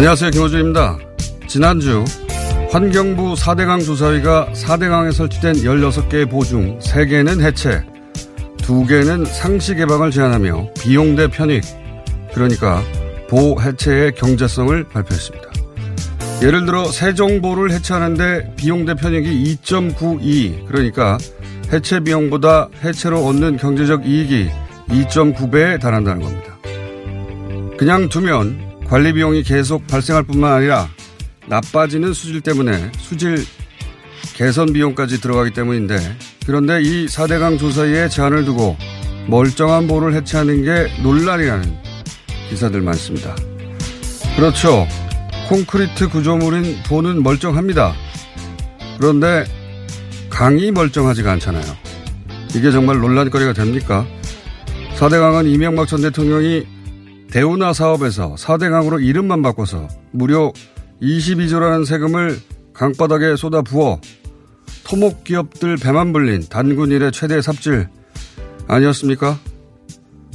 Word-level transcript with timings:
안녕하세요. 0.00 0.30
김호준입니다. 0.30 0.98
지난주 1.46 2.06
환경부 2.70 3.34
4대강 3.34 3.84
조사위가 3.84 4.48
4대강에 4.54 5.12
설치된 5.12 5.56
16개의 5.56 6.30
보중 6.30 6.78
3개는 6.78 7.42
해체, 7.42 7.84
2개는 8.62 9.26
상시 9.26 9.74
개방을 9.74 10.10
제한하며 10.10 10.68
비용 10.80 11.16
대 11.16 11.28
편익, 11.28 11.62
그러니까 12.32 12.82
보 13.28 13.60
해체의 13.60 14.14
경제성을 14.14 14.84
발표했습니다. 14.84 15.50
예를 16.44 16.64
들어 16.64 16.86
세종보를 16.86 17.70
해체하는데 17.70 18.54
비용 18.56 18.86
대 18.86 18.94
편익이 18.94 19.58
2.92, 19.62 20.66
그러니까 20.66 21.18
해체 21.74 22.00
비용보다 22.00 22.70
해체로 22.82 23.26
얻는 23.26 23.58
경제적 23.58 24.06
이익이 24.06 24.48
2.9배에 24.88 25.78
달한다는 25.78 26.22
겁니다. 26.22 26.56
그냥 27.76 28.08
두면 28.08 28.69
관리 28.90 29.12
비용이 29.12 29.44
계속 29.44 29.86
발생할 29.86 30.24
뿐만 30.24 30.52
아니라 30.52 30.88
나빠지는 31.46 32.12
수질 32.12 32.40
때문에 32.40 32.90
수질 32.98 33.46
개선 34.34 34.72
비용까지 34.72 35.20
들어가기 35.20 35.52
때문인데 35.52 35.96
그런데 36.44 36.82
이 36.82 37.06
4대강 37.06 37.56
조사에 37.56 38.08
제한을 38.08 38.44
두고 38.44 38.76
멀쩡한 39.28 39.86
보를 39.86 40.12
해체하는 40.14 40.64
게 40.64 40.92
논란이라는 41.04 41.72
기사들 42.48 42.80
많습니다. 42.80 43.36
그렇죠. 44.34 44.88
콘크리트 45.48 46.08
구조물인 46.08 46.82
보는 46.88 47.22
멀쩡합니다. 47.22 47.94
그런데 48.98 49.44
강이 50.30 50.72
멀쩡하지가 50.72 51.30
않잖아요. 51.30 51.64
이게 52.56 52.72
정말 52.72 52.98
논란거리가 52.98 53.52
됩니까? 53.52 54.04
4대강은 54.96 55.46
이명박 55.46 55.86
전 55.86 56.00
대통령이 56.00 56.79
대우나 57.30 57.72
사업에서 57.72 58.34
4대 58.34 58.70
강으로 58.70 58.98
이름만 58.98 59.40
바꿔서 59.42 59.86
무려 60.10 60.52
22조라는 61.00 61.86
세금을 61.86 62.38
강바닥에 62.74 63.36
쏟아 63.36 63.62
부어 63.62 64.00
토목 64.84 65.22
기업들 65.22 65.76
배만 65.76 66.12
불린 66.12 66.48
단군 66.48 66.90
일의 66.90 67.12
최대 67.12 67.40
삽질 67.40 67.88
아니었습니까? 68.66 69.38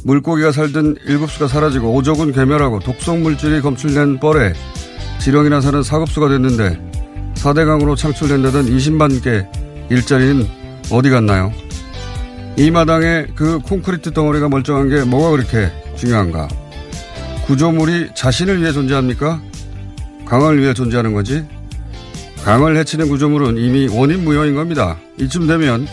물고기가 0.05 0.51
살던 0.51 0.97
일급수가 1.05 1.47
사라지고 1.47 1.93
오족은 1.95 2.31
괴멸하고 2.31 2.79
독성 2.79 3.23
물질이 3.23 3.61
검출된 3.61 4.19
뻘에 4.19 4.53
지렁이나 5.19 5.59
사는 5.59 5.83
사급수가 5.83 6.29
됐는데 6.29 6.79
4대 7.35 7.65
강으로 7.65 7.95
창출된다던 7.95 8.67
20만 8.67 9.21
개 9.21 9.45
일자리는 9.89 10.47
어디 10.91 11.09
갔나요? 11.09 11.51
이 12.57 12.71
마당에 12.71 13.25
그 13.35 13.59
콘크리트 13.59 14.13
덩어리가 14.13 14.47
멀쩡한 14.47 14.87
게 14.87 15.03
뭐가 15.03 15.31
그렇게 15.31 15.69
중요한가? 15.97 16.47
구조물이 17.47 18.09
자신을 18.15 18.61
위해 18.61 18.71
존재합니까? 18.71 19.41
강을 20.25 20.61
위해 20.61 20.73
존재하는 20.73 21.13
거지? 21.13 21.45
강을 22.43 22.75
해치는 22.77 23.07
구조물은 23.07 23.57
이미 23.57 23.87
원인 23.87 24.23
무효인 24.23 24.55
겁니다. 24.55 24.97
이쯤 25.19 25.47
되면 25.47 25.87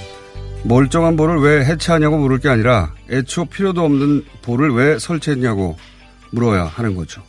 멀쩡한 0.64 1.16
볼을 1.16 1.40
왜 1.40 1.64
해체하냐고 1.64 2.18
물을 2.18 2.38
게 2.38 2.48
아니라 2.48 2.94
애초 3.10 3.44
필요도 3.44 3.84
없는 3.84 4.24
볼을 4.42 4.70
왜 4.70 4.98
설치했냐고 4.98 5.76
물어야 6.30 6.64
하는 6.64 6.94
거죠. 6.94 7.22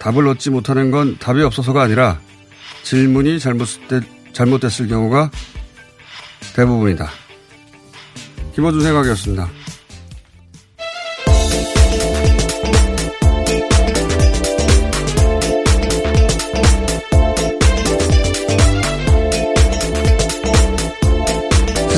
답을 0.00 0.26
얻지 0.28 0.50
못하는 0.50 0.90
건 0.90 1.16
답이 1.18 1.42
없어서가 1.42 1.82
아니라 1.82 2.20
질문이 2.82 3.38
잘못됐을 4.32 4.88
경우가 4.88 5.30
대부분이다. 6.54 7.08
김호준 8.54 8.82
생각이었습니다. 8.82 9.48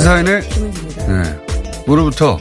시사인의 0.06 0.41
네. 1.09 1.84
오늘부터 1.89 2.39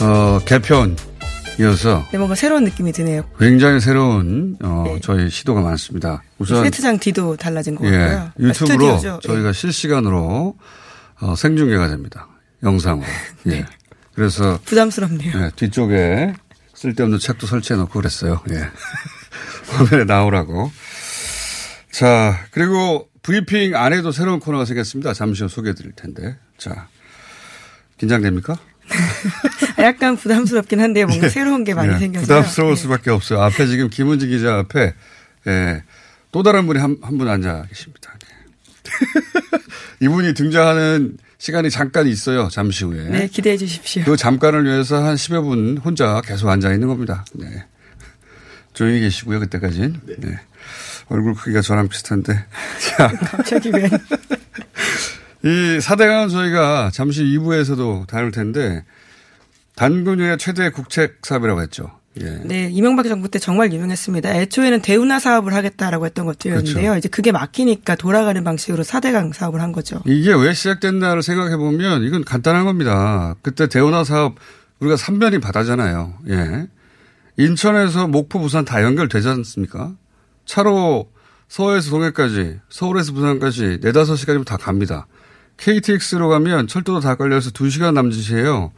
어, 0.00 0.38
개편이어서 0.46 2.06
네, 2.12 2.18
뭔가 2.18 2.36
새로운 2.36 2.62
느낌이 2.62 2.92
드네요. 2.92 3.28
굉장히 3.40 3.80
새로운 3.80 4.56
어, 4.62 4.84
네. 4.86 5.00
저희 5.02 5.30
시도가 5.30 5.62
많습니다. 5.62 6.22
우선 6.38 6.62
세트장 6.62 7.00
뒤도 7.00 7.36
달라진 7.38 7.74
것 7.74 7.84
예, 7.86 7.90
같고요. 7.90 8.48
유튜브로 8.50 8.92
아, 8.92 9.18
저희가 9.20 9.48
예. 9.48 9.52
실시간으로 9.52 10.56
어, 11.20 11.34
생중계가 11.34 11.88
됩니다. 11.88 12.28
영상으로. 12.62 13.04
예. 13.46 13.50
네. 13.50 13.66
그래서 14.14 14.60
부담스럽네요. 14.64 15.32
예, 15.36 15.50
뒤쪽에 15.56 16.34
쓸데없는 16.72 17.18
책도 17.18 17.48
설치해 17.48 17.76
놓고 17.80 17.94
그랬어요. 17.94 18.40
예. 18.52 18.60
화면에 19.74 20.04
나오라고. 20.04 20.70
자, 21.90 22.38
그리고 22.52 23.07
브리핑 23.32 23.76
안에도 23.76 24.10
새로운 24.10 24.40
코너가 24.40 24.64
생겼습니다. 24.64 25.12
잠시 25.12 25.42
후 25.42 25.50
소개해 25.50 25.74
드릴 25.74 25.92
텐데. 25.92 26.38
자, 26.56 26.88
긴장됩니까? 27.98 28.58
약간 29.80 30.16
부담스럽긴 30.16 30.80
한데 30.80 31.04
뭔가 31.04 31.26
네. 31.26 31.28
새로운 31.28 31.62
게 31.62 31.74
많이 31.74 31.92
네. 31.92 31.98
생겨서 31.98 32.22
부담스러울 32.22 32.74
네. 32.74 32.80
수밖에 32.80 33.10
없어요. 33.10 33.42
앞에 33.42 33.66
지금 33.66 33.90
김은지 33.90 34.28
기자 34.28 34.54
앞에 34.56 34.94
예, 35.46 35.82
또 36.32 36.42
다른 36.42 36.66
분이 36.66 36.78
한 36.78 36.96
분 37.18 37.28
앉아 37.28 37.66
계십니다. 37.68 38.14
네. 38.18 38.86
이분이 40.06 40.32
등장하는 40.32 41.18
시간이 41.36 41.68
잠깐 41.68 42.06
있어요. 42.08 42.48
잠시 42.50 42.86
후에. 42.86 43.10
네, 43.10 43.28
기대해 43.28 43.58
주십시오. 43.58 44.04
그 44.04 44.16
잠깐을 44.16 44.64
위해서 44.64 45.04
한 45.04 45.16
10여 45.16 45.42
분 45.44 45.76
혼자 45.76 46.22
계속 46.22 46.48
앉아 46.48 46.72
있는 46.72 46.88
겁니다. 46.88 47.26
네. 47.34 47.66
조용히 48.72 49.00
계시고요. 49.00 49.38
그때까지는. 49.40 50.00
네. 50.06 50.14
네. 50.16 50.40
얼굴 51.08 51.34
크기가 51.34 51.60
저랑 51.60 51.88
비슷한데. 51.88 52.32
자. 52.96 53.08
갑자기 53.08 53.70
왜. 53.70 53.88
이 55.44 55.80
사대강은 55.80 56.28
저희가 56.28 56.90
잠시 56.92 57.22
2부에서도 57.24 58.06
다룰 58.06 58.30
텐데 58.30 58.84
단군유의 59.76 60.38
최대 60.38 60.70
국책 60.70 61.20
사업이라고 61.22 61.62
했죠. 61.62 61.90
예. 62.20 62.40
네, 62.44 62.68
이명박 62.72 63.06
정부 63.06 63.28
때 63.28 63.38
정말 63.38 63.72
유명했습니다. 63.72 64.34
애초에는 64.34 64.82
대운하 64.82 65.20
사업을 65.20 65.54
하겠다라고 65.54 66.06
했던 66.06 66.26
것들이었는데요. 66.26 66.90
그렇죠. 66.90 66.98
이제 66.98 67.08
그게 67.08 67.30
막히니까 67.30 67.94
돌아가는 67.94 68.42
방식으로 68.42 68.82
사대강 68.82 69.32
사업을 69.32 69.60
한 69.60 69.70
거죠. 69.70 70.02
이게 70.04 70.32
왜 70.34 70.52
시작됐나를 70.52 71.22
생각해 71.22 71.56
보면 71.56 72.02
이건 72.02 72.24
간단한 72.24 72.64
겁니다. 72.64 73.36
그때 73.42 73.68
대운하 73.68 74.02
사업 74.02 74.36
우리가 74.80 74.96
3면이 74.96 75.40
바다잖아요. 75.40 76.14
예. 76.28 76.66
인천에서 77.36 78.08
목포, 78.08 78.40
부산 78.40 78.64
다 78.64 78.82
연결되지 78.82 79.28
않습니까? 79.28 79.92
차로 80.48 81.12
서울에서 81.46 81.90
동해까지, 81.90 82.58
서울에서 82.68 83.12
부산까지 83.12 83.80
4, 83.82 83.92
5시간이면 83.92 84.44
다 84.44 84.56
갑니다. 84.56 85.06
KTX로 85.58 86.28
가면 86.28 86.66
철도도 86.66 87.00
다 87.00 87.14
걸려서 87.14 87.50
2시간 87.50 87.92
남짓이에요. 87.92 88.72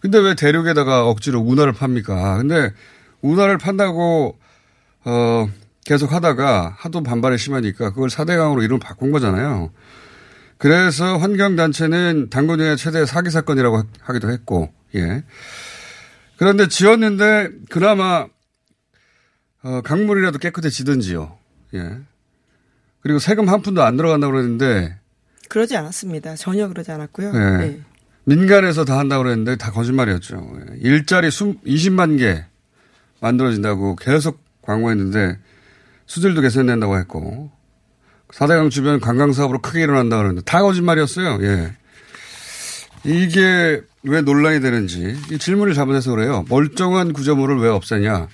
근데 0.00 0.18
왜 0.18 0.34
대륙에다가 0.34 1.06
억지로 1.06 1.40
운하를 1.40 1.72
팝니까? 1.72 2.38
근데 2.38 2.72
운하를 3.20 3.58
판다고 3.58 4.38
어, 5.04 5.48
계속 5.84 6.12
하다가 6.12 6.76
하도 6.78 7.02
반발이 7.02 7.36
심하니까 7.38 7.90
그걸 7.90 8.08
4대강으로 8.08 8.62
이름을 8.62 8.78
바꾼 8.78 9.10
거잖아요. 9.10 9.70
그래서 10.56 11.16
환경단체는 11.18 12.30
당군의 12.30 12.76
최대 12.76 13.06
사기 13.06 13.30
사건이라고 13.30 13.82
하기도 14.02 14.30
했고, 14.30 14.72
예. 14.96 15.24
그런데 16.36 16.68
지었는데 16.68 17.50
그나마 17.70 18.26
어, 19.62 19.80
강물이라도 19.82 20.38
깨끗해지든지요. 20.38 21.36
예. 21.74 21.98
그리고 23.00 23.18
세금 23.18 23.48
한 23.48 23.62
푼도 23.62 23.82
안 23.82 23.96
들어간다고 23.96 24.32
그랬는데 24.32 24.96
그러지 25.48 25.76
않았습니다. 25.76 26.36
전혀 26.36 26.68
그러지 26.68 26.90
않았고요. 26.92 27.32
예. 27.34 27.38
네. 27.38 27.80
민간에서 28.24 28.84
다 28.84 28.98
한다고 28.98 29.24
그랬는데 29.24 29.56
다 29.56 29.70
거짓말이었죠. 29.70 30.52
예. 30.60 30.76
일자리 30.80 31.28
20만 31.28 32.18
개 32.18 32.44
만들어진다고 33.20 33.96
계속 33.96 34.40
광고했는데 34.62 35.38
수질도 36.06 36.42
개선된다고 36.42 36.98
했고 36.98 37.50
4대강 38.32 38.70
주변 38.70 39.00
관광 39.00 39.32
사업으로 39.32 39.60
크게 39.60 39.82
일어난다고 39.82 40.22
그랬는데 40.22 40.44
다 40.44 40.62
거짓말이었어요. 40.62 41.38
예. 41.42 41.72
이게 43.04 43.82
왜 44.02 44.20
논란이 44.20 44.60
되는지 44.60 45.16
이 45.32 45.38
질문을 45.38 45.74
잘못해서 45.74 46.10
그래요. 46.10 46.44
멀쩡한 46.48 47.12
구조물을 47.12 47.58
왜 47.58 47.68
없애냐. 47.68 48.28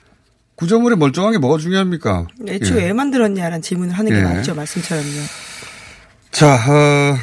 구조물이 0.57 0.97
멀쩡한 0.97 1.33
게 1.33 1.39
뭐가 1.39 1.59
중요합니까? 1.59 2.27
애초에 2.47 2.83
예. 2.83 2.87
왜 2.87 2.93
만들었냐라는 2.93 3.63
질문을 3.63 3.95
하는 3.95 4.13
게 4.13 4.19
예. 4.19 4.23
맞죠. 4.23 4.55
말씀처럼요. 4.55 5.21
자, 6.31 6.55
어, 6.55 7.17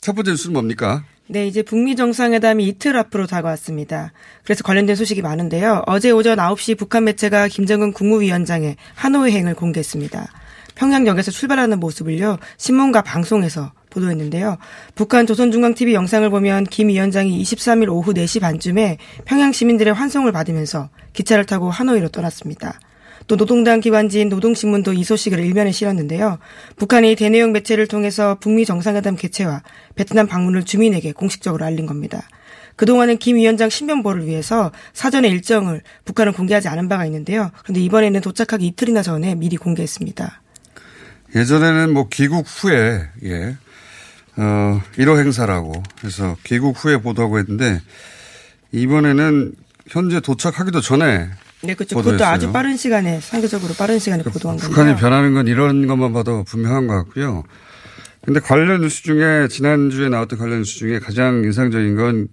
첫 0.00 0.14
번째 0.14 0.32
뉴스는 0.32 0.52
뭡니까? 0.54 1.04
네, 1.28 1.46
이제 1.46 1.62
북미 1.62 1.94
정상회담이 1.94 2.66
이틀 2.66 2.96
앞으로 2.96 3.28
다가왔습니다. 3.28 4.12
그래서 4.42 4.64
관련된 4.64 4.96
소식이 4.96 5.22
많은데요. 5.22 5.84
어제 5.86 6.10
오전 6.10 6.38
9시 6.38 6.76
북한 6.76 7.04
매체가 7.04 7.46
김정은 7.46 7.92
국무위원장의 7.92 8.76
하노이 8.94 9.30
행을 9.30 9.54
공개했습니다. 9.54 10.26
평양역에서 10.74 11.30
출발하는 11.30 11.78
모습을요, 11.78 12.38
신문과 12.56 13.02
방송에서 13.02 13.70
보도했는데요. 13.90 14.56
북한 14.94 15.26
조선중앙TV 15.26 15.94
영상을 15.94 16.28
보면 16.30 16.64
김 16.64 16.88
위원장이 16.88 17.42
23일 17.42 17.88
오후 17.90 18.14
4시 18.14 18.40
반쯤에 18.40 18.98
평양 19.24 19.52
시민들의 19.52 19.92
환송을 19.92 20.32
받으면서 20.32 20.88
기차를 21.12 21.44
타고 21.44 21.70
하노이로 21.70 22.08
떠났습니다. 22.08 22.78
또 23.26 23.36
노동당 23.36 23.78
기관지인 23.80 24.28
노동신문도 24.28 24.92
이 24.92 25.04
소식을 25.04 25.38
일면에 25.38 25.70
실었는데요. 25.70 26.38
북한이 26.76 27.14
대내용 27.14 27.52
매체를 27.52 27.86
통해서 27.86 28.36
북미 28.40 28.64
정상회담 28.64 29.14
개최와 29.14 29.62
베트남 29.94 30.26
방문을 30.26 30.64
주민에게 30.64 31.12
공식적으로 31.12 31.64
알린 31.64 31.86
겁니다. 31.86 32.22
그동안은 32.74 33.18
김 33.18 33.36
위원장 33.36 33.68
신변보를 33.68 34.26
위해서 34.26 34.72
사전에 34.94 35.28
일정을 35.28 35.82
북한은 36.06 36.32
공개하지 36.32 36.68
않은 36.68 36.88
바가 36.88 37.04
있는데요. 37.04 37.50
그런데 37.62 37.80
이번에는 37.82 38.20
도착하기 38.20 38.66
이틀이나 38.66 39.02
전에 39.02 39.34
미리 39.34 39.56
공개했습니다. 39.56 40.40
예전에는 41.36 41.92
뭐 41.92 42.08
귀국 42.08 42.46
후에, 42.48 43.02
예, 43.24 43.56
어, 44.36 44.80
1호 44.96 45.18
행사라고 45.18 45.82
해서 46.04 46.36
귀국 46.44 46.82
후에 46.82 46.98
보도하고 46.98 47.38
했는데 47.38 47.80
이번에는 48.72 49.52
현재 49.88 50.20
도착하기도 50.20 50.80
전에 50.80 51.28
네, 51.62 51.74
그렇죠. 51.74 51.96
보도했어요. 51.96 52.16
그것도 52.18 52.24
아주 52.24 52.52
빠른 52.52 52.76
시간에, 52.76 53.20
상대적으로 53.20 53.74
빠른 53.74 53.98
시간에 53.98 54.22
보도한 54.22 54.56
건데요. 54.56 54.68
북한이 54.70 54.96
변하는 54.96 55.34
건 55.34 55.46
이런 55.46 55.86
것만 55.86 56.12
봐도 56.12 56.44
분명한 56.44 56.86
것 56.86 56.94
같고요. 56.94 57.44
근데 58.24 58.40
관련 58.40 58.80
뉴스 58.80 59.02
중에 59.02 59.48
지난주에 59.48 60.08
나왔던 60.08 60.38
관련 60.38 60.58
뉴스 60.60 60.76
중에 60.78 60.98
가장 61.00 61.42
인상적인 61.44 61.96
건 61.96 62.28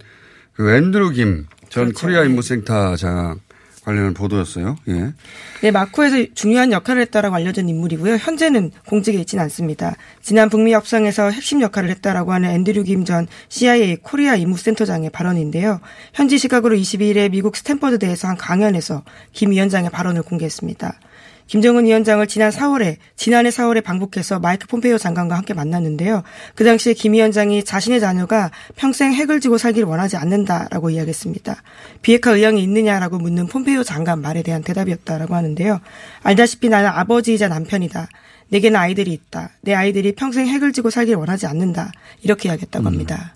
그 0.58 0.72
앤드루 0.74 1.12
김전 1.12 1.46
그렇죠. 1.72 1.94
코리아 2.02 2.22
네. 2.24 2.30
임무센터장 2.30 3.40
관련 3.88 4.14
보도였어요. 4.14 4.76
예. 4.90 5.14
네, 5.62 5.72
막후에서 5.72 6.26
중요한 6.36 6.74
역할을 6.74 7.02
했다라고 7.04 7.34
알려진 7.34 7.70
인물이고요. 7.70 8.18
현재는 8.18 8.72
공직에 8.86 9.18
있지는 9.20 9.42
않습니다. 9.46 9.96
지난 10.22 10.50
북미 10.50 10.74
협상에서 10.74 11.30
핵심 11.30 11.62
역할을 11.62 11.90
했다라고 11.92 12.34
하는 12.34 12.50
앤드류 12.50 12.84
김 12.84 13.06
전 13.06 13.28
CIA 13.48 13.96
코리아 14.02 14.36
임무센터장의 14.36 15.12
발언인데요. 15.12 15.80
현지 16.14 16.38
시각으로 16.38 16.76
22일에 16.76 17.32
미국 17.32 17.56
스탠퍼드 17.56 18.00
대에서 18.00 18.28
한 18.28 18.36
강연에서 18.36 19.04
김 19.32 19.52
위원장의 19.52 19.90
발언을 19.92 20.24
공개했습니다. 20.24 21.00
김정은 21.48 21.86
위원장을 21.86 22.26
지난 22.28 22.52
4월에 22.52 22.98
지난해 23.16 23.50
4월에 23.50 23.84
방북해서 23.84 24.40
마이크 24.40 24.68
폼페이오 24.68 24.98
장관과 24.98 25.36
함께 25.36 25.54
만났는데요. 25.54 26.24
그 26.56 26.64
당시에 26.64 26.94
김 26.94 27.14
위원장이 27.14 27.64
자신의 27.64 28.00
자녀가 28.00 28.52
평생 28.76 29.14
핵을 29.14 29.40
지고 29.40 29.58
살기를 29.58 29.88
원하지 29.88 30.18
않는다라고 30.18 30.90
이야기했습니다. 30.90 31.56
비핵화 32.02 32.32
의향이 32.32 32.62
있느냐라고 32.62 33.18
묻는 33.18 33.48
폼페이오 33.48 33.84
장관 33.84 34.22
말에 34.22 34.44
대한 34.44 34.62
대답이었다라고 34.62 35.36
하는데요. 35.36 35.80
알다시피 36.24 36.70
나는 36.70 36.90
아버지이자 36.90 37.48
남편이다. 37.48 38.10
내게는 38.50 38.80
아이들이 38.80 39.12
있다. 39.12 39.52
내 39.62 39.74
아이들이 39.74 40.14
평생 40.14 40.48
핵을 40.48 40.72
지고 40.74 40.90
살기를 40.90 41.18
원하지 41.18 41.48
않는다. 41.48 41.92
이렇게 42.24 42.50
이야기했다고 42.50 42.86
합니다. 42.86 43.34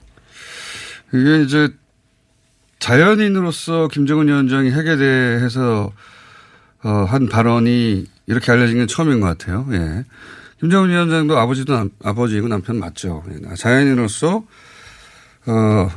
이게 1.13 1.41
이제 1.41 1.69
자연인으로서 2.79 3.89
김정은 3.89 4.27
위원장이 4.27 4.71
핵에 4.71 4.95
대해서 4.97 5.91
어, 6.83 7.05
한 7.07 7.27
발언이 7.27 8.05
이렇게 8.27 8.51
알려진 8.51 8.77
건 8.77 8.87
처음인 8.87 9.19
것 9.19 9.27
같아요. 9.27 9.67
예. 9.71 10.03
김정은 10.59 10.89
위원장도 10.89 11.37
아버지도 11.37 11.73
남, 11.73 11.89
아버지이고 12.03 12.47
남편 12.47 12.77
맞죠. 12.77 13.23
예. 13.31 13.55
자연인으로서 13.55 14.43
어, 15.47 15.89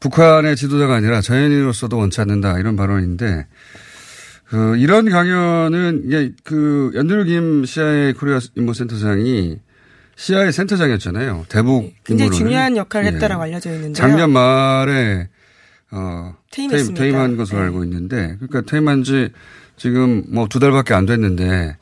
북한의 0.00 0.56
지도자가 0.56 0.94
아니라 0.94 1.20
자연인으로서도 1.20 1.96
원치 1.98 2.20
않는다 2.20 2.58
이런 2.58 2.76
발언인데 2.76 3.46
그 4.48 4.76
이런 4.76 5.10
강연은 5.10 6.02
이게 6.06 6.32
그 6.44 6.92
연들 6.94 7.24
김 7.24 7.64
CIA 7.64 8.12
코리아 8.12 8.38
임무센터장이 8.54 9.58
CIA 10.16 10.52
센터장이었잖아요. 10.52 11.46
대북 11.48 11.92
굉장히 12.04 12.28
임무를. 12.28 12.38
중요한 12.38 12.76
역할을 12.76 13.08
예. 13.08 13.14
했다라고 13.14 13.42
알려져 13.42 13.70
있는데요. 13.70 13.94
작년 13.94 14.30
말에 14.30 15.28
어 15.90 16.34
퇴임했습니다. 16.50 17.00
퇴임, 17.00 17.16
한 17.16 17.36
것으로 17.36 17.58
네. 17.58 17.64
알고 17.66 17.84
있는데 17.84 18.36
그러니까 18.40 18.62
퇴임한 18.62 19.04
지 19.04 19.30
지금 19.76 20.24
뭐 20.28 20.48
두 20.48 20.58
달밖에 20.58 20.94
안 20.94 21.06
됐는데 21.06 21.76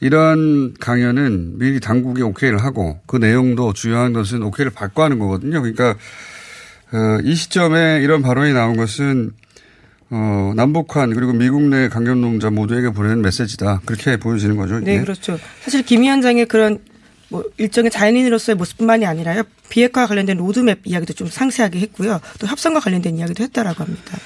이런 0.00 0.74
강연은 0.80 1.58
미리 1.58 1.78
당국이 1.80 2.22
오케이를 2.22 2.58
하고 2.62 3.00
그 3.06 3.16
내용도 3.16 3.72
중요한 3.72 4.12
것은 4.12 4.42
오케이를 4.42 4.72
받고 4.72 5.02
하는 5.02 5.18
거거든요. 5.18 5.60
그러니까 5.60 5.90
어, 6.92 7.18
이 7.22 7.34
시점에 7.34 8.00
이런 8.02 8.22
발언이 8.22 8.52
나온 8.52 8.76
것은 8.76 9.32
어, 10.10 10.52
남북한 10.56 11.14
그리고 11.14 11.32
미국 11.32 11.62
내 11.62 11.88
강경농자 11.88 12.50
모두에게 12.50 12.90
보내는 12.90 13.22
메시지다. 13.22 13.82
그렇게 13.84 14.16
보여지는 14.16 14.56
거죠. 14.56 14.80
네, 14.80 14.94
이게. 14.94 15.00
그렇죠. 15.02 15.38
사실 15.62 15.82
김 15.84 16.02
위원장의 16.02 16.46
그런 16.46 16.78
뭐 17.30 17.44
일종의 17.56 17.90
자연인으로서의 17.90 18.56
모습뿐만이 18.56 19.06
아니라요. 19.06 19.44
비핵화 19.70 20.06
관련된 20.06 20.36
로드맵 20.36 20.80
이야기도 20.84 21.12
좀 21.14 21.28
상세하게 21.28 21.80
했고요. 21.80 22.20
또 22.38 22.46
협상과 22.46 22.80
관련된 22.80 23.16
이야기도 23.16 23.42
했다라고 23.44 23.84
합니다. 23.84 24.18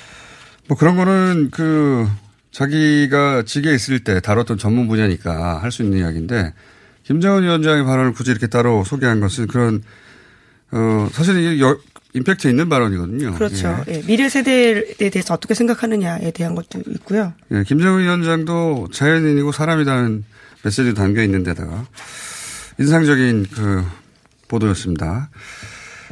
뭐 0.67 0.77
그런 0.77 0.97
거는 0.97 1.51
그 1.53 2.09
자기가 2.51 3.43
직에 3.45 3.75
있을 3.75 4.03
때 4.05 4.21
다뤘던 4.21 4.59
전문 4.59 4.89
분야니까 4.89 5.63
할 5.63 5.71
수 5.71 5.83
있는 5.83 5.99
이야기인데 5.99 6.55
김정은 7.03 7.43
위원장의 7.43 7.85
발언을 7.85 8.13
굳이 8.13 8.31
이렇게 8.31 8.47
따로 8.47 8.85
소개한 8.85 9.21
것은 9.21 9.47
그런 9.49 9.83
어 10.73 11.09
사실 11.13 11.37
이게 11.39 11.61
여, 11.61 11.77
임팩트 12.15 12.49
있는 12.49 12.69
발언이거든요. 12.69 13.35
그렇죠. 13.35 13.85
예. 13.89 13.95
예, 13.97 14.03
미래 14.07 14.29
세대에 14.29 15.11
대해서 15.11 15.35
어떻게 15.35 15.53
생각하느냐에 15.53 16.31
대한 16.31 16.55
것도 16.55 16.81
있고요. 16.93 17.35
예, 17.53 17.65
김정은 17.65 18.03
위원장도 18.03 18.89
자연인이고 18.93 19.53
사람이라는 19.53 20.25
메시지 20.63 20.95
담겨 20.95 21.23
있는 21.23 21.43
데다가 21.43 21.85
인상적인 22.79 23.47
그 23.55 23.85
보도였습니다. 24.49 25.31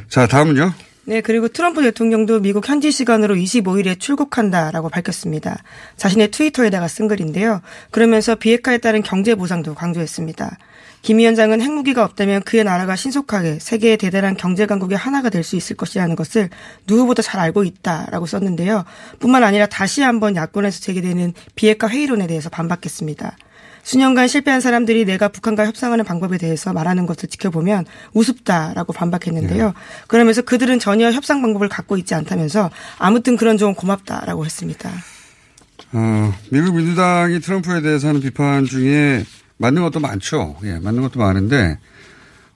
자, 0.09 0.27
다음은요. 0.27 0.73
네, 1.05 1.19
그리고 1.19 1.49
트럼프 1.49 1.81
대통령도 1.81 2.39
미국 2.39 2.67
현지 2.69 2.89
시간으로 2.89 3.35
25일에 3.35 3.99
출국한다라고 3.99 4.87
밝혔습니다. 4.87 5.61
자신의 5.97 6.31
트위터에다가 6.31 6.87
쓴 6.87 7.09
글인데요. 7.09 7.61
그러면서 7.91 8.35
비핵화에 8.35 8.77
따른 8.77 9.03
경제 9.03 9.35
보상도 9.35 9.75
강조했습니다. 9.75 10.57
김 11.01 11.17
위원장은 11.17 11.61
핵무기가 11.61 12.05
없다면 12.05 12.43
그의 12.43 12.63
나라가 12.63 12.95
신속하게 12.95 13.59
세계의 13.59 13.97
대단한 13.97 14.37
경제 14.37 14.65
강국의 14.65 14.97
하나가 14.97 15.29
될 15.29 15.43
수 15.43 15.57
있을 15.57 15.75
것이라는 15.75 16.15
것을 16.15 16.49
누구보다 16.87 17.21
잘 17.21 17.41
알고 17.41 17.65
있다라고 17.65 18.25
썼는데요. 18.25 18.85
뿐만 19.19 19.43
아니라 19.43 19.65
다시 19.65 20.01
한번 20.01 20.37
야권에서 20.37 20.79
제기되는 20.79 21.33
비핵화 21.55 21.89
회의론에 21.89 22.27
대해서 22.27 22.49
반박했습니다. 22.49 23.35
수년간 23.83 24.27
실패한 24.27 24.61
사람들이 24.61 25.05
내가 25.05 25.27
북한과 25.27 25.65
협상하는 25.65 26.05
방법에 26.05 26.37
대해서 26.37 26.73
말하는 26.73 27.05
것을 27.05 27.29
지켜보면 27.29 27.85
우습다라고 28.13 28.93
반박했는데요. 28.93 29.73
그러면서 30.07 30.41
그들은 30.41 30.79
전혀 30.79 31.11
협상 31.11 31.41
방법을 31.41 31.69
갖고 31.69 31.97
있지 31.97 32.15
않다면서 32.15 32.71
아무튼 32.97 33.35
그런 33.35 33.57
조언 33.57 33.75
고맙다라고 33.75 34.45
했습니다. 34.45 34.89
어, 35.91 36.33
미국 36.49 36.75
민주당이 36.75 37.39
트럼프에 37.41 37.81
대해서 37.81 38.07
하는 38.07 38.21
비판 38.21 38.65
중에 38.65 39.25
맞는 39.57 39.81
것도 39.83 39.99
많죠. 39.99 40.55
예, 40.63 40.79
맞는 40.79 41.01
것도 41.01 41.19
많은데 41.19 41.77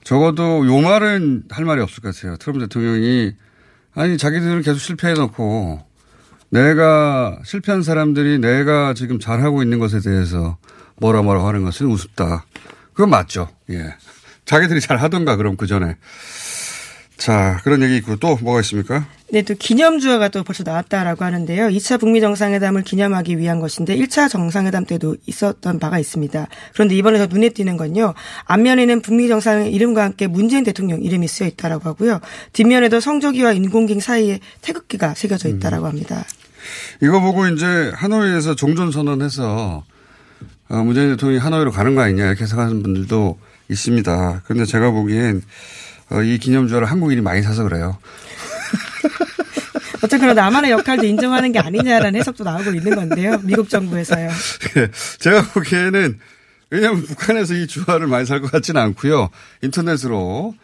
적어도 0.02 0.66
요 0.66 0.80
말은 0.80 1.44
할 1.50 1.64
말이 1.64 1.80
없을 1.82 2.02
것 2.02 2.14
같아요. 2.14 2.36
트럼프 2.38 2.60
대통령이 2.60 3.34
아니 3.94 4.16
자기들은 4.16 4.62
계속 4.62 4.78
실패해 4.78 5.14
놓고 5.14 5.82
내가 6.50 7.38
실패한 7.44 7.82
사람들이 7.82 8.38
내가 8.38 8.94
지금 8.94 9.18
잘하고 9.18 9.62
있는 9.62 9.78
것에 9.78 10.00
대해서 10.00 10.56
뭐라 11.00 11.22
뭐라 11.22 11.46
하는 11.46 11.64
것은 11.64 11.86
우습다. 11.86 12.44
그건 12.92 13.10
맞죠. 13.10 13.48
예. 13.70 13.94
자기들이 14.44 14.80
잘 14.80 14.96
하던가 14.96 15.36
그럼 15.36 15.56
그 15.56 15.66
전에. 15.66 15.96
자, 17.18 17.60
그런 17.64 17.82
얘기 17.82 17.96
있고 17.96 18.16
또 18.16 18.36
뭐가 18.40 18.60
있습니까? 18.60 19.06
네, 19.30 19.42
또 19.42 19.54
기념주화가 19.54 20.28
또 20.28 20.44
벌써 20.44 20.62
나왔다라고 20.62 21.24
하는데요. 21.24 21.66
2차 21.66 21.98
북미 22.00 22.20
정상회담을 22.20 22.82
기념하기 22.82 23.38
위한 23.38 23.58
것인데 23.58 23.96
1차 23.96 24.30
정상회담 24.30 24.86
때도 24.86 25.16
있었던 25.26 25.80
바가 25.80 25.98
있습니다. 25.98 26.46
그런데 26.72 26.94
이번에 26.94 27.18
더 27.18 27.26
눈에 27.26 27.50
띄는 27.50 27.76
건요. 27.76 28.14
앞면에는 28.44 29.02
북미 29.02 29.28
정상의 29.28 29.72
이름과 29.74 30.04
함께 30.04 30.28
문재인 30.28 30.64
대통령 30.64 31.02
이름이 31.02 31.26
쓰여 31.26 31.48
있다라고 31.48 31.88
하고요. 31.90 32.20
뒷면에도 32.52 33.00
성조기와 33.00 33.52
인공ging 33.52 34.00
사이에 34.00 34.38
태극기가 34.62 35.14
새겨져 35.14 35.48
있다라고 35.48 35.86
합니다. 35.88 36.24
이거 37.02 37.20
보고 37.20 37.46
이제 37.48 37.92
하노이에서 37.94 38.54
종전 38.54 38.92
선언해서 38.92 39.44
어, 39.44 39.84
문재인 40.68 41.10
대통령이 41.10 41.40
하노이로 41.40 41.70
가는 41.70 41.94
거 41.94 42.02
아니냐 42.02 42.26
이렇게 42.26 42.46
생각하는 42.46 42.82
분들도 42.82 43.38
있습니다. 43.70 44.42
그런데 44.44 44.64
제가 44.64 44.90
보기엔 44.90 45.42
어, 46.10 46.22
이 46.22 46.38
기념주화를 46.38 46.90
한국인이 46.90 47.20
많이 47.20 47.42
사서 47.42 47.64
그래요. 47.64 47.98
어쨌거나 50.02 50.32
나만의 50.34 50.70
역할도 50.70 51.04
인정하는 51.04 51.52
게 51.52 51.58
아니냐라는 51.58 52.18
해석도 52.20 52.44
나오고 52.44 52.70
있는 52.72 52.94
건데요. 52.94 53.40
미국 53.42 53.68
정부에서요. 53.68 54.30
제가 55.18 55.42
보기에는 55.52 56.18
왜냐하면 56.70 57.02
북한에서 57.02 57.54
이 57.54 57.66
주화를 57.66 58.06
많이 58.06 58.24
살 58.26 58.40
것 58.40 58.50
같지는 58.52 58.80
않고요. 58.80 59.30
인터넷으로 59.62 60.54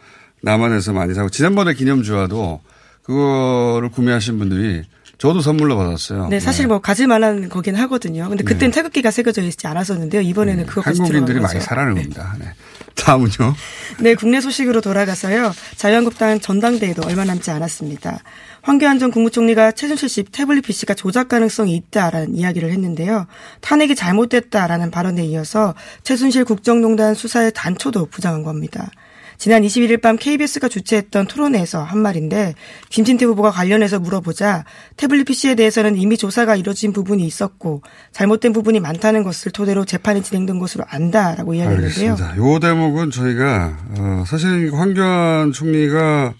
남한에서 0.41 0.93
많이 0.93 1.13
사고 1.13 1.29
지난번에 1.29 1.73
기념주화도 1.73 2.61
그거를 3.03 3.89
구매하신 3.89 4.39
분들이 4.39 4.83
저도 5.17 5.41
선물로 5.41 5.77
받았어요. 5.77 6.27
네, 6.27 6.39
사실 6.39 6.67
뭐 6.67 6.79
가질 6.79 7.07
만한 7.07 7.49
거긴 7.49 7.75
하거든요. 7.75 8.27
근데 8.29 8.43
그땐 8.43 8.71
태극기가 8.71 9.11
새겨져 9.11 9.41
있지 9.43 9.67
않았었는데요. 9.67 10.21
이번에는 10.21 10.65
그것까지 10.65 11.01
한국인들이 11.01 11.39
많이. 11.39 11.59
사라는 11.59 11.95
겁니다. 11.95 12.35
네. 12.39 12.47
다음은요. 12.95 13.55
네, 13.99 14.15
국내 14.15 14.41
소식으로 14.41 14.81
돌아가서요. 14.81 15.53
자유한국당 15.75 16.39
전당대회도 16.39 17.03
얼마 17.05 17.23
남지 17.25 17.51
않았습니다. 17.51 18.19
황교안 18.61 18.99
전 18.99 19.11
국무총리가 19.11 19.73
최순실 19.73 20.09
씨 20.09 20.23
태블릿 20.23 20.65
PC가 20.65 20.95
조작 20.95 21.27
가능성이 21.27 21.75
있다라는 21.75 22.35
이야기를 22.35 22.71
했는데요. 22.71 23.27
탄핵이 23.61 23.95
잘못됐다라는 23.95 24.91
발언에 24.91 25.23
이어서 25.25 25.75
최순실 26.03 26.45
국정농단 26.45 27.13
수사의 27.13 27.51
단초도 27.53 28.07
부정한 28.07 28.43
겁니다. 28.43 28.89
지난 29.37 29.63
21일 29.63 30.01
밤 30.01 30.15
KBS가 30.17 30.67
주최했던 30.67 31.27
토론회에서 31.27 31.83
한 31.83 31.99
말인데 31.99 32.55
김진태 32.89 33.25
후보가 33.25 33.51
관련해서 33.51 33.99
물어보자 33.99 34.65
태블릿 34.97 35.25
PC에 35.27 35.55
대해서는 35.55 35.97
이미 35.97 36.17
조사가 36.17 36.55
이뤄진 36.55 36.93
부분이 36.93 37.25
있었고 37.25 37.81
잘못된 38.11 38.53
부분이 38.53 38.79
많다는 38.79 39.23
것을 39.23 39.51
토대로 39.51 39.85
재판이 39.85 40.23
진행된 40.23 40.59
것으로 40.59 40.83
안다라고 40.87 41.53
이야기했는데요. 41.53 42.11
알겠습니다. 42.13 42.37
요 42.37 42.59
대목은 42.59 43.11
저희가 43.11 43.77
어, 43.97 44.23
사실 44.27 44.73
황교안 44.73 45.51
총리가 45.51 46.33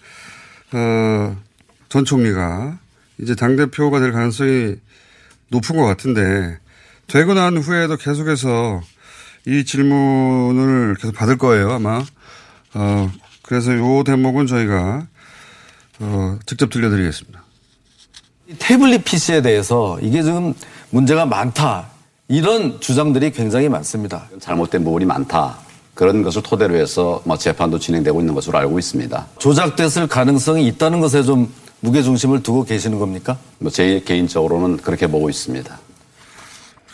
어, 0.72 1.36
전 1.88 2.04
총리가 2.04 2.78
이제 3.18 3.34
당 3.34 3.56
대표가 3.56 4.00
될 4.00 4.12
가능성이 4.12 4.76
높은 5.48 5.76
것 5.76 5.84
같은데 5.84 6.58
되고 7.06 7.34
난 7.34 7.56
후에도 7.56 7.96
계속해서 7.96 8.82
이 9.46 9.64
질문을 9.64 10.96
계속 10.96 11.14
받을 11.14 11.38
거예요 11.38 11.70
아마. 11.70 12.02
어, 12.78 13.10
그래서 13.42 13.72
요 13.74 14.04
대목은 14.04 14.46
저희가 14.46 15.06
어, 16.00 16.38
직접 16.44 16.68
들려드리겠습니다. 16.70 17.42
이 18.48 18.54
태블릿 18.58 19.04
PC에 19.04 19.40
대해서 19.42 19.98
이게 20.02 20.22
지금 20.22 20.52
문제가 20.90 21.24
많다. 21.26 21.88
이런 22.28 22.80
주장들이 22.80 23.30
굉장히 23.32 23.68
많습니다. 23.68 24.28
잘못된 24.40 24.84
부분이 24.84 25.04
많다. 25.06 25.56
그런 25.94 26.22
것을 26.22 26.42
토대로 26.42 26.76
해서 26.76 27.22
뭐 27.24 27.38
재판도 27.38 27.78
진행되고 27.78 28.20
있는 28.20 28.34
것으로 28.34 28.58
알고 28.58 28.78
있습니다. 28.78 29.26
조작됐을 29.38 30.06
가능성이 30.08 30.66
있다는 30.66 31.00
것에 31.00 31.22
좀 31.22 31.50
무게중심을 31.80 32.42
두고 32.42 32.64
계시는 32.64 32.98
겁니까? 32.98 33.38
뭐 33.58 33.70
제 33.70 34.02
개인적으로는 34.04 34.78
그렇게 34.78 35.06
보고 35.06 35.30
있습니다. 35.30 35.78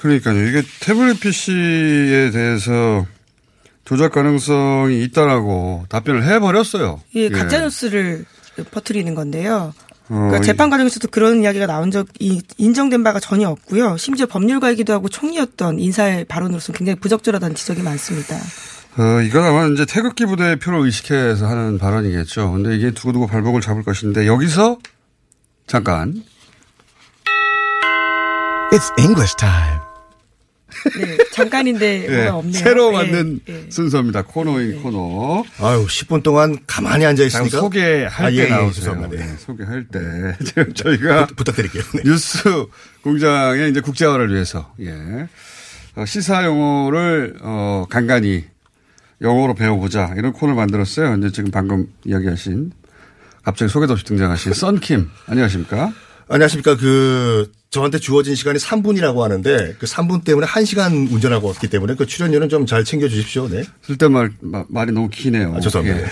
그러니까요. 0.00 0.46
이게 0.48 0.62
태블릿 0.80 1.20
PC에 1.20 2.30
대해서 2.30 3.04
조작 3.84 4.12
가능성이 4.12 5.02
있다라고 5.04 5.86
답변을 5.88 6.24
해버렸어요. 6.24 7.00
예, 7.16 7.28
가짜 7.28 7.60
뉴스를 7.60 8.24
퍼뜨리는 8.70 9.14
건데요. 9.14 9.74
어, 10.08 10.14
그러니까 10.14 10.38
이- 10.38 10.42
재판 10.42 10.70
과정에서도 10.70 11.08
그런 11.08 11.42
이야기가 11.42 11.66
나온 11.66 11.90
적이 11.90 12.42
인정된 12.58 13.02
바가 13.02 13.18
전혀 13.20 13.48
없고요. 13.48 13.96
심지어 13.96 14.26
법률가이기도 14.26 14.92
하고 14.92 15.08
총리였던 15.08 15.78
인사의 15.78 16.24
발언으로서 16.26 16.72
굉장히 16.72 16.98
부적절하다는 17.00 17.54
지적이 17.56 17.82
많습니다. 17.82 18.36
어, 18.98 19.20
이건 19.22 19.44
아마 19.44 19.66
이제 19.68 19.86
태극기 19.86 20.26
부대의 20.26 20.56
표를 20.58 20.80
의식해서 20.80 21.46
하는 21.46 21.78
발언이겠죠. 21.78 22.52
근데 22.52 22.76
이게 22.76 22.90
두고두고 22.90 23.26
발목을 23.26 23.60
잡을 23.62 23.82
것인데 23.84 24.26
여기서 24.26 24.78
잠깐 25.66 26.22
It's 28.72 28.90
English 28.98 29.36
time. 29.36 29.81
네, 30.98 31.16
잠깐인데 31.32 32.04
예, 32.08 32.16
뭐가 32.24 32.36
없네요. 32.38 32.52
새로 32.64 32.88
예, 32.88 32.96
만든 32.96 33.40
예. 33.48 33.66
순서입니다. 33.70 34.22
코너인 34.22 34.82
코너. 34.82 35.44
아유, 35.60 35.86
10분 35.86 36.22
동안 36.22 36.58
가만히 36.66 37.04
앉아 37.06 37.22
있으니까. 37.24 37.60
소개할 37.60 38.06
아, 38.08 38.30
때 38.30 38.36
예, 38.36 38.44
예, 38.44 38.48
나오세요. 38.48 39.08
네. 39.10 39.16
네, 39.18 39.36
소개할 39.38 39.84
때 39.88 40.00
지금 40.44 40.72
저희가 40.74 41.26
부- 41.26 41.34
부탁드릴게요. 41.36 41.82
네. 41.94 42.02
뉴스 42.04 42.42
공장의 43.02 43.70
이제 43.70 43.80
국제화를 43.80 44.32
위해서 44.32 44.72
예. 44.80 45.28
어, 45.94 46.04
시사 46.06 46.44
용어를 46.44 47.36
어, 47.42 47.86
간간히 47.90 48.44
영어로 49.20 49.54
배워보자 49.54 50.14
이런 50.16 50.32
코너를 50.32 50.56
만들었어요. 50.56 51.16
이제 51.18 51.30
지금 51.30 51.50
방금 51.50 51.86
이야기하신 52.04 52.72
갑자기 53.44 53.70
소개도 53.70 53.92
없이 53.92 54.04
등장하신 54.04 54.52
썬킴 54.52 55.10
안녕하십니까? 55.26 55.92
안녕하십니까. 56.28 56.76
그, 56.76 57.50
저한테 57.72 57.98
주어진 57.98 58.34
시간이 58.34 58.58
3분이라고 58.58 59.20
하는데 59.20 59.74
그 59.78 59.86
3분 59.86 60.24
때문에 60.24 60.46
1시간 60.46 61.10
운전하고 61.10 61.48
왔기 61.48 61.68
때문에 61.68 61.94
그 61.94 62.04
출연료는 62.06 62.50
좀 62.50 62.66
잘 62.66 62.84
챙겨 62.84 63.08
주십시오. 63.08 63.48
네. 63.48 63.64
쓸데말 63.82 64.30
마- 64.40 64.64
말이 64.68 64.92
너무 64.92 65.08
기네요. 65.08 65.54
아, 65.56 65.60
죄송합니다. 65.60 66.06
예. 66.06 66.10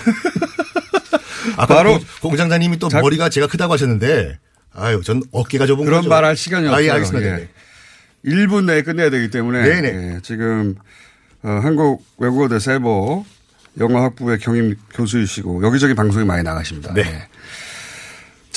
아까 1.57 1.75
바로 1.75 1.93
공- 1.99 2.29
공장장님이 2.31 2.79
또 2.79 2.89
자- 2.89 2.99
머리가 2.99 3.29
제가 3.29 3.45
크다고 3.45 3.73
하셨는데 3.73 4.39
아유, 4.73 5.01
전 5.05 5.21
어깨가 5.31 5.67
좁은 5.67 5.85
그런 5.85 5.99
거죠. 5.99 6.09
말할 6.09 6.35
시간이 6.35 6.65
없어요. 6.67 6.77
아, 6.79 6.83
예, 6.83 6.89
알겠습니다. 6.89 7.29
예. 7.29 7.35
네. 7.35 7.49
1분 8.25 8.65
내에 8.65 8.81
끝내야 8.81 9.11
되기 9.11 9.29
때문에 9.29 9.61
네네. 9.61 9.87
예, 10.15 10.19
지금 10.23 10.75
어, 11.43 11.49
한국 11.61 12.03
외국어대 12.17 12.57
세보 12.57 13.23
영어학부의 13.79 14.39
경임 14.39 14.75
교수이시고 14.95 15.63
여기저기 15.63 15.93
방송에 15.93 16.25
많이 16.25 16.41
나가십니다. 16.41 16.93
네. 16.95 17.01
예. 17.01 17.27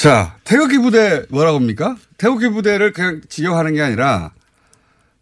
자 0.04 0.36
태극기 0.44 0.76
부대 0.80 1.22
뭐라고 1.30 1.56
합니까? 1.58 1.96
태극기 2.18 2.50
부대를 2.50 2.92
그냥 2.92 3.22
지역하는 3.30 3.72
게 3.72 3.80
아니라 3.80 4.32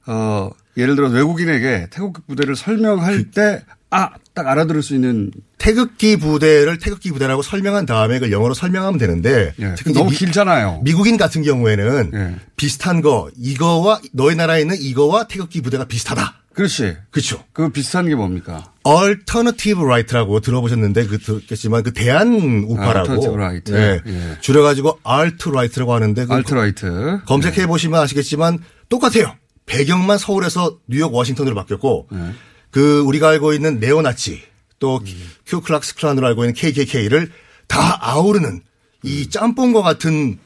어, 0.07 0.51
예를 0.77 0.97
들어 0.97 1.09
외국인에게 1.09 1.87
태극기 1.91 2.23
부대를 2.27 2.57
설명할 2.57 3.31
때 3.31 3.63
아 3.91 4.09
딱 4.35 4.49
알아들을 4.49 4.83
수 4.83 4.95
있는 4.95 5.31
태극기 5.59 6.17
부대를 6.17 6.79
태극기 6.79 7.13
부대라고 7.13 7.43
설명한 7.43 7.85
다음에 7.85 8.15
그걸 8.15 8.33
영어로 8.33 8.55
설명하면 8.55 8.99
되는데 8.99 9.53
예, 9.61 9.75
너무 9.93 10.09
미- 10.11 10.17
길잖아요. 10.17 10.81
미국인 10.83 11.19
같은 11.19 11.43
경우에는 11.43 12.11
예. 12.15 12.37
비슷한 12.57 13.03
거 13.03 13.31
이거와 13.37 14.01
너희 14.13 14.35
나라에 14.35 14.63
있는 14.63 14.77
이거와 14.81 15.25
태극기 15.29 15.61
부대가 15.61 15.85
비슷하다. 15.85 16.35
그렇지. 16.55 16.97
그렇죠. 17.11 17.45
그 17.53 17.69
비슷한 17.69 18.09
게 18.09 18.15
뭡니까? 18.15 18.72
Alternative 18.87 19.83
Right라고 19.83 20.41
들어보셨는데 20.41 21.07
그 21.07 21.19
들었겠지만 21.19 21.83
그 21.83 21.93
대안 21.93 22.65
우파라고 22.67 23.13
Alternative 23.13 23.35
Right. 23.35 23.73
네. 23.73 24.01
예. 24.07 24.41
줄여가지고 24.41 25.01
Alt 25.09 25.49
Right라고 25.49 25.95
하는데 25.95 26.25
그 26.27 26.33
Alt 26.33 26.55
Right. 26.55 27.21
검색해 27.27 27.67
보시면 27.67 28.01
아시겠지만 28.01 28.59
똑같아요. 28.89 29.35
배경만 29.67 30.19
서울에서 30.19 30.79
뉴욕 30.89 31.15
워싱턴으로 31.15 31.55
바뀌었고 31.55 32.09
네. 32.11 32.33
그 32.71 33.01
우리가 33.01 33.29
알고 33.29 33.53
있는 33.53 33.79
네오나치 33.79 34.43
또 34.79 35.01
큐클락스 35.47 35.95
클란으로 35.97 36.27
알고 36.27 36.45
있는 36.45 36.55
KKK를 36.55 37.31
다 37.69 37.99
아우르는 38.01 38.63
이 39.05 39.29
짬뽕과 39.31 39.83
같은 39.83 40.39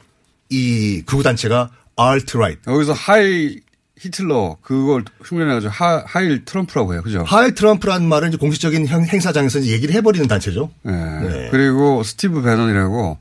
이 0.49 1.01
극우 1.05 1.23
단체가 1.23 1.71
Alt 1.99 2.37
Right. 2.37 2.61
여기서 2.71 2.93
하이 2.93 3.57
히틀러 3.99 4.57
그걸 4.61 5.03
흉내내가지고 5.23 5.71
하, 5.71 6.03
Heil 6.05 6.45
트럼프라고 6.45 6.93
해요. 6.93 7.01
그죠? 7.03 7.23
Heil 7.25 7.55
트럼프라는 7.55 8.07
말은 8.07 8.29
이제 8.29 8.37
공식적인 8.37 8.87
행- 8.87 9.05
행사장에서 9.05 9.59
이제 9.59 9.71
얘기를 9.71 9.95
해버리는 9.95 10.27
단체죠. 10.27 10.69
예. 10.85 10.91
네. 10.91 11.47
그리고 11.51 12.03
스티브 12.03 12.41
배넌이라고 12.41 13.17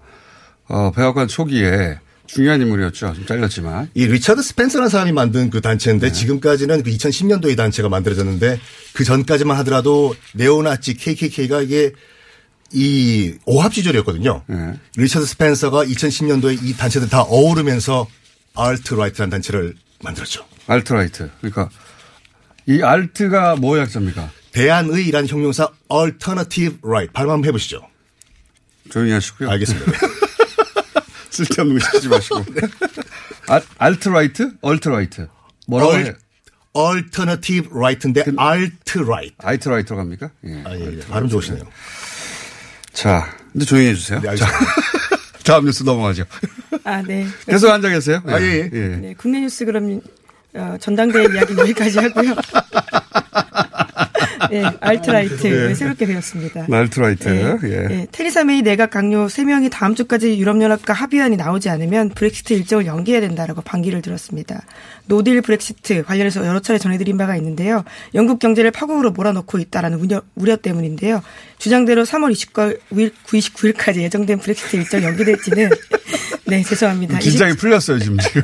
어, 0.68 0.90
백악관 0.94 1.28
초기에 1.28 1.98
중요한 2.26 2.60
인물이었죠. 2.60 3.14
좀 3.14 3.24
잘렸지만. 3.24 3.88
이 3.94 4.04
리처드 4.06 4.42
스펜서라는 4.42 4.90
사람이 4.90 5.12
만든 5.12 5.48
그 5.48 5.58
네. 5.58 5.60
단체인데 5.62 6.10
지금까지는 6.12 6.82
그 6.82 6.90
2010년도에 6.90 7.52
이 7.52 7.56
단체가 7.56 7.88
만들어졌는데 7.88 8.58
그 8.94 9.04
전까지만 9.04 9.56
하더라도 9.58 10.14
네오나치 10.34 10.94
KKK가 10.94 11.62
이게 11.62 11.92
이 12.72 13.34
오합지졸이었거든요. 13.44 14.42
네. 14.48 14.74
리처드 14.96 15.24
스펜서가 15.24 15.84
2010년도에 15.84 16.58
이 16.64 16.76
단체들 16.76 17.08
다 17.08 17.22
어우르면서 17.22 18.08
Alt 18.56 18.72
Right라는 18.72 19.30
단체를 19.30 19.74
만들었죠. 20.02 20.44
Alt 20.66 20.88
Right. 20.88 21.30
그러니까 21.40 21.68
이 22.66 22.82
Alt가 22.82 23.56
뭐 23.56 23.78
약자입니까? 23.78 24.30
대안의라는 24.52 25.28
형용사 25.28 25.68
alternative 25.92 26.78
right 26.82 27.12
발음 27.12 27.30
한번 27.30 27.48
해보시죠. 27.48 27.86
조용히 28.90 29.12
하시고요. 29.12 29.50
알겠습니다. 29.50 29.92
쓸데없는 31.30 31.78
거 31.78 31.84
시키지 31.86 32.08
마시고. 32.08 32.44
알, 33.48 33.62
Alt 33.78 34.03
Right? 34.03 34.52
Alt 34.62 34.84
Right. 34.84 35.28
뭐라고 35.66 35.92
얼- 35.92 36.06
해? 36.06 36.14
alternative 36.76 37.70
right인데 37.72 38.24
alt-right. 38.38 39.34
Alt 39.38 39.56
Right로 39.56 39.96
갑니까? 39.96 40.30
예. 40.44 40.62
아, 40.66 40.76
예, 40.76 40.96
예. 40.96 41.00
발음 41.06 41.26
좋으시네요. 41.28 41.64
자, 42.92 43.34
이제 43.54 43.64
조용히 43.64 43.88
해주세요. 43.88 44.20
네, 44.20 44.36
자. 44.36 44.46
다음 45.44 45.64
뉴스 45.64 45.84
넘어가죠. 45.84 46.24
아, 46.84 47.00
네. 47.02 47.26
계속 47.46 47.70
앉아 47.70 47.88
계세요. 47.88 48.20
아, 48.26 48.38
예, 48.40 48.68
예. 48.72 48.88
네, 48.88 49.14
국내 49.16 49.40
뉴스 49.40 49.64
그럼 49.64 50.00
어, 50.56 50.76
전당대회 50.80 51.24
이야기는 51.34 51.60
여기까지 51.60 51.98
하고요. 51.98 52.34
네, 54.50 54.64
Alt 54.80 55.14
Right 55.14 55.70
예. 55.70 55.74
새롭게 55.74 56.06
배웠습니다. 56.06 56.66
Alt 56.70 56.90
Right. 56.90 57.28
예. 57.28 57.68
예. 57.68 57.86
예, 57.90 58.06
테리사 58.12 58.44
메이 58.44 58.62
내각 58.62 58.90
강요 58.90 59.26
3명이 59.26 59.70
다음 59.70 59.94
주까지 59.94 60.38
유럽연합과 60.38 60.92
합의안이 60.92 61.36
나오지 61.36 61.68
않으면 61.68 62.10
브렉시트 62.10 62.52
일정을 62.52 62.86
연기해야 62.86 63.20
된다라고 63.20 63.62
반기를 63.62 64.02
들었습니다. 64.02 64.62
노딜 65.06 65.42
브렉시트 65.42 66.04
관련해서 66.04 66.46
여러 66.46 66.60
차례 66.60 66.78
전해드린 66.78 67.16
바가 67.16 67.36
있는데요. 67.36 67.84
영국 68.14 68.38
경제를 68.38 68.70
파국으로 68.70 69.10
몰아넣고 69.10 69.58
있다라는 69.58 69.98
우려, 69.98 70.22
우려 70.34 70.56
때문인데요. 70.56 71.22
주장대로 71.58 72.04
3월 72.04 72.32
29일, 72.32 73.12
29일까지 73.26 74.02
예정된 74.02 74.38
브렉시트 74.38 74.76
일정 74.76 75.02
연기될지는 75.02 75.70
네 76.46 76.62
죄송합니다. 76.62 77.18
긴장이 77.18 77.54
풀렸어요, 77.56 77.98
지금. 77.98 78.18
지금. 78.18 78.42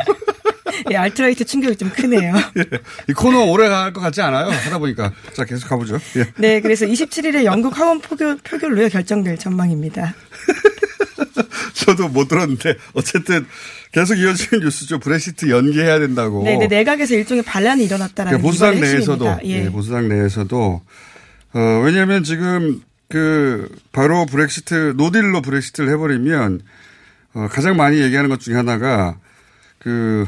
예, 0.90 0.96
알트라이트 0.96 1.44
충격이 1.44 1.76
좀 1.76 1.90
크네요. 1.90 2.34
예. 2.58 2.64
이 3.08 3.12
코너 3.12 3.44
오래 3.44 3.68
갈 3.68 3.92
것 3.92 4.00
같지 4.00 4.20
않아요? 4.22 4.48
하다 4.50 4.78
보니까. 4.78 5.12
자, 5.34 5.44
계속 5.44 5.68
가보죠. 5.68 5.98
예. 6.16 6.26
네, 6.36 6.60
그래서 6.60 6.86
27일에 6.86 7.44
영국 7.44 7.78
하원 7.78 8.00
표결, 8.00 8.38
표결로 8.38 8.88
결정될 8.88 9.38
전망입니다. 9.38 10.14
저도 11.74 12.08
못 12.08 12.28
들었는데, 12.28 12.76
어쨌든 12.94 13.46
계속 13.92 14.16
이어지는 14.18 14.64
뉴스죠. 14.64 14.98
브렉시트 14.98 15.50
연기해야 15.50 15.98
된다고. 15.98 16.42
네, 16.44 16.56
네, 16.56 16.66
내각에서 16.66 17.14
일종의 17.14 17.42
반란이 17.42 17.84
일어났다라는 17.84 18.38
그러니까 18.38 18.48
보수당 18.48 18.80
내에서도. 18.80 19.38
예. 19.44 19.64
예, 19.64 19.70
보수당 19.70 20.08
내에서도 20.08 20.82
어, 21.54 21.82
왜냐하면 21.84 22.24
지금 22.24 22.80
그 23.08 23.68
바로 23.92 24.24
브렉시트 24.26 24.94
노딜로 24.96 25.42
브렉시트를 25.42 25.90
해버리면 25.92 26.60
어, 27.34 27.48
가장 27.50 27.76
많이 27.76 28.00
얘기하는 28.00 28.30
것 28.30 28.40
중에 28.40 28.54
하나가 28.54 29.18
그 29.78 30.26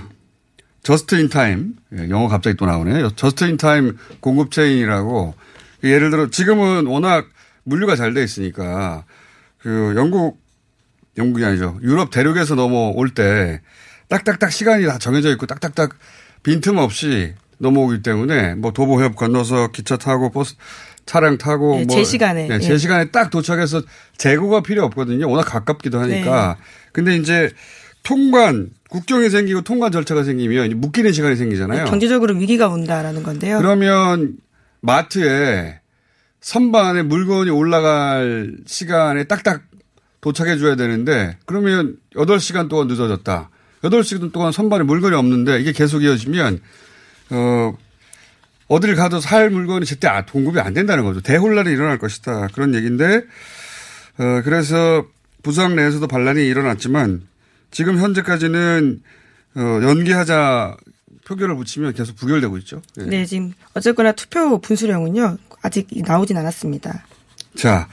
just 0.84 1.16
in 1.16 1.28
time 1.28 1.74
예, 1.98 2.08
영어 2.10 2.28
갑자기 2.28 2.56
또 2.56 2.66
나오네 2.66 3.08
just 3.16 3.44
in 3.44 3.56
time 3.56 3.96
공급 4.20 4.52
체인이라고 4.52 5.34
예를 5.82 6.10
들어 6.10 6.30
지금은 6.30 6.86
워낙 6.86 7.26
물류가 7.64 7.96
잘 7.96 8.14
돼 8.14 8.22
있으니까 8.22 9.04
그 9.58 9.94
영국 9.96 10.38
영국이 11.16 11.44
아니죠. 11.44 11.78
유럽 11.82 12.10
대륙에서 12.10 12.54
넘어올 12.54 13.10
때 13.10 13.60
딱딱딱 14.08 14.52
시간이 14.52 14.84
다 14.86 14.98
정해져 14.98 15.30
있고 15.32 15.46
딱딱딱 15.46 15.96
빈틈 16.42 16.76
없이 16.76 17.34
넘어오기 17.58 18.02
때문에 18.02 18.54
뭐 18.56 18.72
도보협 18.72 19.16
건너서 19.16 19.68
기차 19.68 19.96
타고 19.96 20.30
버스 20.30 20.56
차량 21.06 21.38
타고 21.38 21.78
예, 21.80 21.84
뭐제 21.84 22.04
시간에, 22.04 22.48
예, 22.50 22.54
예. 22.54 22.58
제 22.58 22.76
시간에 22.76 23.10
딱 23.10 23.30
도착해서 23.30 23.82
재고가 24.18 24.62
필요 24.62 24.84
없거든요. 24.84 25.30
워낙 25.30 25.44
가깝기도 25.44 26.00
하니까. 26.00 26.56
네. 26.58 26.64
근데 26.92 27.16
이제 27.16 27.50
통관 28.04 28.70
국경이 28.88 29.28
생기고 29.30 29.62
통관 29.62 29.90
절차가 29.90 30.22
생기면 30.22 30.78
묶이는 30.80 31.12
시간이 31.12 31.34
생기잖아요. 31.34 31.86
경제적으로 31.86 32.34
위기가 32.36 32.68
온다라는 32.68 33.24
건데요. 33.24 33.58
그러면 33.58 34.36
마트에 34.80 35.80
선반에 36.40 37.02
물건이 37.02 37.50
올라갈 37.50 38.52
시간에 38.66 39.24
딱딱 39.24 39.62
도착해 40.20 40.58
줘야 40.58 40.76
되는데 40.76 41.36
그러면 41.46 41.96
8시간 42.14 42.68
동안 42.68 42.86
늦어졌다. 42.86 43.50
8시간 43.82 44.32
동안 44.32 44.52
선반에 44.52 44.84
물건이 44.84 45.16
없는데 45.16 45.60
이게 45.60 45.72
계속 45.72 46.02
이어지면 46.04 46.60
어 47.30 47.76
어딜 48.68 48.94
가도 48.94 49.20
살 49.20 49.50
물건이 49.50 49.86
제때 49.86 50.08
아, 50.08 50.24
공급이 50.24 50.60
안 50.60 50.74
된다는 50.74 51.04
거죠. 51.04 51.20
대혼란이 51.20 51.70
일어날 51.70 51.98
것이다. 51.98 52.48
그런 52.52 52.74
얘기인데 52.74 53.24
어 54.18 54.42
그래서 54.44 55.06
부상 55.42 55.76
내에서도 55.76 56.06
반란이 56.06 56.46
일어났지만 56.46 57.22
지금 57.74 57.98
현재까지는 57.98 59.02
어 59.56 59.60
연기하자 59.82 60.76
표결을 61.26 61.56
붙이면 61.56 61.92
계속 61.94 62.14
부결되고 62.16 62.56
있죠. 62.58 62.80
예. 62.98 63.02
네, 63.02 63.26
지금 63.26 63.52
어쨌거나 63.74 64.12
투표 64.12 64.58
분수령은요 64.60 65.38
아직 65.60 65.88
나오진 66.06 66.36
않았습니다. 66.36 67.04
자, 67.56 67.88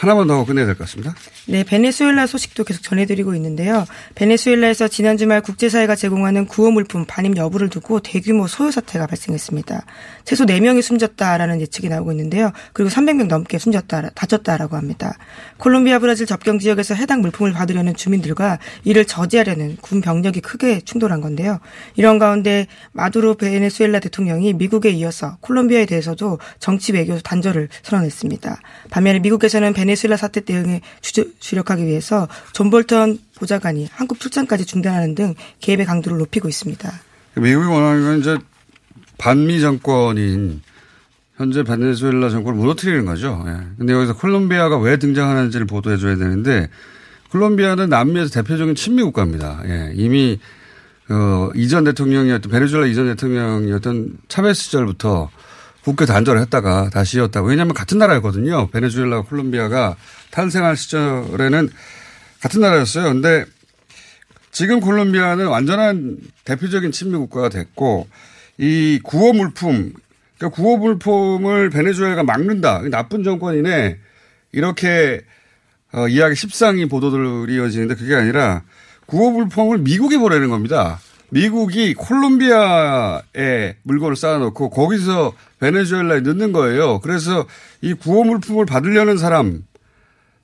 하나만 0.00 0.26
더 0.26 0.46
끝내야 0.46 0.64
될 0.64 0.76
것 0.76 0.84
같습니다. 0.84 1.14
네, 1.46 1.62
베네수엘라 1.62 2.26
소식도 2.26 2.64
계속 2.64 2.82
전해드리고 2.82 3.34
있는데요. 3.34 3.84
베네수엘라에서 4.14 4.88
지난 4.88 5.18
주말 5.18 5.42
국제사회가 5.42 5.94
제공하는 5.94 6.46
구호 6.46 6.70
물품 6.70 7.04
반입 7.04 7.36
여부를 7.36 7.68
두고 7.68 8.00
대규모 8.00 8.46
소요 8.46 8.70
사태가 8.70 9.06
발생했습니다. 9.06 9.84
최소 10.24 10.46
4명이 10.46 10.80
숨졌다라는 10.80 11.60
예측이 11.60 11.90
나오고 11.90 12.12
있는데요. 12.12 12.50
그리고 12.72 12.88
300명 12.88 13.26
넘게 13.26 13.58
숨졌다, 13.58 14.10
다쳤다라고 14.14 14.76
합니다. 14.76 15.18
콜롬비아 15.58 15.98
브라질 15.98 16.24
접경 16.24 16.58
지역에서 16.58 16.94
해당 16.94 17.20
물품을 17.20 17.52
받으려는 17.52 17.94
주민들과 17.94 18.58
이를 18.84 19.04
저지하려는 19.04 19.76
군 19.82 20.00
병력이 20.00 20.40
크게 20.40 20.80
충돌한 20.80 21.20
건데요. 21.20 21.58
이런 21.96 22.18
가운데 22.18 22.68
마두로 22.92 23.34
베네수엘라 23.34 24.00
대통령이 24.00 24.54
미국에 24.54 24.88
이어서 24.92 25.36
콜롬비아에 25.42 25.84
대해서도 25.84 26.38
정치 26.58 26.94
외교 26.94 27.18
단절을 27.18 27.68
선언했습니다. 27.82 28.60
반면에 28.88 29.18
미국에서는 29.18 29.74
베네수엘라 29.74 30.16
사태 30.16 30.40
대응에 30.40 30.80
주, 31.00 31.32
주력하기 31.38 31.86
위해서 31.86 32.28
존 32.52 32.70
볼턴 32.70 33.18
보좌관이 33.36 33.88
한국 33.92 34.20
출장까지 34.20 34.64
중단하는 34.66 35.14
등 35.14 35.34
개입의 35.60 35.86
강도를 35.86 36.18
높이고 36.18 36.48
있습니다. 36.48 36.92
미국이 37.36 37.66
원하는 37.66 38.02
건 38.02 38.20
이제 38.20 38.38
반미 39.18 39.60
정권인 39.60 40.62
현재 41.36 41.62
베네수엘라 41.62 42.28
정권을 42.28 42.58
무너뜨리는 42.58 43.04
거죠. 43.06 43.42
예. 43.46 43.66
근데 43.78 43.92
여기서 43.94 44.16
콜롬비아가 44.16 44.78
왜 44.78 44.98
등장하는지를 44.98 45.66
보도해 45.66 45.96
줘야 45.96 46.16
되는데 46.16 46.68
콜롬비아는 47.30 47.88
남미에서 47.88 48.30
대표적인 48.30 48.74
친미 48.74 49.02
국가입니다. 49.02 49.62
예. 49.64 49.92
이미 49.94 50.38
어, 51.08 51.50
이전 51.54 51.84
대통령이었던 51.84 52.52
베네수엘라 52.52 52.86
이전 52.86 53.06
대통령이었던 53.06 54.18
차베스 54.28 54.64
시절부터 54.64 55.30
국교 55.90 56.06
단절을 56.06 56.40
했다가 56.42 56.90
다시 56.90 57.18
이었다고. 57.18 57.48
왜냐하면 57.48 57.74
같은 57.74 57.98
나라였거든요. 57.98 58.68
베네수엘라와 58.70 59.22
콜롬비아가 59.22 59.96
탄생할 60.30 60.76
시절에는 60.76 61.68
같은 62.40 62.60
나라였어요. 62.60 63.12
근데 63.12 63.44
지금 64.52 64.80
콜롬비아는 64.80 65.46
완전한 65.46 66.18
대표적인 66.44 66.92
친미 66.92 67.16
국가가 67.16 67.48
됐고 67.48 68.08
이 68.58 69.00
구호 69.02 69.32
물품, 69.32 69.92
그러니까 70.38 70.56
구호 70.56 70.76
물품을 70.76 71.70
베네수엘가 71.70 72.22
막는다. 72.22 72.82
나쁜 72.90 73.24
정권이네. 73.24 73.98
이렇게 74.52 75.22
어, 75.92 76.06
이야기 76.06 76.36
십상이 76.36 76.86
보도들이 76.86 77.54
이어지는데 77.54 77.96
그게 77.96 78.14
아니라 78.14 78.62
구호 79.06 79.32
물품을 79.32 79.78
미국에 79.78 80.18
보내는 80.18 80.50
겁니다. 80.50 81.00
미국이 81.30 81.94
콜롬비아에 81.94 83.76
물건을 83.82 84.16
쌓아놓고 84.16 84.70
거기서 84.70 85.32
베네수엘라에 85.60 86.20
넣는 86.20 86.52
거예요. 86.52 87.00
그래서 87.00 87.46
이 87.80 87.94
구호 87.94 88.24
물품을 88.24 88.66
받으려는 88.66 89.16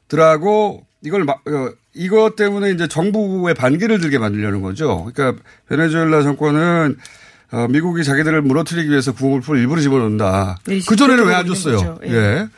사람들하고 0.09 0.87
이걸 1.03 1.25
막, 1.25 1.43
어, 1.49 1.71
이것 1.95 2.37
때문에 2.37 2.71
이제 2.71 2.87
정부의 2.89 3.55
반기를 3.55 4.01
들게 4.01 4.19
만들려는 4.19 4.63
거죠. 4.63 5.11
그러니까 5.13 5.43
베네수엘라 5.69 6.23
정권은 6.23 6.97
어, 7.53 7.67
미국이 7.69 8.03
자기들을 8.05 8.43
무너뜨리기 8.43 8.91
위해서 8.91 9.13
구호 9.13 9.31
물품을 9.31 9.61
일부러 9.61 9.81
집어넣는다. 9.81 10.59
네, 10.67 10.81
그 10.87 10.97
전에는 10.97 11.25
왜 11.27 11.35
안 11.35 11.47
줬어요? 11.47 11.99
예. 12.05 12.13
예. 12.13 12.49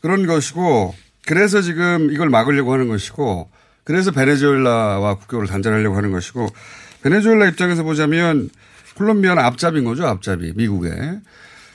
그런 0.00 0.26
것이고 0.26 0.94
그래서 1.26 1.60
지금 1.60 2.10
이걸 2.12 2.28
막으려고 2.30 2.72
하는 2.72 2.88
것이고 2.88 3.50
그래서 3.84 4.10
베네수엘라와 4.10 5.16
국교를 5.16 5.46
단절하려고 5.48 5.96
하는 5.96 6.12
것이고 6.12 6.48
베네수엘라 7.06 7.46
입장에서 7.46 7.84
보자면 7.84 8.50
콜롬비아는 8.96 9.40
앞잡이인 9.40 9.84
거죠. 9.84 10.06
앞잡이 10.08 10.52
미국에 10.56 10.90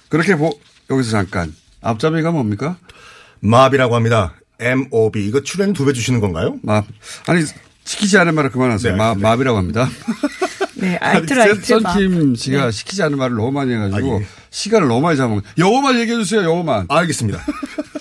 그렇게 0.10 0.36
보, 0.36 0.60
여기서 0.89 1.12
잠깐 1.12 1.56
앞잡이가 1.80 2.32
뭡니까? 2.32 2.78
맙이라고 3.39 3.96
합니다. 3.96 4.34
MOB. 4.60 5.26
이거 5.26 5.41
출연료 5.41 5.72
두배 5.72 5.94
주시는 5.94 6.20
건가요? 6.20 6.60
맙 6.63 6.86
아니 7.28 7.46
시키지 7.86 8.17
않은 8.17 8.36
말을 8.36 8.50
그만하세요. 8.52 8.91
네, 8.91 8.98
맙, 8.98 9.06
알겠습니다. 9.06 9.30
맙이라고 9.30 9.58
합니다. 9.58 9.89
네, 10.76 10.98
알트라이트 10.98 11.74
막. 11.76 11.94
썬킴 11.94 12.36
씨가 12.36 12.72
시키지 12.72 13.02
않은 13.04 13.17
말을 13.17 13.38
너무 13.38 13.52
많이 13.54 13.74
해가지고 13.74 14.17
아, 14.17 14.20
예. 14.20 14.28
시간을 14.50 14.89
너무 14.89 15.00
많이 15.00 15.15
잡아먹 15.15 15.44
영어만 15.58 15.98
얘기해 15.98 16.17
주세요. 16.17 16.44
영어만. 16.44 16.88
알겠습니다. 16.89 17.39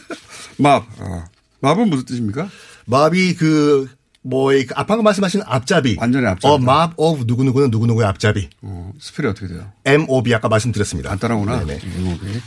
맙. 0.59 0.85
어. 0.99 1.25
맙은 1.61 1.89
무슨 1.91 2.05
뜻입니까? 2.07 2.49
맙이 2.87 3.37
그 3.37 3.89
뭐이 4.23 4.67
그 4.67 4.75
아까 4.77 4.97
말씀하신 4.97 5.43
앞잡이. 5.47 5.97
완전히 5.99 6.27
앞잡이. 6.27 6.53
어, 6.53 6.57
map 6.57 6.95
of 6.97 7.25
누구누구는 7.27 7.71
누구누구의 7.71 8.07
앞잡이. 8.07 8.51
어, 8.63 8.93
스펠이 9.01 9.29
어떻게 9.29 9.49
돼요? 9.49 9.73
MOB 9.85 10.35
아까 10.35 10.49
말씀드렸습니다. 10.49 11.11
간단하구나. 11.11 11.65
네네. 11.65 11.81
이목이. 11.97 12.41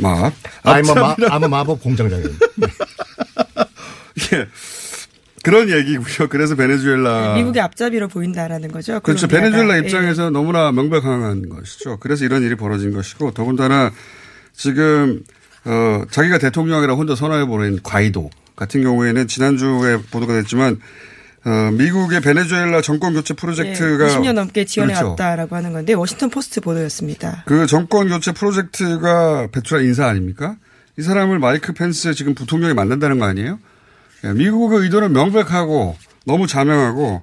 막. 0.00 0.32
I'm 0.64 0.86
a, 0.88 1.28
I'm 1.28 1.42
a 1.42 1.48
마법 1.48 1.82
공장장님. 1.82 2.30
예. 4.32 4.48
그런 5.42 5.70
얘기고요. 5.70 6.28
그래서 6.28 6.54
베네수엘라. 6.56 7.34
미국의 7.36 7.62
앞잡이로 7.62 8.08
보인다라는 8.08 8.72
거죠. 8.72 8.94
아. 8.94 8.98
그렇죠. 8.98 9.28
콜롬비아가. 9.28 9.50
베네수엘라 9.56 9.76
예. 9.76 9.86
입장에서 9.86 10.30
너무나 10.30 10.72
명백한 10.72 11.48
것이죠. 11.48 11.98
그래서 11.98 12.24
이런 12.24 12.42
일이 12.42 12.54
벌어진 12.54 12.92
것이고 12.92 13.32
더군다나 13.32 13.92
지금 14.54 15.22
어 15.64 16.02
자기가 16.10 16.38
대통령이라 16.38 16.94
혼자 16.94 17.14
선언해 17.14 17.46
버린 17.46 17.80
과이도 17.82 18.30
같은 18.56 18.82
경우에는 18.82 19.28
지난주에 19.28 19.98
보도가 20.10 20.32
됐지만 20.34 20.80
어 21.48 21.70
미국의 21.70 22.20
베네수엘라 22.20 22.82
정권 22.82 23.14
교체 23.14 23.32
예, 23.32 23.36
프로젝트가 23.36 24.06
20년 24.08 24.34
넘게 24.34 24.66
지원해 24.66 24.92
그렇죠. 24.92 25.10
왔다라고 25.10 25.56
하는 25.56 25.72
건데 25.72 25.94
워싱턴 25.94 26.28
포스트 26.28 26.60
보도였습니다. 26.60 27.44
그 27.46 27.66
정권 27.66 28.08
교체 28.08 28.32
프로젝트가 28.32 29.48
배출한 29.50 29.86
인사 29.86 30.06
아닙니까? 30.06 30.56
이 30.98 31.02
사람을 31.02 31.38
마이크 31.38 31.72
펜스 31.72 32.12
지금 32.12 32.34
부통령이 32.34 32.74
만난다는 32.74 33.18
거 33.18 33.24
아니에요? 33.24 33.58
예, 34.24 34.32
미국의 34.32 34.80
의도는 34.80 35.12
명백하고 35.12 35.96
너무 36.26 36.46
자명하고 36.46 37.22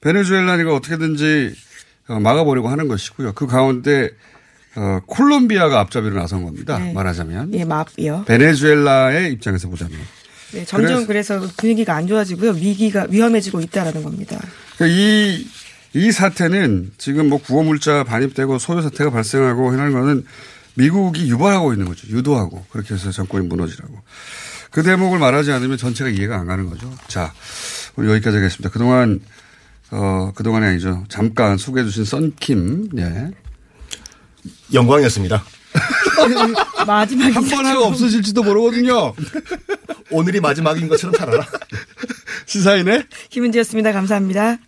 베네수엘라니가 0.00 0.74
어떻게든지 0.74 1.54
어, 2.08 2.20
막아보려고 2.20 2.68
하는 2.68 2.88
것이고요. 2.88 3.32
그 3.32 3.46
가운데 3.46 4.08
어, 4.76 5.00
콜롬비아가 5.06 5.80
앞잡이로 5.80 6.16
나선 6.16 6.44
겁니다. 6.44 6.78
네. 6.78 6.94
말하자면 6.94 7.52
예, 7.54 7.64
맙이요. 7.64 8.24
베네수엘라의 8.26 9.32
입장에서 9.32 9.68
보자면 9.68 9.98
네, 10.54 10.64
점점 10.64 11.06
그래서, 11.06 11.40
분위기가 11.56 11.94
안 11.96 12.06
좋아지고요. 12.06 12.52
위기가 12.52 13.06
위험해지고 13.10 13.60
있다라는 13.60 14.02
겁니다. 14.02 14.40
그러니까 14.76 14.98
이, 14.98 15.46
이 15.94 16.12
사태는 16.12 16.92
지금 16.96 17.28
뭐 17.28 17.38
구호물자 17.38 18.04
반입되고 18.04 18.58
소요 18.58 18.80
사태가 18.82 19.10
발생하고 19.10 19.70
하는 19.70 19.92
거는 19.92 20.24
미국이 20.74 21.28
유발하고 21.28 21.72
있는 21.72 21.86
거죠. 21.86 22.06
유도하고. 22.08 22.64
그렇게 22.70 22.94
해서 22.94 23.10
정권이 23.10 23.46
무너지라고. 23.46 24.00
그 24.70 24.82
대목을 24.82 25.18
말하지 25.18 25.52
않으면 25.52 25.76
전체가 25.76 26.10
이해가 26.10 26.36
안 26.36 26.46
가는 26.46 26.68
거죠. 26.68 26.92
자, 27.06 27.32
우리 27.96 28.08
여기까지 28.08 28.36
하겠습니다. 28.36 28.70
그동안, 28.70 29.20
어, 29.90 30.32
그동안이 30.34 30.66
아니죠. 30.66 31.04
잠깐 31.08 31.58
소개해 31.58 31.84
주신 31.86 32.04
썬킴, 32.04 32.90
예. 32.98 33.30
영광이었습니다. 34.72 35.44
마지막 36.86 37.34
한 37.34 37.44
번 37.48 37.66
하고 37.66 37.84
없어질지도 37.84 38.42
모르거든요. 38.42 39.14
오늘이 40.10 40.40
마지막인 40.40 40.88
것처럼 40.88 41.14
살아라. 41.16 41.46
시사인의 42.46 43.04
김은지였습니다. 43.30 43.92
감사합니다. 43.92 44.58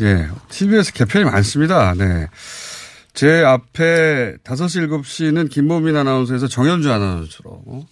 예, 0.00 0.28
TBS 0.50 0.92
개편이 0.92 1.24
많습니다. 1.24 1.94
네. 1.96 2.26
제 3.16 3.42
앞에 3.42 4.36
5시, 4.44 4.88
7시는 4.88 5.50
김보민 5.50 5.96
아나운서에서 5.96 6.48
정현주 6.48 6.92
아나운서로, 6.92 7.86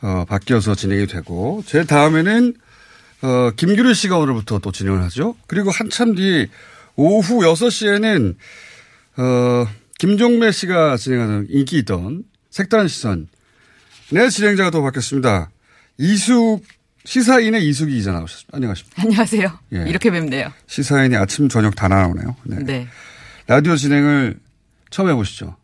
어, 0.00 0.24
바뀌어서 0.26 0.74
진행이 0.74 1.06
되고, 1.08 1.62
제 1.66 1.84
다음에는, 1.84 2.54
어, 3.20 3.50
김규리 3.54 3.92
씨가 3.92 4.16
오늘부터 4.16 4.60
또 4.60 4.72
진행을 4.72 5.02
하죠. 5.02 5.36
그리고 5.46 5.70
한참 5.70 6.14
뒤, 6.14 6.48
오후 6.96 7.40
6시에는, 7.40 8.34
어, 9.18 9.66
김종매 9.98 10.52
씨가 10.52 10.96
진행하는 10.96 11.46
인기 11.50 11.76
있던 11.80 12.24
색다른 12.48 12.88
시선. 12.88 13.28
네, 14.10 14.30
진행자가 14.30 14.70
또 14.70 14.82
바뀌었습니다. 14.82 15.50
이숙, 15.98 16.64
시사인의 17.04 17.68
이숙이 17.68 17.92
기자 17.92 18.12
나오셨습니다. 18.12 18.56
안녕하십니까. 18.56 19.02
안녕하세요. 19.02 19.58
예. 19.74 19.84
이렇게 19.86 20.10
뵙네요. 20.10 20.50
시사인이 20.66 21.14
아침, 21.14 21.50
저녁 21.50 21.76
다 21.76 21.88
나오네요. 21.88 22.36
네. 22.44 22.56
네. 22.64 22.88
라디오 23.50 23.74
진행을 23.74 24.38
처음 24.90 25.08
해보시죠. 25.08 25.56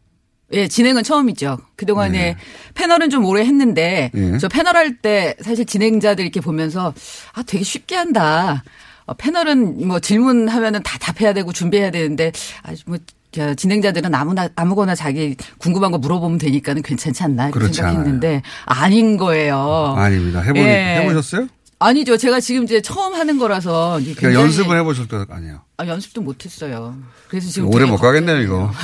예, 0.53 0.67
진행은 0.67 1.05
처음이죠. 1.05 1.59
그동안에 1.77 2.19
네. 2.19 2.37
패널은 2.75 3.11
좀 3.11 3.25
오래 3.25 3.43
했는데, 3.45 4.11
예. 4.13 4.39
저 4.39 4.49
패널 4.49 4.77
할 4.77 4.97
때 5.01 5.37
사실 5.41 5.65
진행자들 5.65 6.25
이렇게 6.25 6.41
보면서, 6.41 6.93
아, 7.33 7.45
되게 7.45 7.63
쉽게 7.63 7.95
한다. 7.95 8.65
어, 9.05 9.15
패널은 9.15 9.87
뭐 9.87 10.01
질문하면은 10.01 10.83
다 10.83 10.99
답해야 10.99 11.33
되고 11.33 11.53
준비해야 11.53 11.93
되는데, 11.93 12.33
아, 12.65 12.75
뭐, 12.87 12.99
저 13.31 13.55
진행자들은 13.55 14.13
아무나, 14.17 14.49
아무거나 14.57 14.97
자기 14.97 15.37
궁금한 15.59 15.93
거 15.93 15.99
물어보면 15.99 16.39
되니까는 16.39 16.83
괜찮지 16.83 17.23
않나. 17.23 17.53
그렇지 17.53 17.75
생각했는데, 17.75 18.43
아닌 18.65 19.17
거예요. 19.17 19.95
아닙니다. 19.97 20.41
해보니, 20.41 20.65
예. 20.65 21.01
해보셨어요? 21.03 21.47
아니죠. 21.79 22.17
제가 22.17 22.41
지금 22.41 22.65
이제 22.65 22.81
처음 22.81 23.15
하는 23.15 23.39
거라서. 23.39 24.01
그러니까 24.01 24.33
연습을 24.35 24.79
해보실 24.79 25.09
거 25.09 25.27
아니에요. 25.29 25.61
아, 25.77 25.87
연습도 25.87 26.23
못 26.23 26.45
했어요. 26.45 26.97
그래서 27.29 27.51
지금 27.51 27.69
오래 27.73 27.85
못 27.85 27.99
가겠네요, 27.99 28.41
이거. 28.41 28.73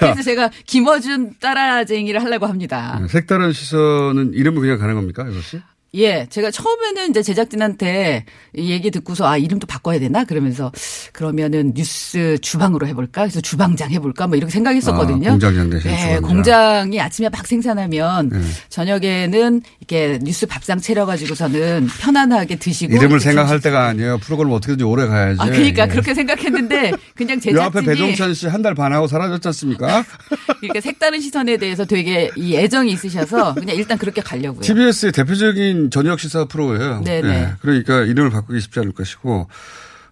그래서 0.00 0.22
제가 0.22 0.50
김어준 0.66 1.36
따라쟁이를 1.38 2.22
하려고 2.22 2.46
합니다. 2.46 2.98
네, 3.00 3.06
색다른 3.06 3.52
시선은 3.52 4.32
이름을 4.34 4.60
그냥 4.60 4.78
가는 4.78 4.94
겁니까, 4.96 5.24
이것이? 5.28 5.62
예, 5.94 6.26
제가 6.30 6.50
처음에는 6.50 7.10
이제 7.10 7.22
제작진한테 7.22 8.24
이 8.56 8.70
얘기 8.70 8.90
듣고서 8.90 9.26
아 9.26 9.36
이름도 9.36 9.66
바꿔야 9.66 9.98
되나 10.00 10.24
그러면서 10.24 10.72
그러면은 11.12 11.74
뉴스 11.74 12.38
주방으로 12.40 12.86
해볼까 12.86 13.22
그래서 13.24 13.42
주방장 13.42 13.90
해볼까 13.90 14.26
뭐 14.26 14.38
이렇게 14.38 14.50
생각했었거든요. 14.52 15.28
아, 15.28 15.30
공장장 15.32 15.68
대신 15.68 15.90
네, 15.90 15.98
주방장. 16.16 16.22
공장이 16.22 16.98
아침에 16.98 17.28
막 17.28 17.46
생산하면 17.46 18.30
네. 18.30 18.38
저녁에는 18.70 19.60
이렇게 19.80 20.18
뉴스 20.22 20.46
밥상 20.46 20.80
차려가지고서는 20.80 21.88
편안하게 22.00 22.56
드시고 22.56 22.94
이름을 22.96 23.20
생각할 23.20 23.60
좀- 23.60 23.64
때가 23.70 23.84
아니에요. 23.88 24.16
프로그램 24.16 24.50
어떻게든지 24.52 24.84
오래 24.84 25.06
가야지. 25.06 25.42
아 25.42 25.44
그러니까 25.44 25.82
예. 25.84 25.88
그렇게 25.88 26.14
생각했는데 26.14 26.92
그냥 27.14 27.36
요 27.52 27.60
앞에 27.64 27.80
제작진이 27.80 27.84
배종찬 27.84 28.32
씨 28.32 28.46
한 28.48 28.62
달 28.62 28.74
반 28.74 28.94
하고 28.94 29.06
사라졌지 29.08 29.46
않습니까? 29.48 30.02
이렇게 30.62 30.80
색다른 30.80 31.20
시선에 31.20 31.58
대해서 31.58 31.84
되게 31.84 32.30
이 32.36 32.56
애정이 32.56 32.92
있으셔서 32.92 33.52
그냥 33.56 33.76
일단 33.76 33.98
그렇게 33.98 34.22
가려고요. 34.22 34.62
TBS의 34.62 35.12
대표적인 35.12 35.81
저녁 35.90 36.20
시사 36.20 36.44
프로예요. 36.46 37.00
네네. 37.04 37.28
예, 37.28 37.52
그러니까 37.60 38.00
이름을 38.02 38.30
바꾸기 38.30 38.60
쉽지 38.60 38.80
않을 38.80 38.92
것이고, 38.92 39.48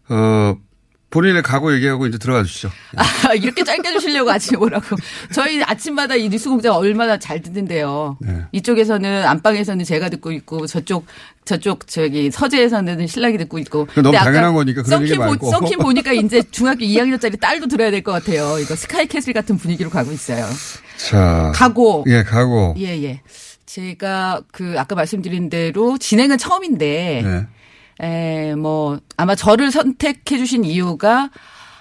어, 0.08 0.56
본인의 1.10 1.42
각오 1.42 1.72
얘기하고 1.74 2.06
이제 2.06 2.18
들어가 2.18 2.44
주시죠. 2.44 2.70
아, 2.94 3.34
이렇게 3.34 3.64
짧게 3.64 3.90
주시려고 3.94 4.30
아침에 4.30 4.56
오라고. 4.60 4.94
저희 5.32 5.60
아침마다 5.60 6.14
이 6.14 6.28
뉴스 6.28 6.48
공장 6.48 6.76
얼마나 6.76 7.18
잘 7.18 7.42
듣는데요. 7.42 8.16
네. 8.20 8.42
이쪽에서는 8.52 9.26
안방에서는 9.26 9.84
제가 9.84 10.08
듣고 10.08 10.30
있고 10.30 10.68
저쪽 10.68 11.06
저쪽 11.44 11.88
저기 11.88 12.30
서재에서는 12.30 13.08
신랑이 13.08 13.38
듣고 13.38 13.58
있고. 13.58 13.86
그건 13.86 14.04
너무 14.04 14.16
당연한 14.16 14.54
거니까 14.54 14.84
그런 14.84 15.02
얘기 15.02 15.16
말고. 15.18 15.50
썬킴 15.50 15.80
보니까 15.80 16.12
이제 16.12 16.44
중학교 16.52 16.84
2학년짜리 16.84 17.40
딸도 17.40 17.66
들어야 17.66 17.90
될 17.90 18.04
것 18.04 18.12
같아요. 18.12 18.60
이거 18.60 18.76
스카이캐슬 18.76 19.32
같은 19.32 19.58
분위기로 19.58 19.90
가고 19.90 20.12
있어요. 20.12 20.46
자. 20.96 21.50
각오. 21.56 22.04
예, 22.06 22.22
각오. 22.22 22.76
예, 22.78 23.02
예. 23.02 23.20
제가 23.74 24.42
그 24.50 24.74
아까 24.78 24.96
말씀드린 24.96 25.48
대로 25.48 25.96
진행은 25.96 26.38
처음인데 26.38 27.22
네. 27.24 27.46
에, 28.02 28.54
뭐, 28.56 28.98
아마 29.16 29.34
저를 29.36 29.70
선택해 29.70 30.38
주신 30.38 30.64
이유가 30.64 31.30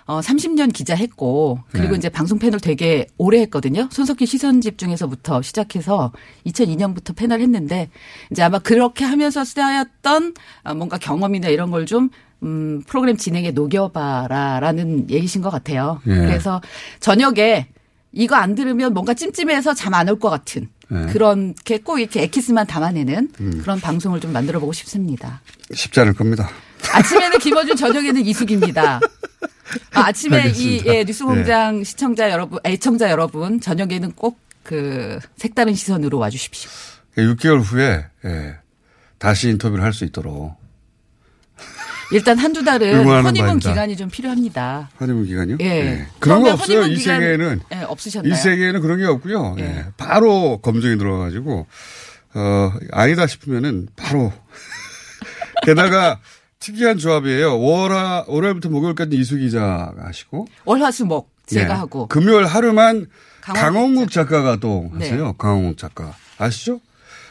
어, 0.06 0.20
30년 0.22 0.74
기자 0.74 0.96
했고, 0.96 1.60
그리고 1.72 1.92
네. 1.92 1.98
이제 1.98 2.10
방송 2.10 2.40
패널 2.40 2.60
되게 2.60 3.06
오래 3.18 3.40
했거든요. 3.42 3.88
손석희 3.92 4.26
시선 4.26 4.60
집중에서부터 4.60 5.44
시작해서 5.44 6.12
2002년부터 6.48 7.16
패널 7.16 7.42
했는데, 7.42 7.90
이제 8.32 8.42
아마 8.42 8.58
그렇게 8.60 9.06
하면서 9.06 9.44
쌓였던 9.44 10.34
아, 10.64 10.74
뭔가 10.74 10.98
경험이나 10.98 11.48
이런 11.50 11.70
걸 11.70 11.86
좀, 11.86 12.10
음, 12.42 12.82
프로그램 12.88 13.18
진행에 13.18 13.52
녹여봐라라는 13.52 15.10
얘기신 15.12 15.42
것 15.44 15.52
같아요. 15.52 16.02
예. 16.08 16.16
그래서 16.16 16.60
저녁에 17.00 17.68
이거 18.12 18.36
안 18.36 18.56
들으면 18.56 18.94
뭔가 18.94 19.14
찜찜해서 19.14 19.76
잠 19.76 19.94
안 19.94 20.10
올 20.10 20.18
것 20.20 20.30
같은 20.32 20.70
예. 20.92 21.12
그렇게 21.12 21.78
꼭 21.80 22.00
이렇게 22.00 22.24
에키스만 22.24 22.68
담아내는 22.68 23.30
음. 23.40 23.60
그런 23.62 23.80
방송을 23.80 24.20
좀 24.20 24.34
만들어 24.34 24.60
보고 24.60 24.74
싶습니다. 24.74 25.42
쉽지 25.74 26.00
않을 26.00 26.14
겁니다. 26.14 26.50
아침에는 26.92 27.38
김어준, 27.40 27.76
저녁에는 27.76 28.26
이숙입니다. 28.26 29.00
아, 29.94 30.08
아침에 30.08 30.38
이 30.38 30.40
알겠습니다. 30.42 30.94
예, 30.94 31.04
뉴스공장 31.04 31.84
시청자 31.84 32.32
여러분, 32.32 32.60
애청자 32.66 33.10
여러분, 33.12 33.60
저녁에는 33.60 34.14
꼭 34.14 34.50
그 34.70 35.18
색다른 35.36 35.74
시선으로 35.74 36.20
와주십시오. 36.20 36.70
6개월 37.18 37.60
후에, 37.64 38.06
예, 38.26 38.56
다시 39.18 39.50
인터뷰를 39.50 39.84
할 39.84 39.94
수 39.94 40.06
있도록. 40.06 40.59
일단 42.12 42.38
한두 42.38 42.64
달은 42.64 43.06
허니문. 43.06 43.60
기간이 43.60 43.96
좀 43.96 44.10
필요합니다. 44.10 44.90
허니문 45.00 45.26
기간이요? 45.26 45.58
예. 45.62 45.66
예. 45.66 46.08
그런 46.20 46.42
거 46.42 46.54
없어요. 46.54 46.84
이 46.86 46.98
세계에는. 46.98 47.62
예, 47.74 47.84
없으셨나요? 47.84 48.34
이 48.34 48.36
세계에는 48.36 48.82
그런 48.82 48.98
게 48.98 49.06
없고요. 49.06 49.56
예. 49.60 49.64
예. 49.64 49.86
바로 49.98 50.58
검증이 50.62 50.98
들어가가지고 50.98 51.68
어, 52.34 52.74
아니다 52.92 53.28
싶으면은 53.28 53.88
바로. 53.96 54.34
게다가 55.64 56.20
특이한 56.60 56.98
조합이에요. 56.98 57.60
월화, 57.60 58.26
월요일부터 58.28 58.70
목요일까지 58.70 59.16
이수 59.16 59.38
기자가 59.38 59.94
하시고. 60.00 60.48
월화수목 60.66 61.30
제가 61.46 61.74
예. 61.74 61.78
하고 61.78 62.08
금요일 62.08 62.46
하루만 62.46 63.08
강원국 63.42 63.62
강원국 63.64 64.12
작가가 64.12 64.58
또 64.58 64.90
네. 64.94 65.10
하세요. 65.10 65.34
강원국 65.34 65.78
작가. 65.78 66.14
아시죠? 66.38 66.80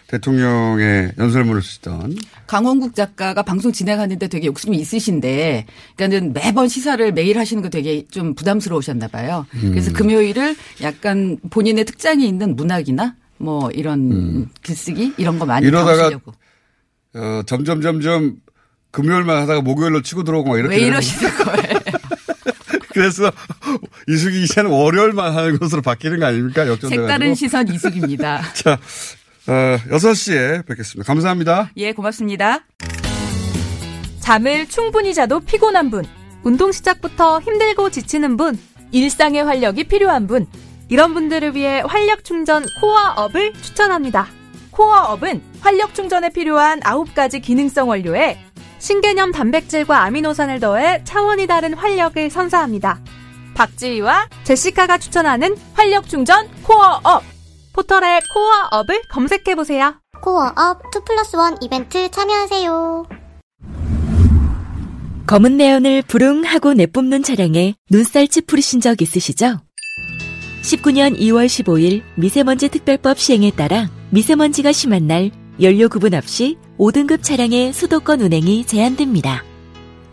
대통령의 0.08 1.12
연설문을 1.18 1.62
쓰던. 1.62 2.16
강원국 2.46 2.94
작가가 2.94 3.42
방송 3.42 3.72
진행하는데 3.72 4.26
되게 4.28 4.46
욕심이 4.46 4.78
있으신데, 4.78 5.66
그러니까는 5.96 6.32
매번 6.32 6.66
시사를 6.66 7.12
매일 7.12 7.38
하시는 7.38 7.62
거 7.62 7.68
되게 7.68 8.06
좀 8.08 8.34
부담스러우셨나 8.34 9.08
봐요. 9.08 9.46
음. 9.54 9.70
그래서 9.70 9.92
금요일을 9.92 10.56
약간 10.82 11.36
본인의 11.50 11.84
특장이 11.84 12.26
있는 12.26 12.56
문학이나 12.56 13.16
뭐 13.36 13.70
이런 13.72 14.48
글쓰기 14.62 15.14
이런 15.18 15.38
거 15.38 15.44
많이 15.44 15.66
음. 15.66 15.68
이러다가 15.68 16.04
하시려고. 16.04 16.32
어, 17.14 17.42
점점, 17.46 17.82
점점 17.82 18.36
금요일만 18.90 19.42
하다가 19.42 19.60
목요일로 19.60 20.00
치고 20.02 20.24
들어오고 20.24 20.48
막 20.48 20.58
이렇게. 20.58 20.76
왜 20.76 20.82
이러시는 20.86 21.36
거예요? 21.36 21.78
그래서 22.98 23.30
이수기 24.08 24.40
기자는 24.40 24.70
월요일만 24.70 25.34
하는 25.34 25.58
것으로 25.58 25.82
바뀌는 25.82 26.18
거 26.18 26.26
아닙니까? 26.26 26.66
역전돼가지고. 26.66 27.02
색다른 27.02 27.34
시선 27.34 27.68
이숙입니다. 27.68 28.42
자, 28.54 28.72
어, 28.72 28.78
6시에 29.48 30.66
뵙겠습니다. 30.66 31.06
감사합니다. 31.06 31.70
예, 31.76 31.92
고맙습니다. 31.92 32.60
잠을 34.20 34.68
충분히 34.68 35.14
자도 35.14 35.40
피곤한 35.40 35.90
분, 35.90 36.04
운동 36.42 36.70
시작부터 36.70 37.40
힘들고 37.40 37.90
지치는 37.90 38.36
분, 38.36 38.58
일상의 38.92 39.44
활력이 39.44 39.84
필요한 39.84 40.26
분, 40.26 40.46
이런 40.90 41.14
분들을 41.14 41.54
위해 41.54 41.82
활력 41.86 42.24
충전 42.24 42.66
코어업을 42.80 43.54
추천합니다. 43.54 44.28
코어업은 44.70 45.42
활력 45.60 45.94
충전에 45.94 46.28
필요한 46.30 46.80
9가지 46.80 47.42
기능성 47.42 47.88
원료에 47.88 48.38
신개념 48.78 49.32
단백질과 49.32 50.04
아미노산을 50.04 50.60
더해 50.60 51.02
차원이 51.04 51.46
다른 51.46 51.74
활력을 51.74 52.30
선사합니다. 52.30 53.00
박지희와 53.54 54.28
제시카가 54.44 54.98
추천하는 54.98 55.56
활력 55.74 56.08
충전 56.08 56.48
코어업. 56.62 57.37
포털에 57.72 58.20
코어업을 58.34 59.02
검색해보세요. 59.10 59.94
코어업 60.22 60.82
2 60.94 61.04
플러스 61.04 61.36
1 61.36 61.58
이벤트 61.60 62.10
참여하세요. 62.10 63.06
검은 65.26 65.56
내연을 65.58 66.02
부릉하고 66.02 66.72
내뿜는 66.72 67.22
차량에 67.22 67.74
눈살집 67.90 68.46
부리신 68.46 68.80
적 68.80 69.02
있으시죠? 69.02 69.60
19년 70.62 71.18
2월 71.18 71.46
15일 71.46 72.02
미세먼지 72.16 72.68
특별법 72.68 73.18
시행에 73.18 73.50
따라 73.50 73.90
미세먼지가 74.10 74.72
심한 74.72 75.06
날 75.06 75.30
연료 75.60 75.88
구분 75.88 76.14
없이 76.14 76.56
5등급 76.78 77.22
차량의 77.22 77.72
수도권 77.72 78.20
운행이 78.20 78.64
제한됩니다. 78.66 79.44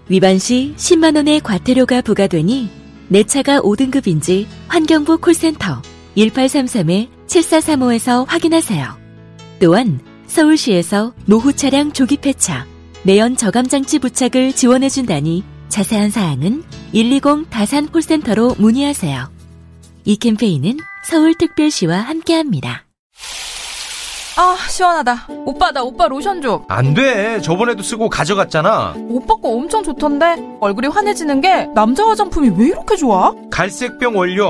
위반 0.10 0.38
시 0.38 0.74
10만원의 0.78 1.42
과태료가 1.44 2.02
부과되니 2.02 2.70
내 3.08 3.24
차가 3.24 3.60
5등급인지 3.62 4.48
환경부 4.68 5.20
콜센터 5.20 5.82
1833-7435에 6.18 7.15
서 7.28 8.24
확인하세요. 8.24 8.98
또한 9.60 10.00
서울시에서 10.28 11.14
노후 11.26 11.54
차량 11.54 11.92
조기 11.92 12.18
폐차, 12.18 12.66
내연 13.04 13.36
저감 13.36 13.68
장치 13.68 14.00
부착을 14.00 14.54
지원해 14.54 14.90
준다니 14.90 15.44
자세한 15.70 16.10
사항은 16.10 16.64
120 16.94 17.50
다산 17.50 17.88
콜센터로 17.88 18.56
문의하세요. 18.58 19.30
이 20.06 20.18
캠페인은 20.18 20.78
서울특별시와 21.10 21.98
함께합니다. 21.98 22.86
아, 24.38 24.58
시원하다. 24.70 25.28
오빠, 25.46 25.72
나 25.72 25.82
오빠 25.82 26.10
로션 26.10 26.42
좀. 26.42 26.62
안 26.68 26.94
돼. 26.94 27.40
저번에도 27.40 27.82
쓰고 27.82 28.10
가져갔잖아. 28.10 28.94
오빠 29.08 29.34
거 29.36 29.50
엄청 29.50 29.82
좋던데? 29.82 30.58
얼굴이 30.60 30.88
환해지는 30.88 31.40
게 31.40 31.68
남자 31.74 32.06
화장품이 32.06 32.50
왜 32.58 32.68
이렇게 32.68 32.98
좋아? 32.98 33.34
갈색병 33.50 34.18
원료, 34.18 34.50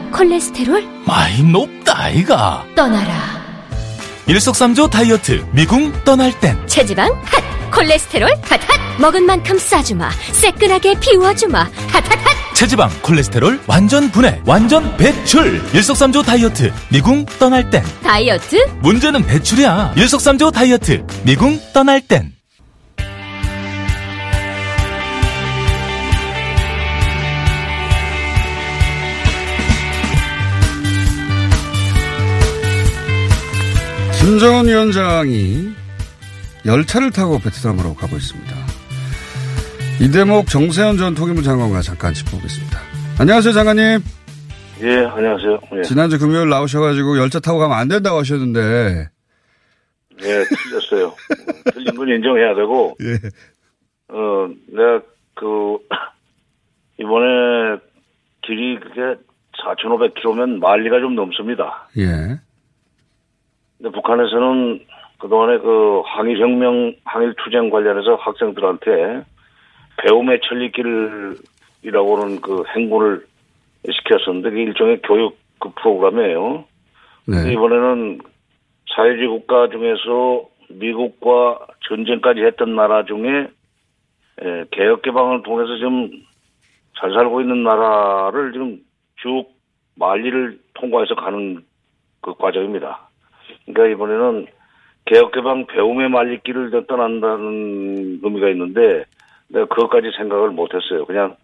콜레스테롤? 0.11 0.87
마이 1.05 1.41
높다이가 1.43 2.65
떠나라. 2.75 3.41
일석삼조 4.27 4.89
다이어트 4.89 5.45
미궁 5.51 5.91
떠날 6.03 6.37
땐 6.39 6.57
체지방? 6.67 7.11
핫! 7.25 7.71
콜레스테롤? 7.71 8.29
핫핫! 8.43 8.59
먹은 8.99 9.25
만큼 9.25 9.57
싸주마. 9.57 10.09
새끈하게 10.31 10.99
비워주마. 10.99 11.59
핫핫핫! 11.87 12.53
체지방 12.53 12.89
콜레스테롤 13.01 13.59
완전 13.65 14.11
분해 14.11 14.41
완전 14.45 14.95
배출 14.97 15.63
일석삼조 15.73 16.21
다이어트 16.21 16.71
미궁 16.89 17.25
떠날 17.39 17.67
땐 17.71 17.83
다이어트? 18.03 18.67
문제는 18.81 19.25
배출이야 19.25 19.93
일석삼조 19.97 20.51
다이어트 20.51 21.03
미궁 21.23 21.59
떠날 21.73 22.01
땐 22.01 22.33
김정은 34.21 34.67
위원장이 34.67 35.73
열차를 36.63 37.09
타고 37.09 37.39
베트남으로 37.39 37.95
가고 37.95 38.17
있습니다. 38.17 38.53
이 39.99 40.11
대목 40.11 40.47
정세현 40.47 40.97
전 40.97 41.15
통일부 41.15 41.41
장관과 41.41 41.81
잠깐 41.81 42.13
짚어보겠습니다. 42.13 42.77
안녕하세요, 43.19 43.51
장관님. 43.51 43.99
예, 44.83 45.05
안녕하세요. 45.05 45.59
예, 45.73 45.81
지난주 45.81 46.19
금요일 46.19 46.49
나오셔가지고 46.49 47.17
열차 47.17 47.39
타고 47.39 47.57
가면 47.57 47.75
안 47.75 47.87
된다고 47.87 48.19
하셨는데, 48.19 49.09
예 50.21 50.23
틀렸어요. 50.23 51.07
음, 51.07 51.71
틀린 51.73 51.95
건 51.95 52.07
인정해야 52.09 52.53
되고, 52.53 52.95
예. 53.01 53.13
어, 54.13 54.49
내가 54.67 55.01
그, 55.33 55.77
이번에 56.99 57.79
길이 58.43 58.79
그게 58.79 59.19
4,500km면 59.65 60.59
만리가 60.59 60.99
좀 60.99 61.15
넘습니다. 61.15 61.89
예. 61.97 62.39
근데 63.81 63.89
북한에서는 63.95 64.79
그동안에 65.17 65.57
그 65.57 66.01
항일혁명, 66.05 66.93
항일투쟁 67.03 67.71
관련해서 67.71 68.15
학생들한테 68.15 69.23
배움의 69.97 70.39
천리길이라고는 70.43 72.41
그 72.41 72.63
행군을 72.75 73.25
시켰었는데 73.89 74.51
그게 74.51 74.63
일종의 74.63 75.01
교육 75.01 75.37
그 75.59 75.69
프로그램이에요. 75.81 76.65
네. 77.25 77.53
이번에는 77.53 78.19
사회주의 78.95 79.27
국가 79.27 79.67
중에서 79.69 80.45
미국과 80.69 81.65
전쟁까지 81.87 82.41
했던 82.41 82.75
나라 82.75 83.03
중에 83.05 83.49
에, 84.41 84.65
개혁 84.71 85.01
개방을 85.01 85.41
통해서 85.41 85.75
좀잘 85.77 87.13
살고 87.13 87.41
있는 87.41 87.63
나라를 87.63 88.53
지금 88.53 88.79
쭉 89.17 89.45
만리를 89.95 90.59
통과해서 90.75 91.15
가는 91.15 91.63
그 92.21 92.35
과정입니다. 92.35 93.10
그러니까 93.65 93.87
이번에는 93.95 94.47
개혁 95.05 95.31
개방 95.31 95.65
배움의 95.67 96.09
만리길을 96.09 96.85
떠난다는 96.87 98.19
의미가 98.23 98.49
있는데 98.49 99.05
내가 99.49 99.65
그것까지 99.65 100.11
생각을 100.17 100.49
못했어요. 100.51 101.05
그냥 101.05 101.35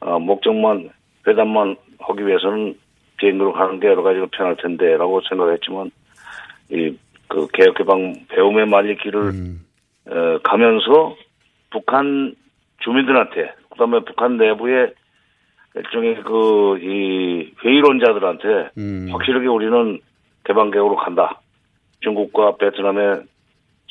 어, 0.00 0.18
목적만 0.18 0.90
회담만 1.26 1.76
하기 2.00 2.26
위해서는 2.26 2.74
비행기로 3.16 3.52
가는 3.52 3.80
게 3.80 3.88
여러 3.88 4.02
가지로 4.02 4.28
편할 4.28 4.56
텐데라고 4.56 5.20
생각했지만 5.28 5.90
이 6.70 6.96
그 7.28 7.46
개혁 7.52 7.76
개방 7.76 8.14
배움의 8.28 8.66
만리길을 8.66 9.32
어, 10.10 10.38
가면서 10.42 11.14
북한 11.70 12.34
주민들한테 12.80 13.52
그다음에 13.70 14.00
북한 14.04 14.38
내부의 14.38 14.94
일종의 15.76 16.22
그 16.22 16.78
이 16.80 17.52
회의론자들한테 17.62 18.70
확실하게 19.12 19.46
우리는 19.46 20.00
개방 20.44 20.70
개혁으로 20.70 20.96
간다. 20.96 21.40
중국과 22.00 22.56
베트남의 22.56 23.22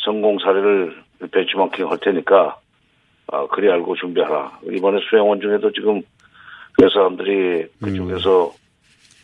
성공 0.04 0.38
사례를 0.40 1.04
배치마킹 1.32 1.90
할 1.90 1.98
테니까 2.00 2.58
아, 3.28 3.48
그리 3.48 3.70
알고 3.70 3.96
준비하라. 3.96 4.60
이번에 4.72 5.00
수행원 5.10 5.42
중에도 5.42 5.72
지금 5.74 6.02
그 6.74 6.88
사람들이 6.94 7.68
그쪽에서 7.84 8.54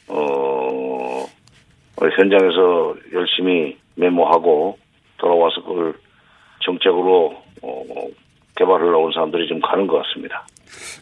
어 0.09 1.25
현장에서 2.01 2.95
열심히 3.13 3.77
메모하고 3.95 4.77
돌아와서 5.17 5.63
그걸 5.63 5.93
정책으로 6.65 7.35
어, 7.61 7.83
개발을 8.55 8.91
나온 8.91 9.11
사람들이 9.13 9.47
좀 9.47 9.61
가는 9.61 9.87
것 9.87 10.03
같습니다. 10.03 10.45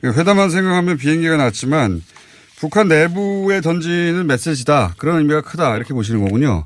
회담만 0.04 0.50
생각하면 0.50 0.98
비행기가 0.98 1.38
났지만 1.38 2.02
북한 2.60 2.88
내부에 2.88 3.62
던지는 3.62 4.28
메시지다. 4.28 4.94
그런 4.98 5.18
의미가 5.18 5.42
크다. 5.42 5.76
이렇게 5.76 5.94
보시는 5.94 6.24
거군요. 6.24 6.64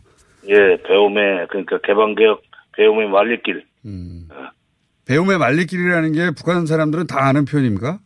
예, 0.48 0.78
배움의 0.88 1.48
그러니까 1.50 1.80
개방개혁 1.84 2.42
배움의 2.78 3.10
말리길. 3.10 3.66
배움의 5.08 5.38
말리길이라는 5.38 6.12
게 6.14 6.32
북한 6.32 6.66
사람들은 6.66 7.08
다 7.08 7.28
아는 7.28 7.46
표현입니까? 7.46 8.00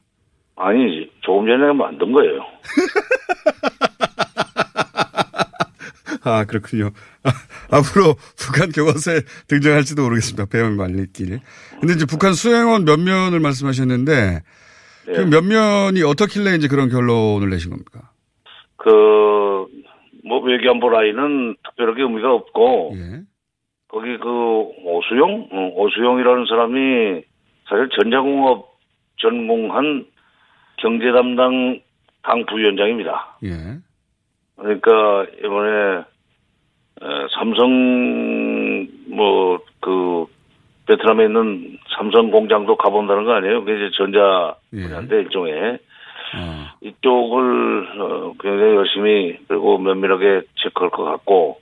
아니지. 0.55 1.11
조금 1.21 1.47
전에 1.47 1.71
만든 1.73 2.11
거예요. 2.11 2.41
아, 6.23 6.43
그렇군요. 6.45 6.91
아, 7.23 7.31
앞으로 7.77 8.15
북한 8.37 8.71
교과서에 8.71 9.21
등장할지도 9.47 10.03
모르겠습니다. 10.03 10.45
배움의 10.47 10.75
말리길. 10.75 11.39
근데 11.79 11.93
이제 11.93 12.05
북한 12.05 12.33
수행원 12.33 12.83
몇 12.85 12.99
면을 12.99 13.39
말씀하셨는데 13.39 14.41
네. 15.07 15.13
그몇 15.13 15.45
면이 15.45 16.03
어떻길래 16.03 16.55
이제 16.55 16.67
그런 16.67 16.89
결론을 16.89 17.49
내신 17.49 17.69
겁니까? 17.71 18.11
그, 18.75 18.89
뭐, 20.25 20.39
외교안보 20.39 20.89
라인은 20.89 21.55
특별하게 21.63 22.03
의미가 22.03 22.33
없고, 22.33 22.93
예. 22.95 23.21
거기 23.87 24.17
그, 24.17 24.29
오수용? 24.83 25.49
어, 25.51 25.71
오수용이라는 25.75 26.45
사람이 26.45 27.21
사실 27.67 27.89
전자공업 27.89 28.77
전공한 29.17 30.05
경제 30.77 31.11
담당 31.11 31.79
당 32.21 32.45
부위원장입니다. 32.45 33.37
예. 33.43 33.49
그러니까, 34.57 35.25
이번에, 35.43 35.97
에, 37.01 37.05
삼성, 37.37 38.87
뭐, 39.07 39.59
그, 39.79 40.25
베트남에 40.85 41.25
있는 41.25 41.77
삼성 41.95 42.31
공장도 42.31 42.75
가본다는 42.75 43.23
거 43.23 43.33
아니에요? 43.33 43.63
그게 43.63 43.77
이제 43.77 43.91
전자 43.95 44.55
분야인데, 44.71 45.19
일종의. 45.21 45.79
이쪽을 46.81 47.87
어, 47.99 48.33
굉장히 48.39 48.75
열심히 48.75 49.37
그리고 49.47 49.77
면밀하게 49.77 50.41
체크할 50.55 50.89
것 50.91 51.03
같고 51.03 51.59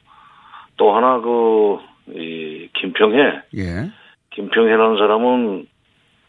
또 0.77 0.95
하나 0.95 1.19
그 1.19 1.97
이 2.15 2.69
김평해 2.73 3.41
예. 3.57 3.91
김평해라는 4.31 4.97
사람은 4.97 5.67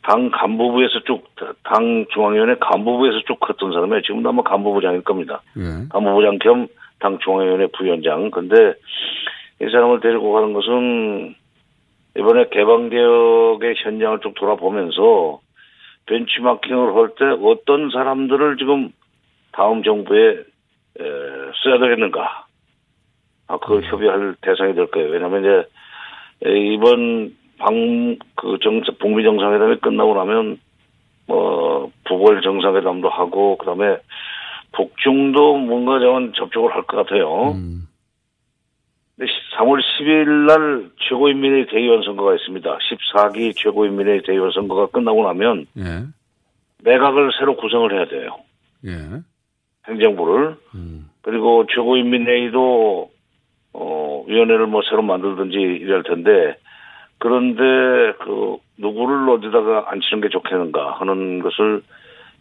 당 0.03 0.31
간부부에서 0.31 1.01
쭉 1.05 1.25
당 1.63 2.07
중앙위원회 2.13 2.57
간부부에서 2.61 3.21
쭉 3.27 3.39
했던 3.49 3.73
사람이에요. 3.73 4.03
지금도 4.03 4.29
아마 4.31 4.43
간부부장일 4.43 5.03
겁니다. 5.03 5.43
예. 5.57 5.87
간부부장 5.91 6.39
겸 6.41 6.67
당 6.99 7.19
중앙위원회 7.21 7.69
부위원장. 7.69 8.31
근데 8.33 8.75
이 9.63 9.71
사람을 9.71 10.01
데리고 10.01 10.33
가는 10.33 10.53
것은 10.53 11.37
이번에 12.17 12.49
개방개혁의 12.51 13.75
현장을 13.77 14.19
쭉 14.21 14.35
돌아보면서 14.35 15.41
벤치마킹을 16.09 16.95
할 16.95 17.09
때 17.15 17.25
어떤 17.43 17.91
사람들을 17.91 18.57
지금 18.57 18.91
다음 19.53 19.83
정부에 19.83 20.31
에, 20.31 21.05
써야 21.63 21.79
되겠는가. 21.79 22.47
아, 23.49 23.59
그 23.59 23.81
협의할 23.81 24.35
대상이 24.41 24.75
될 24.75 24.91
거예요. 24.91 25.11
왜냐하면 25.11 25.41
이제 25.41 26.49
에, 26.49 26.59
이번 26.75 27.35
방, 27.59 28.17
그 28.37 28.59
정, 28.63 28.81
북미 28.99 29.23
정상회담이 29.25 29.77
끝나고 29.77 30.15
나면 30.15 30.59
뭐 31.27 31.91
북월 32.05 32.41
정상회담도 32.43 33.09
하고 33.09 33.57
그다음에 33.59 33.99
북중도 34.73 35.59
뭔가 35.59 35.99
좀 36.01 36.33
접촉을 36.33 36.75
할 36.75 36.83
것 36.83 36.97
같아요. 36.99 37.53
근 37.55 37.89
데 39.19 39.27
3월 39.59 39.81
10일 39.83 40.47
날 40.47 40.91
최고인민회의 41.09 41.67
대의원 41.67 42.03
선거가 42.03 42.35
있습니다. 42.37 42.79
14기 42.79 43.57
최고인민회의 43.57 44.23
대의원 44.23 44.53
선거가 44.53 44.87
끝나고 44.87 45.25
나면 45.25 45.67
예. 45.77 46.05
내각을 46.85 47.33
새로 47.39 47.57
구성을 47.57 47.93
해야 47.93 48.07
돼요. 48.07 48.37
예. 48.87 48.93
행정부를. 49.89 50.57
그리고 51.23 51.67
최고인민회의도 51.75 53.11
어 53.73 54.25
위원회를 54.29 54.67
뭐 54.67 54.83
새로 54.89 55.03
만들든지 55.03 55.57
이럴 55.57 56.03
텐데 56.05 56.57
그런데 57.19 57.63
그 58.21 58.59
누구를 58.77 59.29
어디다가 59.31 59.91
앉히는 59.91 60.21
게 60.23 60.29
좋겠는가 60.29 60.93
하는 61.01 61.41
것을 61.41 61.83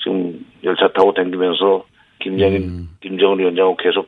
지금 0.04 0.46
열차 0.63 0.88
타고 0.90 1.13
다니면서 1.13 1.86
김정인 2.20 2.88
김정은 3.02 3.40
위원장하고 3.40 3.78
계속 3.78 4.08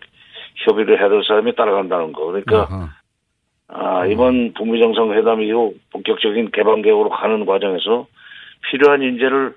협의를 0.65 0.99
해야 0.99 1.09
될 1.09 1.23
사람이 1.23 1.55
따라간다는 1.55 2.11
거. 2.11 2.25
그러니까 2.25 2.89
아, 3.67 4.05
이번 4.07 4.53
북미 4.53 4.79
정상회담 4.79 5.41
이후 5.43 5.75
본격적인 5.91 6.51
개방 6.51 6.81
개혁으로 6.81 7.09
가는 7.09 7.45
과정에서 7.45 8.07
필요한 8.69 9.01
인재를 9.01 9.55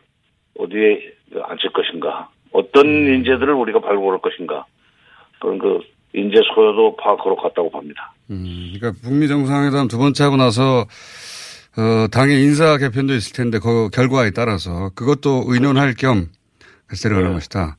어디에 0.59 1.13
앉힐 1.45 1.71
것인가, 1.73 2.29
어떤 2.53 2.87
인재들을 2.87 3.53
우리가 3.55 3.81
발굴할 3.81 4.21
것인가, 4.21 4.67
그런 5.41 5.59
그 5.59 5.81
인재 6.15 6.41
소요도 6.55 6.97
파악하러 6.97 7.37
갔다고 7.37 7.71
봅니다. 7.71 8.13
음, 8.31 8.73
그러니까 8.75 9.01
북미 9.03 9.29
정상회담 9.29 9.89
두 9.89 9.97
번째 9.97 10.25
하고 10.25 10.37
나서 10.37 10.87
어, 11.79 12.07
당의 12.13 12.43
인사 12.43 12.77
개편도 12.77 13.15
있을 13.15 13.35
텐데 13.35 13.59
그 13.59 13.89
결과에 13.89 14.31
따라서 14.31 14.91
그것도 14.95 15.45
의논할 15.47 15.95
겸 15.95 16.27
같이 16.87 17.03
데려가는 17.05 17.33
것이다. 17.33 17.77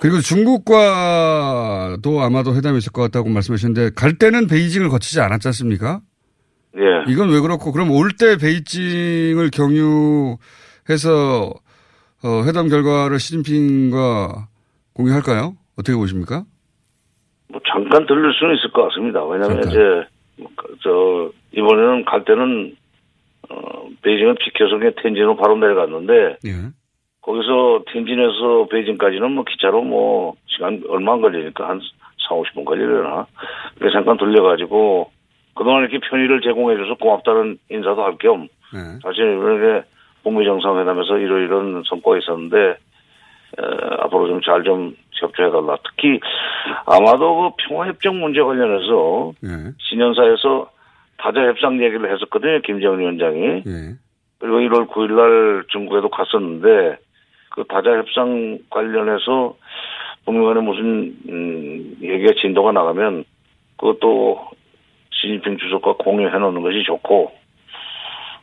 그리고 0.00 0.20
중국과도 0.20 2.20
아마도 2.20 2.54
회담이 2.54 2.78
있을 2.78 2.92
것 2.92 3.02
같다고 3.02 3.28
말씀하셨는데 3.30 3.90
갈 3.94 4.18
때는 4.18 4.46
베이징을 4.46 4.88
거치지 4.88 5.20
않았지 5.20 5.48
않습니까? 5.48 6.00
예. 6.76 7.04
이건 7.10 7.30
왜 7.30 7.40
그렇고 7.40 7.72
그럼 7.72 7.90
올 7.90 8.10
때 8.10 8.36
베이징을 8.36 9.50
경유해서 9.50 11.52
어, 12.24 12.42
회담 12.46 12.68
결과를 12.68 13.18
시진핑과 13.18 14.48
공유할까요? 14.94 15.54
어떻게 15.78 15.96
보십니까? 15.96 16.44
뭐 17.48 17.60
잠깐 17.72 18.06
들릴 18.06 18.32
수는 18.32 18.54
있을 18.56 18.72
것 18.72 18.88
같습니다. 18.88 19.24
왜냐하면 19.24 19.62
잠깐. 19.62 19.70
이제 19.70 19.78
그, 20.56 20.76
저 20.82 21.30
이번에는 21.52 22.04
갈 22.04 22.24
때는 22.24 22.76
어, 23.48 23.88
베이징은 24.02 24.36
비켜서 24.40 24.76
그냥 24.78 24.92
텐진으로 25.02 25.36
바로 25.36 25.56
내려갔는데 25.56 26.38
예. 26.46 26.52
거기서 27.26 27.82
텐진에서 27.92 28.68
베이징까지는 28.70 29.32
뭐 29.32 29.44
기차로 29.44 29.82
뭐 29.82 30.34
시간 30.46 30.80
얼마 30.88 31.14
안 31.14 31.20
걸리니까 31.20 31.68
한 31.68 31.80
4, 32.28 32.34
50분 32.36 32.64
걸리려나. 32.64 33.26
그래서 33.76 33.94
잠깐 33.94 34.16
들려가지고 34.16 35.10
그동안 35.54 35.82
이렇게 35.82 35.98
편의를 35.98 36.40
제공해줘서 36.40 36.94
고맙다는 36.94 37.58
인사도 37.68 38.04
할겸 38.04 38.48
네. 38.72 38.98
사실 39.02 39.34
이번에 39.34 39.82
북미 40.22 40.44
정상회담에서 40.44 41.18
이러이런 41.18 41.82
성과가 41.88 42.18
있었는데 42.18 42.58
에, 42.58 42.76
앞으로 44.00 44.28
좀잘좀 44.28 44.94
협조해달라. 45.12 45.78
특히 45.82 46.20
아마도 46.84 47.50
그 47.56 47.68
평화협정 47.68 48.20
문제 48.20 48.40
관련해서 48.40 49.32
예. 49.44 49.72
신년사에서 49.78 50.70
타자 51.18 51.40
협상 51.40 51.82
얘기를 51.82 52.12
했었거든요. 52.12 52.60
김정은 52.60 53.00
위원장이. 53.00 53.62
예. 53.66 53.94
그리고 54.38 54.58
1월 54.58 54.88
9일 54.88 55.12
날 55.12 55.64
중국에도 55.68 56.08
갔었는데 56.10 56.98
그 57.56 57.64
타자 57.68 57.90
협상 57.96 58.58
관련해서 58.68 59.56
북미 60.26 60.44
간에 60.44 60.60
무슨 60.60 61.16
음, 61.28 61.96
얘기가 62.02 62.34
진도가 62.40 62.72
나가면 62.72 63.24
그것도 63.78 64.50
시진핑 65.10 65.56
주석과 65.56 65.94
공유해 65.94 66.38
놓는 66.38 66.62
것이 66.62 66.84
좋고 66.86 67.32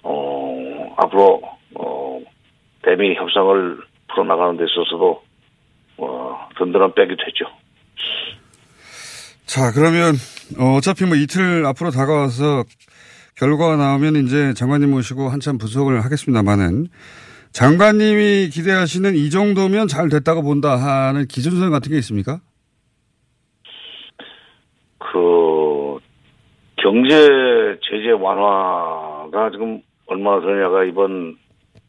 어 0.01 0.95
앞으로 0.97 1.41
어 1.75 2.19
대미 2.81 3.13
협상을 3.13 3.77
풀어 4.07 4.23
나가는 4.23 4.57
데 4.57 4.63
있어서도 4.63 5.21
어 5.97 6.49
든든한 6.57 6.95
백이 6.95 7.15
되죠. 7.15 7.45
자, 9.45 9.71
그러면 9.71 10.15
어, 10.57 10.77
어차피 10.77 11.05
뭐 11.05 11.15
이틀 11.15 11.63
앞으로 11.67 11.91
다가와서 11.91 12.63
결과가 13.35 13.75
나오면 13.75 14.15
이제 14.25 14.53
장관님 14.55 14.89
모시고 14.89 15.29
한참 15.29 15.59
분석을 15.59 16.03
하겠습니다만은 16.03 16.87
장관님이 17.53 18.49
기대하시는 18.49 19.13
이 19.15 19.29
정도면 19.29 19.87
잘 19.87 20.09
됐다고 20.09 20.41
본다 20.41 20.75
하는 20.75 21.27
기준선 21.27 21.69
같은 21.69 21.91
게 21.91 21.97
있습니까? 21.99 22.39
그 24.97 25.99
경제 26.77 27.77
제재 27.83 28.09
완화가 28.11 29.51
지금 29.51 29.81
얼마나 30.07 30.41
되냐가 30.41 30.83
이번 30.83 31.37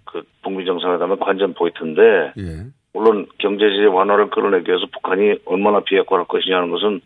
그 0.05 0.23
북미 0.43 0.67
정상회담의 0.67 1.17
관전 1.19 1.55
포인트인데 1.55 2.33
예. 2.39 2.67
물론 2.93 3.27
경제 3.39 3.65
제재 3.71 3.87
완화를 3.87 4.29
끌어내기 4.29 4.69
위해서 4.69 4.87
북한이 4.93 5.41
얼마나 5.47 5.81
비핵화할 5.81 6.27
것이냐는 6.27 6.71
것은 6.71 7.01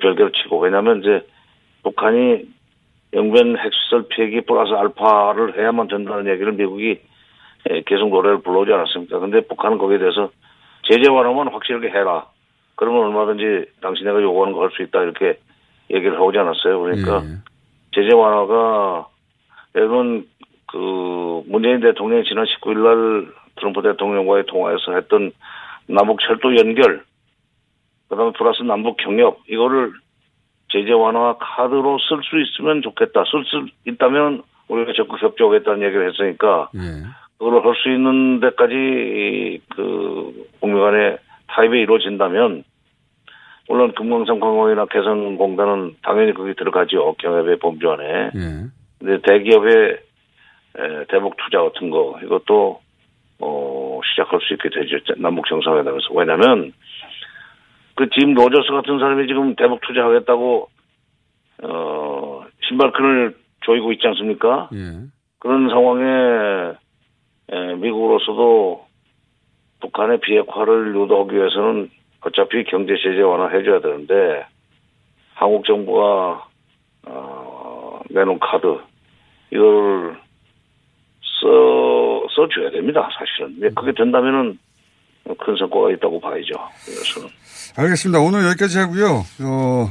별개로 0.00 0.32
치고 0.32 0.58
왜냐하면 0.58 1.00
이제 1.00 1.24
북한이 1.84 2.42
영변 3.12 3.56
핵시설 3.56 4.06
폐기 4.08 4.40
플러스 4.40 4.72
알파를 4.72 5.56
해야만 5.56 5.86
된다는 5.86 6.26
얘기를 6.26 6.52
미국이 6.52 6.88
예, 6.90 7.13
계속 7.86 8.10
노래를 8.10 8.42
불러오지 8.42 8.72
않았습니까? 8.72 9.18
근데 9.18 9.40
북한은 9.42 9.78
거기에 9.78 9.98
대해서 9.98 10.30
제재 10.82 11.10
완화만 11.10 11.48
확실하게 11.48 11.88
해라. 11.88 12.26
그러면 12.76 13.04
얼마든지 13.04 13.70
당신네가 13.80 14.20
요구하는 14.22 14.52
거 14.52 14.62
할 14.62 14.70
수 14.72 14.82
있다 14.82 15.02
이렇게 15.02 15.38
얘기를 15.90 16.16
하오지 16.16 16.38
않았어요. 16.38 16.80
그러니까 16.80 17.22
제재 17.94 18.14
완화가 18.14 19.06
여러분 19.76 20.26
그 20.66 21.42
문재인 21.46 21.80
대통령이 21.80 22.24
지난 22.24 22.44
19일 22.44 22.78
날 22.82 23.32
트럼프 23.56 23.82
대통령과의 23.82 24.46
통화에서 24.46 24.94
했던 24.94 25.32
남북 25.86 26.20
철도 26.20 26.56
연결, 26.56 27.04
그다음에 28.08 28.32
플러스 28.36 28.62
남북 28.62 28.96
경협 28.96 29.38
이거를 29.48 29.92
제재 30.70 30.92
완화 30.92 31.36
카드로 31.38 31.98
쓸 31.98 32.20
수 32.24 32.40
있으면 32.40 32.82
좋겠다. 32.82 33.24
쓸 33.30 33.44
수 33.44 33.66
있다면 33.86 34.42
우리가 34.68 34.92
적극 34.96 35.22
협조하겠다는 35.22 35.82
얘기를 35.82 36.08
했으니까 36.10 36.70
예. 36.74 36.80
그걸 37.44 37.62
할 37.66 37.74
수 37.76 37.90
있는 37.90 38.40
데까지 38.40 38.74
이그 38.74 40.46
북미 40.60 40.80
간의 40.80 41.18
타협이 41.48 41.78
이루어진다면 41.78 42.64
물론 43.68 43.92
금강산 43.94 44.40
관광이나 44.40 44.86
개성공단은 44.86 45.96
당연히 46.02 46.32
거기 46.32 46.54
들어가죠 46.54 47.14
경협의 47.18 47.58
범주 47.58 47.90
안에. 47.90 48.30
예. 48.34 48.64
근데 48.98 49.20
대기업의 49.28 49.74
에, 50.76 51.04
대북 51.08 51.36
투자 51.36 51.60
같은 51.62 51.90
거 51.90 52.18
이것도 52.24 52.80
어 53.40 54.00
시작할 54.10 54.40
수 54.40 54.54
있게 54.54 54.70
되죠 54.70 54.96
남북 55.18 55.46
정상회담에서 55.46 56.14
왜냐하면 56.14 56.72
그 57.94 58.08
짐 58.10 58.32
로저스 58.34 58.70
같은 58.72 58.98
사람이 58.98 59.26
지금 59.26 59.54
대북 59.54 59.80
투자하겠다고 59.82 60.68
어 61.64 62.44
신발끈을 62.68 63.36
조이고 63.60 63.92
있지 63.92 64.06
않습니까? 64.08 64.70
예. 64.72 64.78
그런 65.40 65.68
상황에 65.68 66.04
에, 66.04 66.83
미국으로서도 67.50 68.86
북한의 69.80 70.20
비핵화를 70.20 70.96
유도하기 70.96 71.36
위해서는 71.36 71.90
어차피 72.22 72.64
경제 72.64 72.94
제재 72.96 73.20
완화해 73.20 73.62
줘야 73.64 73.80
되는데 73.80 74.46
한국 75.34 75.66
정부가 75.66 76.46
어, 77.06 78.00
내놓은 78.10 78.38
카드 78.38 78.78
이걸 79.50 80.18
써 81.40 82.26
써줘야 82.34 82.70
됩니다. 82.70 83.08
사실은 83.18 83.74
그게 83.74 83.92
된다면은 83.92 84.58
큰 85.38 85.56
성과가 85.56 85.90
있다고 85.92 86.20
봐야죠. 86.20 86.52
그래서는 86.84 87.28
알겠습니다. 87.76 88.20
오늘 88.20 88.46
여기까지 88.48 88.78
하고요. 88.78 89.06
어, 89.42 89.86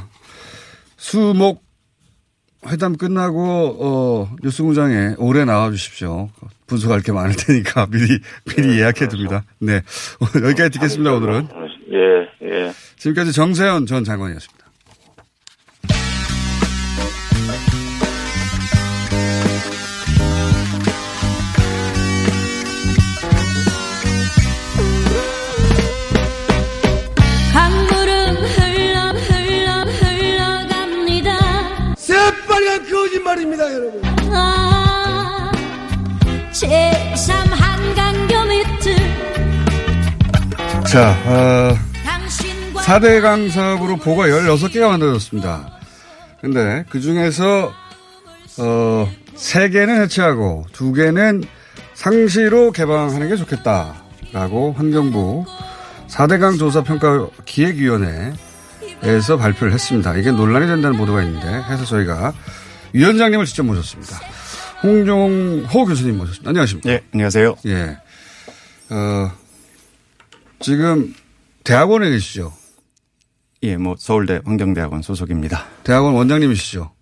수목 0.96 1.63
회담 2.68 2.96
끝나고 2.96 3.76
어, 3.80 4.36
뉴스공장에 4.42 5.14
오래 5.18 5.44
나와 5.44 5.70
주십시오. 5.70 6.30
분석할 6.66 7.00
게 7.02 7.12
많을 7.12 7.34
테니까 7.36 7.86
미리 7.92 8.18
미리 8.46 8.78
예약해 8.78 9.06
둡니다. 9.12 9.44
네. 9.58 9.82
오늘 10.20 10.48
여기까지 10.50 10.70
듣겠습니다. 10.70 11.12
오늘은. 11.14 11.48
예, 11.92 12.48
예. 12.48 12.72
지금까지 12.96 13.32
정세현 13.32 13.86
전 13.86 14.04
장관이었습니다. 14.04 14.63
말입니다, 33.34 33.74
여러분. 33.74 34.00
아, 34.32 35.50
제3 36.52 37.32
한강교 37.50 38.44
밑을 38.44 38.94
자, 40.86 41.16
어, 41.26 41.76
4대 42.76 43.20
강 43.20 43.48
사업으로 43.48 43.96
보가 43.96 44.26
16개가 44.28 44.88
만들어졌습니다. 44.88 45.68
근데 46.40 46.84
그 46.88 47.00
중에서, 47.00 47.72
어, 48.58 49.10
3개는 49.34 50.02
해체하고 50.02 50.66
2개는 50.72 51.44
상시로 51.94 52.70
개방하는 52.70 53.28
게 53.28 53.36
좋겠다라고 53.36 54.74
환경부 54.76 55.44
4대강 56.08 56.58
조사평가 56.58 57.28
기획위원회에서 57.46 58.36
발표를 59.38 59.72
했습니다. 59.72 60.14
이게 60.16 60.30
논란이 60.30 60.66
된다는 60.68 60.96
보도가 60.96 61.22
있는데 61.22 61.48
해서 61.48 61.84
저희가 61.84 62.32
위원장님을 62.94 63.44
직접 63.44 63.64
모셨습니다. 63.64 64.20
홍종호 64.82 65.84
교수님 65.84 66.16
모셨습니다. 66.16 66.48
안녕하십니까? 66.48 66.90
예, 66.90 67.02
안녕하세요. 67.12 67.56
예. 67.66 67.96
어, 68.90 69.32
지금 70.60 71.12
대학원에 71.64 72.08
계시죠? 72.10 72.52
예, 73.64 73.76
뭐 73.76 73.96
서울대 73.98 74.40
환경대학원 74.44 75.02
소속입니다. 75.02 75.66
대학원 75.82 76.14
원장님이시죠? 76.14 76.92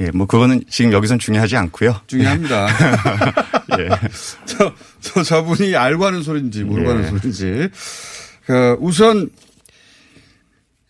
예, 0.00 0.10
뭐 0.10 0.26
그거는 0.26 0.64
지금 0.68 0.92
여기선 0.92 1.18
중요하지 1.18 1.56
않고요. 1.56 2.02
중요합니다. 2.06 2.66
예. 3.80 3.88
저, 4.44 4.74
저, 5.00 5.22
저분이 5.22 5.76
알고 5.76 6.04
하는 6.04 6.22
소리인지 6.22 6.64
모르고 6.64 6.90
예. 6.90 6.92
하는 6.92 7.08
소리인지. 7.08 7.70
그, 8.44 8.76
우선, 8.80 9.30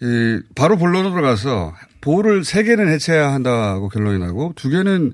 이, 0.03 0.41
바로 0.57 0.77
본론으로 0.79 1.11
들어가서 1.13 1.75
보호를 2.01 2.45
세 2.45 2.63
개는 2.63 2.89
해체해야 2.89 3.33
한다고 3.33 3.89
결론이 3.89 4.19
나고 4.19 4.53
두 4.57 4.69
개는 4.71 5.13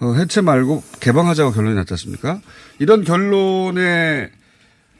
어, 0.00 0.14
해체 0.14 0.40
말고 0.40 0.82
개방하자고 1.00 1.52
결론이 1.52 1.74
났지 1.74 1.92
않습니까? 1.92 2.40
이런 2.78 3.04
결론에 3.04 4.30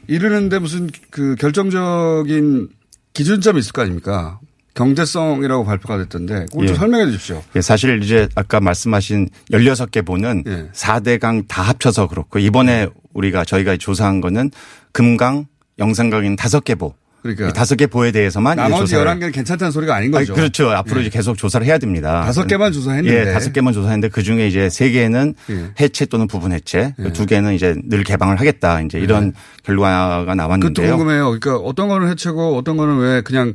이르는데 0.07 0.59
무슨 0.59 0.91
그 1.11 1.37
결정적인 1.37 2.69
기준점이 3.13 3.59
있을 3.59 3.73
거 3.73 3.83
아닙니까? 3.83 4.41
경제성이라고 4.75 5.65
발표가 5.65 5.99
됐던데 5.99 6.47
그걸 6.51 6.67
좀 6.67 6.75
예. 6.75 6.79
설명해 6.79 7.07
주십시오. 7.07 7.43
예, 7.57 7.61
사실 7.61 8.03
이제 8.03 8.29
아까 8.35 8.61
말씀하신 8.61 9.29
16개 9.51 10.07
보는 10.07 10.45
예. 10.47 10.69
4대강 10.73 11.47
다 11.49 11.63
합쳐서 11.63 12.07
그렇고 12.09 12.39
이번에 12.39 12.89
우리가 13.13 13.45
저희가 13.45 13.77
조사한 13.77 14.21
거는 14.21 14.51
금강, 14.93 15.47
영산강인 15.79 16.37
5개 16.37 16.79
보. 16.79 16.95
그러니까 17.23 17.49
이 17.49 17.53
다섯 17.53 17.77
개 17.77 17.87
보에 17.87 18.13
대해서만 18.13 18.57
나머지 18.57 18.93
조사를 18.93 19.21
11개는 19.21 19.33
괜찮다는 19.33 19.73
소리가 19.73 19.95
아닌 19.95 20.11
거죠. 20.11 20.33
아니, 20.33 20.41
그렇죠. 20.41 20.71
앞으로 20.71 21.01
예. 21.01 21.07
이제 21.07 21.11
계속 21.11 21.37
조사를 21.37 21.67
해야 21.67 21.79
됩니다. 21.79 22.23
다섯 22.25 22.47
개만 22.47 22.73
조사했는데. 22.73 23.29
예, 23.29 23.33
다섯 23.33 23.53
개만 23.53 23.73
조사했는데 23.73 24.09
그 24.09 24.23
중에 24.23 24.49
이제 24.49 24.71
세 24.71 24.91
개는 24.91 25.35
예. 25.51 25.71
해체 25.81 26.07
또는 26.07 26.27
부분 26.27 26.53
해체, 26.53 26.95
예. 26.99 27.13
두 27.13 27.27
개는 27.27 27.55
이제 27.55 27.77
늘 27.85 28.05
개방을 28.05 28.41
하겠다. 28.41 28.81
이제 28.83 28.99
이런 28.99 29.33
결과가 29.65 30.21
그것도 30.21 30.35
나왔는데요. 30.35 30.97
궁금해요. 30.97 31.25
그러니까 31.39 31.57
어떤 31.57 31.89
거는 31.89 32.09
해체고 32.09 32.57
어떤 32.57 32.77
거는 32.77 32.99
왜 32.99 33.21
그냥 33.21 33.55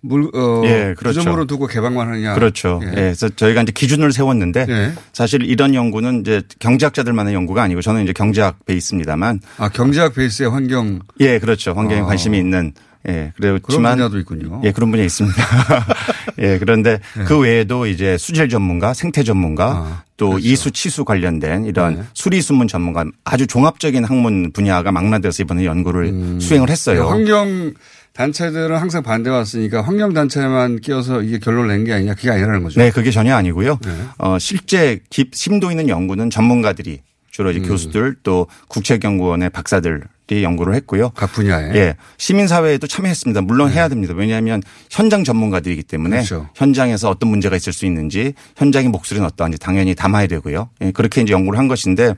물, 0.00 0.30
어, 0.34 0.62
예, 0.64 0.94
그렇죠. 0.96 1.20
구조물로 1.20 1.46
두고 1.46 1.66
개방만 1.66 2.08
하느냐. 2.08 2.34
그렇죠. 2.34 2.80
예. 2.82 2.88
예. 2.88 2.94
그래서 2.94 3.28
저희가 3.28 3.62
이제 3.62 3.72
기준을 3.72 4.12
세웠는데 4.12 4.66
예. 4.68 4.92
사실 5.12 5.42
이런 5.42 5.74
연구는 5.74 6.20
이제 6.20 6.42
경제학자들만의 6.58 7.34
연구가 7.34 7.62
아니고 7.62 7.82
저는 7.82 8.04
이제 8.04 8.12
경제학 8.12 8.64
베이스입니다만 8.66 9.40
아, 9.58 9.68
경제학 9.68 10.14
베이스의 10.14 10.50
환경. 10.50 11.00
예, 11.20 11.38
그렇죠. 11.38 11.72
환경에 11.72 12.02
아. 12.02 12.04
관심이 12.04 12.38
있는 12.38 12.72
예, 13.08 13.32
그런 13.36 13.60
그렇지만 13.60 13.96
분야도 13.96 14.18
있군요. 14.18 14.60
예, 14.64 14.72
그런 14.72 14.90
분야 14.90 15.04
있습니다. 15.04 15.36
예, 16.40 16.58
그런데 16.58 16.98
그 17.26 17.38
외에도 17.38 17.86
이제 17.86 18.18
수질 18.18 18.48
전문가, 18.48 18.94
생태 18.94 19.22
전문가, 19.22 19.66
아, 19.68 20.02
또 20.16 20.30
그렇죠. 20.30 20.46
이수 20.48 20.70
치수 20.72 21.04
관련된 21.04 21.66
이런 21.66 21.94
네. 21.96 22.02
수리 22.14 22.40
수문 22.42 22.66
전문가 22.68 23.04
아주 23.24 23.46
종합적인 23.46 24.04
학문 24.04 24.52
분야가 24.52 24.90
망라돼서 24.92 25.42
이번에 25.44 25.64
연구를 25.64 26.40
수행을 26.40 26.68
했어요. 26.70 27.06
음. 27.06 27.12
환경 27.12 27.74
단체들은 28.14 28.76
항상 28.78 29.02
반대 29.02 29.28
왔으니까 29.28 29.82
환경 29.82 30.14
단체만 30.14 30.80
끼어서 30.80 31.20
이게 31.22 31.38
결론을 31.38 31.68
낸 31.68 31.84
게 31.84 31.92
아니냐. 31.92 32.14
그게 32.14 32.30
아니라는 32.30 32.62
거죠. 32.62 32.80
네, 32.80 32.90
그게 32.90 33.10
전혀 33.10 33.34
아니고요. 33.36 33.78
네. 33.84 33.90
어, 34.18 34.38
실제 34.38 35.00
깊 35.10 35.34
심도 35.34 35.70
있는 35.70 35.88
연구는 35.88 36.30
전문가들이 36.30 37.02
주로 37.30 37.50
음. 37.50 37.56
이제 37.56 37.68
교수들 37.68 38.16
또 38.22 38.46
국책연구원의 38.68 39.50
박사들 39.50 40.02
이 40.30 40.42
연구를 40.42 40.74
했고요. 40.74 41.10
각 41.10 41.32
분야에. 41.32 41.72
예. 41.76 41.94
시민사회에도 42.18 42.88
참여했습니다. 42.88 43.42
물론 43.42 43.70
해야 43.70 43.88
됩니다. 43.88 44.12
왜냐하면 44.16 44.60
현장 44.90 45.22
전문가들이기 45.22 45.84
때문에 45.84 46.16
네. 46.16 46.24
그렇죠. 46.24 46.48
현장에서 46.56 47.10
어떤 47.10 47.30
문제가 47.30 47.54
있을 47.54 47.72
수 47.72 47.86
있는지 47.86 48.34
현장의 48.56 48.88
목소리는 48.88 49.24
어떠한지 49.26 49.58
당연히 49.58 49.94
담아야 49.94 50.26
되고요. 50.26 50.70
예, 50.80 50.90
그렇게 50.90 51.20
이제 51.20 51.32
연구를 51.32 51.58
한 51.58 51.68
것인데 51.68 52.14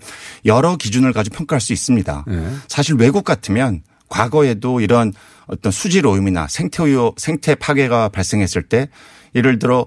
여러 0.46 0.76
기준을 0.76 1.12
가지고 1.12 1.36
평가할 1.36 1.60
수 1.60 1.74
있습니다. 1.74 2.24
네. 2.26 2.48
사실 2.66 2.94
외국 2.94 3.24
같으면 3.24 3.82
과거에도 4.08 4.80
이런 4.80 5.12
어떤 5.46 5.70
수질 5.70 6.06
오염이나 6.06 6.48
생태 6.48 6.82
오염, 6.84 7.12
생태 7.18 7.54
파괴가 7.54 8.08
발생했을 8.08 8.62
때 8.62 8.88
예를 9.34 9.58
들어 9.58 9.86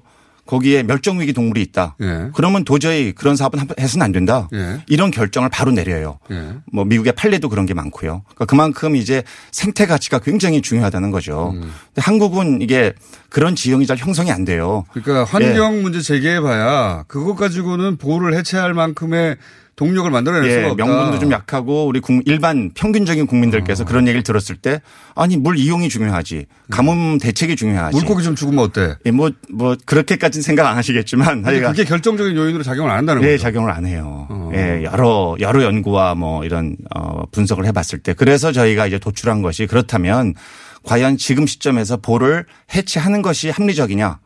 거기에 0.52 0.84
멸종위기 0.84 1.32
동물이 1.32 1.62
있다. 1.62 1.95
예. 2.02 2.28
그러면 2.34 2.66
도저히 2.66 3.14
그런 3.14 3.38
사업은 3.38 3.58
한- 3.58 3.68
해서는 3.80 4.04
안 4.04 4.12
된다. 4.12 4.49
예. 4.54 4.84
이런 4.88 5.10
결정을 5.10 5.47
바로 5.47 5.72
내려요. 5.72 6.20
예. 6.30 6.56
뭐 6.74 6.84
미국의 6.84 7.14
판례도 7.14 7.47
그런 7.47 7.66
게 7.66 7.74
많고요. 7.74 8.24
그러니까 8.26 8.45
그만큼 8.45 8.97
이제 8.97 9.24
생태 9.54 9.86
가치가 9.86 10.20
굉장히 10.20 10.62
중요하다는 10.62 11.10
거죠. 11.12 11.52
음. 11.56 11.62
근데 11.62 12.02
한국은 12.02 12.62
이게 12.62 12.91
그런 13.30 13.56
지형이 13.56 13.86
잘 13.86 13.95
형성이 13.95 14.30
안 14.30 14.43
돼요. 14.43 14.84
그러니까 14.91 15.22
예. 15.22 15.26
환경 15.26 15.82
문제 15.84 16.02
제기해 16.02 16.41
봐야 16.41 17.04
그것 17.08 17.36
가지고는 17.36 17.95
보호를 17.97 18.34
해체할 18.38 18.74
만큼의 18.74 19.38
동력을 19.82 20.11
만들어낼 20.11 20.47
예, 20.47 20.55
수가 20.57 20.71
없다. 20.73 20.86
명분도 20.86 21.17
좀 21.17 21.32
약하고 21.32 21.88
우리 21.88 21.99
국- 22.01 22.21
일반 22.27 22.69
평균적인 22.75 23.23
어. 23.23 23.25
국민들께서 23.25 23.84
그런 23.84 24.05
얘기를 24.07 24.21
들었을 24.21 24.55
때 24.57 24.79
아니 25.15 25.38
물 25.38 25.57
이용이 25.57 25.89
중요하지 25.89 26.45
가뭄 26.69 27.17
대책이 27.17 27.55
중요하지 27.55 27.97
물고기 27.97 28.23
좀 28.23 28.36
죽으면 28.36 28.63
어때? 28.63 28.93
예, 29.07 29.11
뭐, 29.11 29.32
뭐, 29.51 29.75
그렇게까지는 29.84 30.43
생각 30.43 30.67
안 30.67 30.77
하시겠지만. 30.77 31.41
그게 31.41 31.84
결정적인 31.84 32.36
요인으로 32.38 32.61
작용을 32.61 32.91
안 32.91 32.97
한다는 32.99 33.23
네, 33.23 33.32
거죠. 33.32 33.41
작용을 33.41 33.71
안 33.71 33.88
해요. 33.88 34.51
예, 34.53 34.84
여러, 34.84 35.36
여러 35.39 35.63
연구와 35.63 36.13
뭐 36.13 36.45
이런, 36.45 36.75
어, 36.95 37.23
분석을 37.32 37.65
해봤을 37.65 37.99
때. 38.03 38.13
그래서 38.13 38.51
저희가 38.51 38.86
이제 38.86 38.99
도출한 38.99 39.41
것이 39.41 39.65
그렇다면 39.65 40.36
과연 40.84 41.17
지금 41.17 41.47
시점에서 41.47 41.97
볼을 41.97 42.45
해체하는 42.75 43.23
것이 43.23 43.49
합리적이냐 43.49 44.19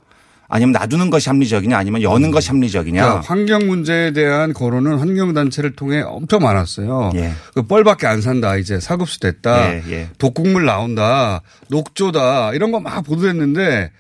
아니면 0.48 0.74
놔두는 0.74 1.10
것이 1.10 1.30
합리적이냐 1.30 1.78
아니면 1.78 2.02
여는 2.04 2.32
것이 2.32 2.50
합리적이냐. 2.50 3.02
그러니까 3.04 3.28
환경 3.28 3.66
문제에 3.68 4.12
대한 4.12 4.54
거론은 4.54 4.98
환경단체를 5.00 5.76
통해 5.76 6.02
엄청 6.02 6.42
많았어요. 6.44 7.12
그 7.54 7.64
뻘밖에 7.64 8.06
안 8.08 8.22
산다. 8.22 8.56
이제 8.58 8.80
사급수 8.80 9.20
됐다. 9.20 9.74
예, 9.74 9.84
예. 9.90 10.10
독국물 10.18 10.66
나온다. 10.66 11.42
녹조다. 11.70 12.54
이런 12.54 12.72
거 12.72 12.80
막 12.80 13.04
보도됐는데 13.04 13.92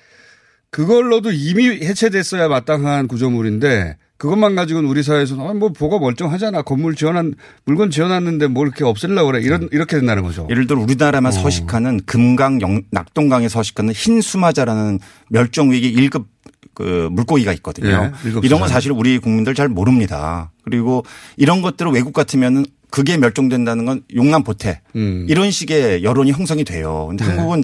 그걸로도 0.69 1.31
이미 1.31 1.67
해체됐어야 1.69 2.47
마땅한 2.47 3.07
구조물인데 3.07 3.97
그것만 4.17 4.55
가지고는 4.55 4.89
우리 4.89 5.03
사회에서는 5.03 5.45
아, 5.45 5.53
뭐 5.53 5.69
보가 5.69 5.99
멀쩡하잖아. 5.99 6.61
건물 6.61 6.95
지어놨 6.95 7.33
물건 7.65 7.91
지어놨는데 7.91 8.47
뭘 8.47 8.67
이렇게 8.67 8.83
없애려고 8.85 9.31
그래. 9.31 9.41
이런 9.43 9.67
이렇게 9.71 9.97
된다는 9.97 10.23
거죠. 10.23 10.47
예를 10.49 10.67
들어 10.67 10.79
우리나라만 10.81 11.31
서식하는 11.33 12.01
금강, 12.05 12.61
영- 12.61 12.81
낙동강에 12.91 13.49
서식하는 13.49 13.93
흰 13.93 14.21
수마자라는 14.21 14.99
멸종 15.29 15.71
위기 15.71 15.93
1급 15.95 16.25
그 16.73 17.09
물고기가 17.11 17.51
있거든요. 17.53 18.11
예, 18.25 18.29
이런 18.43 18.59
건. 18.59 18.69
사실 18.69 18.91
우리 18.91 19.17
국민들 19.19 19.53
잘 19.53 19.67
모릅니다. 19.69 20.51
그리고 20.63 21.05
이런 21.37 21.61
것들을 21.61 21.91
외국 21.91 22.13
같으면은 22.13 22.65
그게 22.89 23.17
멸종된다는 23.17 23.85
건 23.85 24.03
용남 24.15 24.43
보태 24.43 24.81
이런 25.27 25.51
식의 25.51 26.03
여론이 26.03 26.31
형성이 26.31 26.63
돼요. 26.63 27.07
근데 27.09 27.25
네. 27.25 27.31
한국은 27.31 27.63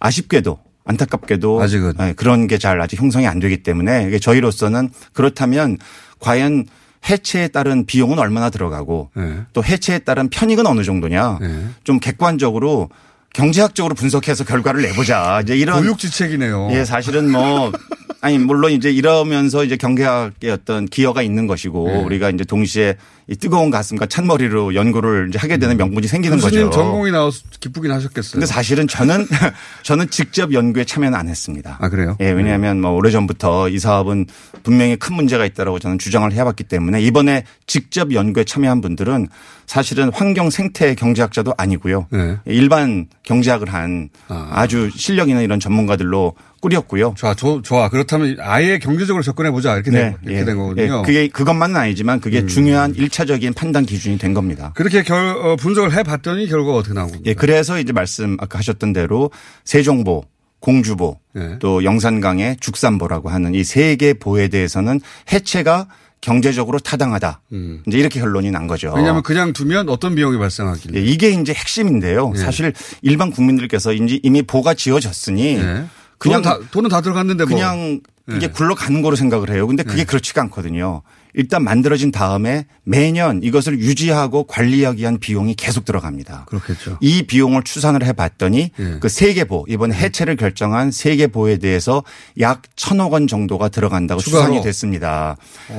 아쉽게도 0.00 0.58
안타깝게도 0.84 1.60
아직은. 1.62 1.94
네, 1.98 2.12
그런 2.14 2.46
게 2.46 2.58
잘 2.58 2.80
아직 2.80 3.00
형성이 3.00 3.26
안 3.26 3.40
되기 3.40 3.62
때문에 3.62 4.18
저희로서는 4.18 4.90
그렇다면 5.12 5.78
과연 6.20 6.66
해체에 7.08 7.48
따른 7.48 7.84
비용은 7.84 8.18
얼마나 8.18 8.48
들어가고 8.50 9.10
네. 9.14 9.38
또 9.52 9.62
해체에 9.62 9.98
따른 10.00 10.28
편익은 10.30 10.66
어느 10.66 10.82
정도냐 10.82 11.38
좀 11.84 12.00
객관적으로 12.00 12.88
경제학적으로 13.34 13.94
분석해서 13.94 14.44
결과를 14.44 14.80
내보자. 14.82 15.40
이제 15.42 15.56
이런 15.56 15.82
교육지책이네요. 15.82 16.68
예, 16.70 16.84
사실은 16.84 17.30
뭐 17.30 17.72
아니 18.20 18.38
물론 18.38 18.70
이제 18.72 18.90
이러면서 18.90 19.64
이제 19.64 19.76
경제학의 19.76 20.50
어떤 20.50 20.86
기여가 20.86 21.20
있는 21.22 21.46
것이고 21.46 21.88
네. 21.88 22.02
우리가 22.04 22.30
이제 22.30 22.44
동시에 22.44 22.96
이 23.26 23.36
뜨거운 23.36 23.70
가슴과 23.70 24.06
찬머리로 24.06 24.74
연구를 24.74 25.28
이제 25.30 25.38
하게 25.38 25.56
되는 25.56 25.76
명분이 25.78 26.06
생기는 26.06 26.36
교수님 26.38 26.66
거죠. 26.66 26.78
전공이 26.78 27.10
나와서 27.10 27.40
기쁘긴 27.60 27.90
하셨겠어요. 27.92 28.32
근데 28.32 28.46
사실은 28.46 28.86
저는 28.86 29.26
저는 29.82 30.10
직접 30.10 30.52
연구에 30.52 30.84
참여는 30.84 31.18
안 31.18 31.28
했습니다. 31.28 31.78
아 31.80 31.88
그래요? 31.88 32.16
예, 32.20 32.30
왜냐하면 32.30 32.80
뭐 32.82 32.90
오래전부터 32.92 33.70
이 33.70 33.78
사업은 33.78 34.26
분명히 34.62 34.96
큰 34.96 35.14
문제가 35.16 35.46
있다라고 35.46 35.78
저는 35.78 35.98
주장을 35.98 36.30
해왔기 36.30 36.64
때문에 36.64 37.00
이번에 37.02 37.44
직접 37.66 38.12
연구에 38.12 38.44
참여한 38.44 38.80
분들은 38.82 39.28
사실은 39.66 40.10
환경 40.12 40.50
생태 40.50 40.94
경제학자도 40.94 41.54
아니고요. 41.56 42.06
네. 42.10 42.36
일반 42.44 43.06
경제학을 43.22 43.72
한 43.72 44.10
아 44.28 44.66
주 44.66 44.90
실력 44.94 45.28
있는 45.28 45.42
이런 45.42 45.60
전문가들로 45.60 46.34
꾸렸고요. 46.60 47.12
좋아, 47.16 47.34
좋- 47.34 47.62
좋아. 47.62 47.88
그렇다면 47.90 48.36
아예 48.40 48.78
경제적으로 48.78 49.22
접근해 49.22 49.50
보자 49.50 49.74
이렇게 49.74 49.90
된, 49.90 50.16
이렇게 50.22 50.40
예. 50.40 50.44
된 50.44 50.56
거거든요. 50.56 50.98
예, 51.00 51.02
그게 51.06 51.28
그것만은 51.28 51.76
아니지만 51.76 52.20
그게 52.20 52.40
음. 52.40 52.46
중요한 52.46 52.94
일차적인 53.14 53.54
판단 53.54 53.86
기준이 53.86 54.18
된 54.18 54.34
겁니다. 54.34 54.72
그렇게 54.74 55.02
결, 55.02 55.28
어, 55.28 55.56
분석을 55.56 55.92
해봤더니 55.92 56.48
결과가 56.48 56.78
어떻게 56.78 56.94
나온 56.94 57.08
겁니까? 57.08 57.22
예, 57.30 57.34
그래서 57.34 57.78
이제 57.78 57.92
말씀 57.92 58.36
아까 58.40 58.58
하셨던 58.58 58.92
대로 58.92 59.30
세종보, 59.64 60.24
공주보, 60.60 61.18
예. 61.36 61.58
또 61.60 61.84
영산강의 61.84 62.56
죽산보라고 62.60 63.28
하는 63.28 63.54
이 63.54 63.60
세 63.60 63.96
개 63.96 64.14
보에 64.14 64.48
대해서는 64.48 65.00
해체가 65.32 65.86
경제적으로 66.20 66.78
타당하다. 66.78 67.42
이제 67.86 67.98
이렇게 67.98 68.18
결론이 68.18 68.50
난 68.50 68.66
거죠. 68.66 68.88
음. 68.92 68.96
왜냐하면 68.96 69.22
그냥 69.22 69.52
두면 69.52 69.88
어떤 69.90 70.14
비용이 70.14 70.38
발생하길래. 70.38 70.98
예, 71.00 71.04
이게 71.04 71.30
이제 71.30 71.52
핵심인데요. 71.52 72.32
예. 72.34 72.38
사실 72.40 72.72
일반 73.02 73.30
국민들께서 73.30 73.92
이제 73.92 74.18
이미 74.22 74.42
보가 74.42 74.74
지어졌으니 74.74 75.56
예. 75.58 75.84
그냥 76.18 76.42
돈은 76.42 76.42
다, 76.42 76.58
돈은 76.72 76.90
다 76.90 77.00
들어갔는데 77.02 77.44
뭐. 77.44 77.54
그냥 77.54 78.00
이게 78.30 78.46
예. 78.46 78.48
굴러가는 78.48 79.02
거로 79.02 79.16
생각을 79.16 79.50
해요. 79.50 79.66
근데 79.66 79.82
그게 79.82 80.04
그렇지가 80.04 80.40
않거든요. 80.42 81.02
일단 81.34 81.64
만들어진 81.64 82.10
다음에 82.12 82.66
매년 82.84 83.42
이것을 83.42 83.78
유지하고 83.78 84.44
관리하기 84.44 85.00
위한 85.00 85.18
비용이 85.18 85.54
계속 85.54 85.84
들어갑니다. 85.84 86.44
그렇겠죠. 86.46 86.98
이 87.00 87.22
비용을 87.22 87.62
추산을 87.64 88.04
해 88.04 88.12
봤더니 88.12 88.70
예. 88.78 88.98
그세개 89.00 89.44
보, 89.44 89.64
이번에 89.68 89.94
해체를 89.94 90.36
결정한 90.36 90.90
세개 90.90 91.28
보에 91.28 91.56
대해서 91.58 92.02
약 92.40 92.62
천억 92.76 93.12
원 93.12 93.26
정도가 93.26 93.68
들어간다고 93.68 94.20
추가로? 94.20 94.44
추산이 94.44 94.62
됐습니다. 94.62 95.36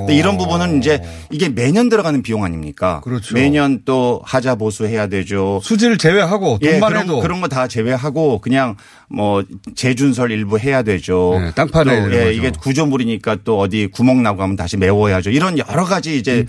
이런 0.10 0.38
부분은 0.38 0.80
이제 0.80 1.01
이게 1.32 1.47
매년 1.49 1.88
들어가는 1.89 2.22
비용 2.22 2.43
아닙니까? 2.43 3.01
그렇죠. 3.03 3.34
매년 3.36 3.82
또 3.86 4.22
하자 4.26 4.56
보수해야 4.56 5.08
되죠. 5.08 5.60
수지를 5.64 5.97
제외하고 5.97 6.60
예, 6.62 6.72
돈만 6.74 6.89
그런, 6.89 7.03
해도 7.03 7.20
그런 7.22 7.41
거 7.41 7.45
다 7.47 7.68
제외하고 7.68 8.39
그냥 8.39 8.76
뭐 9.08 9.43
재준설 9.76 10.32
일부 10.32 10.58
해야 10.58 10.82
되죠. 10.82 11.38
네, 11.39 11.51
땅 11.56 11.68
되는 11.70 12.12
예. 12.12 12.34
이게 12.34 12.49
구조물이니까 12.49 13.38
또 13.43 13.60
어디 13.60 13.88
구멍 13.88 14.24
나고 14.24 14.41
하면 14.41 14.56
다시 14.56 14.78
메워야죠. 14.78 15.30
이런 15.30 15.44
여러 15.57 15.85
가지 15.85 16.17
이제. 16.17 16.39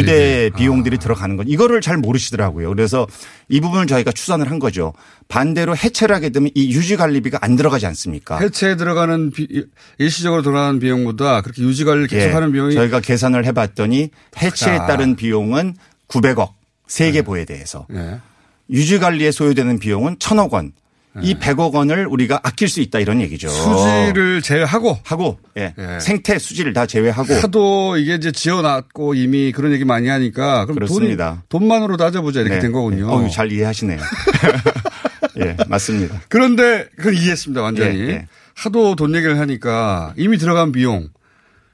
부대 0.00 0.50
비용들이 0.56 0.98
들어가는 0.98 1.36
건 1.36 1.48
이거를 1.48 1.80
잘 1.80 1.96
모르시더라고요. 1.96 2.68
그래서 2.70 3.06
이 3.48 3.60
부분을 3.60 3.86
저희가 3.86 4.12
추산을 4.12 4.50
한 4.50 4.58
거죠. 4.58 4.92
반대로 5.28 5.76
해체를 5.76 6.14
하게 6.14 6.30
되면 6.30 6.50
이 6.54 6.72
유지 6.74 6.96
관리비가 6.96 7.38
안 7.40 7.56
들어가지 7.56 7.86
않습니까? 7.86 8.38
해체에 8.38 8.76
들어가는 8.76 9.30
비- 9.30 9.66
일시적으로 9.98 10.42
들어가는 10.42 10.78
비용보다 10.80 11.40
그렇게 11.42 11.62
유지 11.62 11.84
관리를 11.84 12.08
계속하는 12.08 12.48
예, 12.48 12.52
비용이 12.52 12.74
저희가 12.74 13.00
계산을 13.00 13.44
해봤더니 13.46 14.10
해체에 14.42 14.72
크다. 14.74 14.86
따른 14.86 15.16
비용은 15.16 15.74
900억 16.08 16.50
세개 16.88 17.22
보에 17.22 17.44
대해서 17.44 17.86
예. 17.94 18.18
유지 18.70 18.98
관리에 18.98 19.30
소요되는 19.30 19.78
비용은 19.78 20.16
1000억 20.16 20.50
원. 20.52 20.72
이 21.22 21.34
100억 21.34 21.72
원을 21.74 22.06
우리가 22.06 22.40
아낄 22.44 22.68
수 22.68 22.80
있다 22.80 23.00
이런 23.00 23.20
얘기죠. 23.20 23.48
수지를 23.48 24.40
제외하고 24.42 24.96
하고 25.02 25.38
예. 25.56 25.74
예. 25.76 25.98
생태 26.00 26.38
수지를 26.38 26.72
다 26.72 26.86
제외하고 26.86 27.34
하도 27.34 27.96
이게 27.96 28.14
이제 28.14 28.30
지어놨고 28.30 29.14
이미 29.14 29.50
그런 29.50 29.72
얘기 29.72 29.84
많이 29.84 30.08
하니까 30.08 30.66
그럼 30.66 30.76
그렇습니다. 30.76 31.42
돈이 31.48 31.64
돈만으로 31.68 31.96
따져보자 31.96 32.40
이렇게 32.40 32.56
네. 32.56 32.60
된 32.60 32.72
거군요. 32.72 33.06
네. 33.08 33.12
어우, 33.12 33.30
잘 33.30 33.50
이해하시네요. 33.50 33.98
예, 35.40 35.56
맞습니다. 35.68 36.20
그런데 36.28 36.86
그건 36.96 37.14
이해했습니다 37.14 37.60
완전히. 37.60 38.00
예, 38.00 38.08
예. 38.08 38.26
하도 38.54 38.94
돈 38.94 39.14
얘기를 39.14 39.38
하니까 39.38 40.12
이미 40.16 40.38
들어간 40.38 40.70
비용 40.70 41.08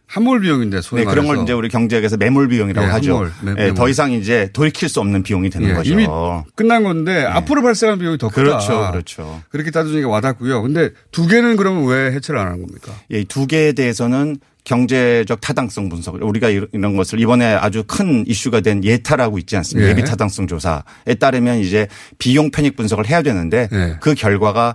한몰 0.06 0.40
비용인데 0.40 0.80
소위 0.82 1.04
네, 1.04 1.10
그런 1.10 1.26
걸. 1.26 1.42
이제 1.42 1.52
우리 1.52 1.68
경제학에서 1.68 2.16
매몰 2.16 2.48
비용이라고 2.48 2.86
예, 2.86 2.90
하죠. 2.92 3.12
한몰, 3.42 3.54
매- 3.56 3.66
예, 3.68 3.74
더. 3.74 3.88
이상 3.88 4.12
이제 4.12 4.48
돌이킬 4.52 4.88
수 4.88 5.00
없는 5.00 5.22
비용이 5.24 5.50
되는 5.50 5.68
예, 5.70 5.74
거죠. 5.74 5.92
이미 5.92 6.06
끝난 6.54 6.84
건데 6.84 7.24
앞으로 7.24 7.62
발생한 7.62 7.98
비용이 7.98 8.16
더 8.18 8.28
크다. 8.28 8.42
그렇죠, 8.42 8.88
그렇죠. 8.92 9.42
그렇게 9.50 9.70
따져주니까 9.70 10.08
와닿고요. 10.08 10.62
근데 10.62 10.90
두 11.10 11.26
개는 11.26 11.56
그러면 11.56 11.86
왜 11.86 12.12
해체를 12.12 12.38
안 12.40 12.46
한 12.46 12.60
겁니까? 12.62 12.92
예, 13.10 13.24
두 13.24 13.46
개에 13.46 13.72
대해서는 13.72 14.36
경제적 14.64 15.40
타당성 15.40 15.88
분석 15.88 16.16
우리가 16.20 16.48
이런- 16.50 16.96
것을 16.96 17.20
이번에 17.20 17.44
아주 17.54 17.84
큰 17.86 18.24
이슈가 18.26 18.60
된 18.60 18.82
예타라고 18.84 19.38
있지 19.38 19.56
않습니까? 19.56 19.86
예. 19.86 19.90
예비 19.92 20.04
타당성 20.04 20.46
조사에 20.48 21.14
따르면 21.20 21.58
이제 21.60 21.86
비용 22.18 22.50
편익 22.50 22.76
분석을 22.76 23.08
해야 23.08 23.22
되는데 23.22 23.68
예. 23.72 23.96
그 24.00 24.14
결과가 24.14 24.70
어, 24.70 24.74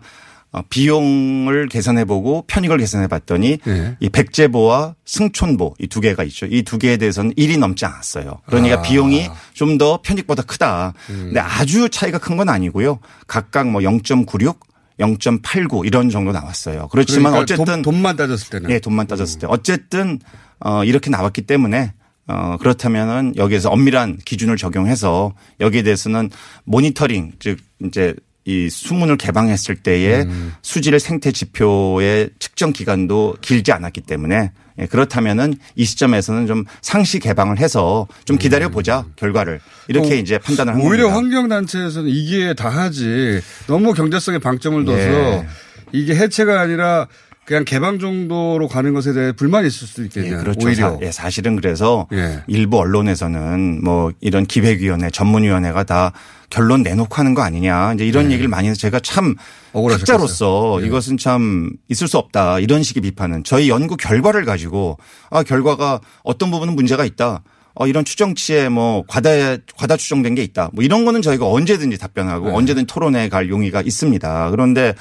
비용을 0.70 1.68
계산해 1.70 2.06
보고 2.06 2.44
편익을 2.48 2.78
계산해 2.78 3.08
봤더니 3.08 3.60
예. 3.68 3.96
이 4.00 4.10
백제보와 4.10 4.96
승촌보 5.06 5.76
이 5.80 5.88
두 5.88 6.02
개가 6.02 6.24
있죠. 6.26 6.46
이 6.48 6.64
두 6.64 6.78
개에 6.78 6.98
대해서는 6.98 7.34
1이 7.36 7.58
넘지 7.58 7.86
않았어요. 7.86 8.42
그러니까 8.48 8.80
아. 8.80 8.82
비용이 8.82 9.30
좀 9.54 9.78
더 9.78 10.02
편익보다 10.02 10.44
크다. 10.44 10.94
근데 11.08 11.40
아주 11.40 11.90
차이가 11.90 12.18
큰 12.18 12.36
건 12.38 12.50
아니고요. 12.50 13.00
각각 13.28 13.70
뭐 13.70 13.82
0.96, 13.82 14.58
0.89 15.00 15.86
이런 15.86 16.10
정도 16.10 16.32
나왔어요. 16.32 16.88
그렇지만 16.92 17.32
그러니까 17.32 17.54
어쨌든 17.54 17.82
돈, 17.82 18.02
만 18.02 18.16
따졌을 18.18 18.50
때는 18.50 18.70
예, 18.70 18.80
돈만 18.80 19.08
따졌을 19.08 19.40
때 19.40 19.48
어쨌든 19.50 20.20
어 20.60 20.84
이렇게 20.84 21.10
나왔기 21.10 21.44
때문에 21.44 21.94
어 22.28 22.58
그렇다면은 22.60 23.34
여기에서 23.38 23.70
엄밀한 23.70 24.18
기준을 24.26 24.58
적용해서 24.58 25.34
여기에 25.60 25.84
대해서는 25.84 26.30
모니터링 26.66 27.34
즉 27.40 27.58
이제 27.86 28.14
이 28.46 28.70
수문을 28.70 29.18
개방했을 29.18 29.76
때의 29.76 30.24
음. 30.24 30.54
수질 30.64 31.00
생태 31.00 31.32
지표의 31.32 32.32
측정 32.40 32.74
기간도 32.74 33.38
길지 33.42 33.72
않았기 33.72 34.02
때문에 34.02 34.52
예, 34.80 34.86
그렇다면은 34.88 35.56
이 35.76 35.86
시점에서는 35.86 36.48
좀 36.48 36.66
상시 36.82 37.20
개방을 37.20 37.60
해서 37.60 38.08
좀 38.26 38.38
기다려 38.38 38.70
보자 38.70 39.06
결과를 39.16 39.60
이렇게 39.88 40.14
어, 40.14 40.16
이제 40.16 40.38
판단을 40.40 40.74
한 40.74 40.82
오히려 40.82 41.04
겁니다. 41.04 41.16
환경 41.16 41.50
단체에서는 41.50 42.10
이게 42.10 42.54
다 42.54 42.70
하지 42.70 43.42
너무 43.68 43.94
경제성에 43.94 44.40
방점을 44.40 44.86
둬서 44.86 44.98
예. 44.98 45.48
이게 45.92 46.16
해체가 46.16 46.60
아니라 46.62 47.08
그냥 47.52 47.66
개방 47.66 48.00
정도로 48.00 48.70
가는 48.70 48.94
것에 48.94 49.12
대해 49.12 49.34
불만이 49.34 49.68
있을 49.68 49.86
수도 49.86 50.04
예, 50.04 50.06
있겠네요. 50.06 50.38
그렇죠. 50.38 50.66
오히려. 50.66 50.92
사, 50.92 50.98
예, 51.02 51.12
사실은 51.12 51.58
그래서 51.58 52.08
예. 52.14 52.42
일부 52.48 52.80
언론에서는 52.80 53.84
뭐 53.84 54.14
이런 54.22 54.46
기획위원회, 54.46 55.10
전문위원회가 55.10 55.84
다 55.84 56.14
결론 56.50 56.82
내놓고 56.82 57.14
하는 57.14 57.34
거 57.34 57.42
아니냐. 57.42 57.96
이제 57.96 58.06
이런 58.06 58.32
얘기를 58.32 58.48
많이 58.48 58.70
해서 58.70 58.80
제가 58.80 59.02
참 59.02 59.36
예. 59.76 59.92
학자로서 59.92 60.80
예. 60.82 60.86
이것은 60.86 61.18
참 61.18 61.72
있을 61.90 62.08
수 62.08 62.18
없다. 62.18 62.60
이런 62.60 62.84
식의 62.84 63.02
비판은 63.02 63.44
저희 63.44 63.68
연구 63.68 63.98
결과를 63.98 64.46
가지고 64.46 64.98
아, 65.30 65.44
결과가 65.44 66.00
어떤 66.24 66.52
부분은 66.52 66.74
문제가 66.74 67.04
있다. 67.04 67.44
어, 67.74 67.88
이런 67.88 68.06
추정치에 68.06 68.70
뭐 68.70 69.04
과다, 69.08 69.30
과다 69.78 69.98
추정된 69.98 70.36
게 70.36 70.44
있다. 70.44 70.70
뭐 70.72 70.86
이런 70.86 71.04
거는 71.04 71.22
저희가 71.22 71.50
언제든지 71.50 71.98
답변하고 71.98 72.48
네. 72.48 72.54
언제든 72.54 72.86
토론에 72.86 73.28
갈 73.28 73.50
용의가 73.50 73.82
있습니다. 73.82 74.52
그런데 74.52 74.94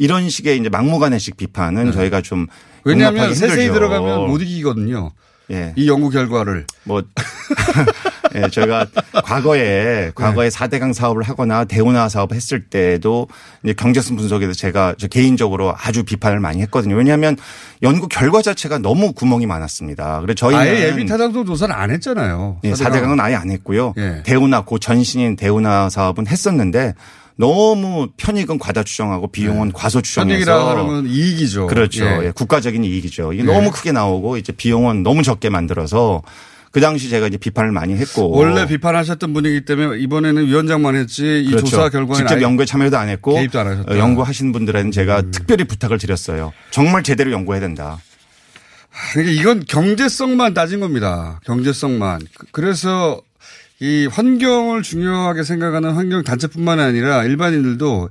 이런 0.00 0.30
식의 0.30 0.58
이제 0.58 0.70
막무가내식 0.70 1.36
비판은 1.36 1.92
저희가 1.92 2.22
좀 2.22 2.46
네. 2.46 2.46
왜냐하면 2.84 3.34
세세히 3.34 3.66
힘들죠. 3.66 3.74
들어가면 3.74 4.28
못 4.28 4.40
이기거든요. 4.40 5.12
예. 5.50 5.74
이 5.76 5.88
연구 5.88 6.08
결과를. 6.08 6.64
뭐, 6.84 7.02
예, 8.34 8.48
저희가 8.48 8.86
과거에, 9.24 10.10
과거에 10.14 10.48
4대강 10.48 10.94
사업을 10.94 11.24
하거나 11.24 11.64
대운하 11.64 12.08
사업을 12.08 12.34
했을 12.34 12.62
때도 12.62 13.28
이제 13.62 13.74
경제성 13.74 14.16
분석에서 14.16 14.52
제가 14.54 14.94
저 14.96 15.06
개인적으로 15.06 15.74
아주 15.76 16.02
비판을 16.04 16.40
많이 16.40 16.62
했거든요. 16.62 16.94
왜냐하면 16.94 17.36
연구 17.82 18.08
결과 18.08 18.40
자체가 18.40 18.78
너무 18.78 19.12
구멍이 19.12 19.44
많았습니다. 19.46 20.20
그래서 20.22 20.36
저희는. 20.36 20.62
아예 20.62 20.88
예비 20.88 21.04
타당성 21.04 21.44
조사를 21.44 21.74
안 21.74 21.90
했잖아요. 21.90 22.60
예, 22.64 22.72
4대강은 22.72 23.20
아예 23.20 23.34
안 23.34 23.50
했고요. 23.50 23.92
예. 23.98 24.22
대운하, 24.24 24.64
고 24.64 24.78
전신인 24.78 25.36
대운하 25.36 25.90
사업은 25.90 26.26
했었는데 26.26 26.94
너무 27.40 28.08
편익은 28.18 28.58
과다 28.58 28.82
추정하고 28.82 29.28
비용은 29.32 29.72
과소 29.72 30.02
추정해서 30.02 30.38
네. 30.38 30.44
편익이라 30.44 30.82
건 30.84 31.06
이익이죠. 31.06 31.66
그렇죠. 31.68 32.04
예. 32.04 32.26
예, 32.26 32.30
국가적인 32.32 32.84
이익이죠. 32.84 33.32
이게 33.32 33.42
예. 33.42 33.46
너무 33.46 33.70
크게 33.70 33.92
나오고 33.92 34.36
이제 34.36 34.52
비용은 34.52 35.02
너무 35.02 35.22
적게 35.22 35.48
만들어서 35.48 36.22
그 36.70 36.80
당시 36.80 37.08
제가 37.08 37.26
이제 37.26 37.38
비판을 37.38 37.72
많이 37.72 37.96
했고 37.96 38.30
원래 38.30 38.66
비판하셨던 38.66 39.32
분이기 39.32 39.64
때문에 39.64 39.98
이번에는 40.00 40.46
위원장만 40.46 40.94
했지 40.96 41.42
이 41.44 41.50
그렇죠. 41.50 41.66
조사 41.66 41.88
결과는 41.88 42.14
직접 42.14 42.40
연구에 42.42 42.66
참여도 42.66 42.96
안 42.98 43.08
했고 43.08 43.34
개입도 43.34 43.58
안 43.58 43.66
하셨다. 43.66 43.90
음. 43.92 43.96
어, 43.96 43.98
연구하신 43.98 44.52
분들에는 44.52 44.92
제가 44.92 45.22
특별히 45.32 45.64
부탁을 45.64 45.98
드렸어요. 45.98 46.52
정말 46.70 47.02
제대로 47.02 47.32
연구해야 47.32 47.60
된다. 47.60 47.98
그러니까 49.12 49.40
이건 49.40 49.64
경제성만 49.66 50.52
따진 50.52 50.80
겁니다. 50.80 51.40
경제성만. 51.44 52.20
그- 52.36 52.46
그래서 52.52 53.20
이 53.80 54.06
환경을 54.06 54.82
중요하게 54.82 55.42
생각하는 55.42 55.92
환경 55.92 56.22
단체뿐만 56.22 56.80
아니라 56.80 57.24
일반인들도 57.24 58.10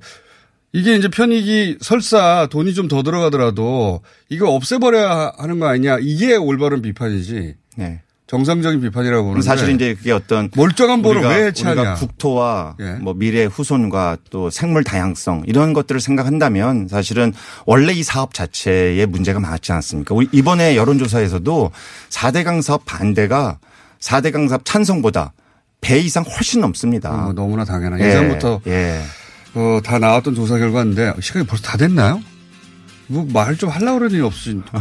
이게 0.72 0.96
이제 0.96 1.08
편익이 1.08 1.78
설사 1.82 2.48
돈이 2.50 2.74
좀 2.74 2.88
더 2.88 3.04
들어가더라도 3.04 4.02
이거 4.30 4.50
없애버려야 4.50 5.34
하는 5.38 5.60
거 5.60 5.68
아니냐. 5.68 5.98
이게 6.02 6.36
올바른 6.36 6.82
비판이지. 6.82 7.56
네. 7.78 8.02
정상적인 8.26 8.80
비판이라고 8.82 9.28
보는 9.28 9.42
사실 9.42 9.70
이제 9.74 9.96
그게 9.96 10.12
어떤 10.12 10.52
멀쩡한 10.56 11.02
보를 11.02 11.22
왜 11.24 11.46
해체하냐. 11.48 11.82
우리가 11.82 11.96
국토와 11.96 12.76
예. 12.80 12.92
뭐 13.02 13.16
미래 13.16 13.46
후손과 13.46 14.18
또 14.30 14.52
생물 14.52 14.84
다양성 14.84 15.44
이런 15.48 15.74
것들을 15.74 16.00
생각한다면 16.00 16.88
사실은 16.88 17.34
원래 17.66 17.92
이 17.94 18.04
사업 18.04 18.36
자체에 18.36 19.04
문제가 19.08 19.40
많았지 19.40 19.72
않습니까? 19.72 20.16
이번에 20.32 20.76
여론조사에서도 20.76 21.72
4대강 22.10 22.62
사업 22.62 22.86
반대가 22.86 23.58
4대강 24.00 24.48
사업 24.48 24.64
찬성보다 24.64 25.34
배 25.82 26.00
이상 26.00 26.24
훨씬 26.24 26.62
넘습니다. 26.62 27.12
뭐 27.12 27.34
너무나 27.34 27.64
당연한 27.66 28.00
예, 28.02 28.06
예전부터 28.08 28.62
예. 28.68 29.02
어, 29.56 29.80
다 29.84 29.98
나왔던 30.00 30.36
조사 30.36 30.58
결과인데 30.58 31.14
시간이 31.22 31.46
벌써 31.46 31.64
다 31.64 31.78
됐나요? 31.78 32.22
뭐 33.08 33.26
말 33.34 33.56
좀 33.58 33.70
하려고 33.70 34.00
그러는 34.00 34.16
일 34.18 34.24
없으신. 34.24 34.62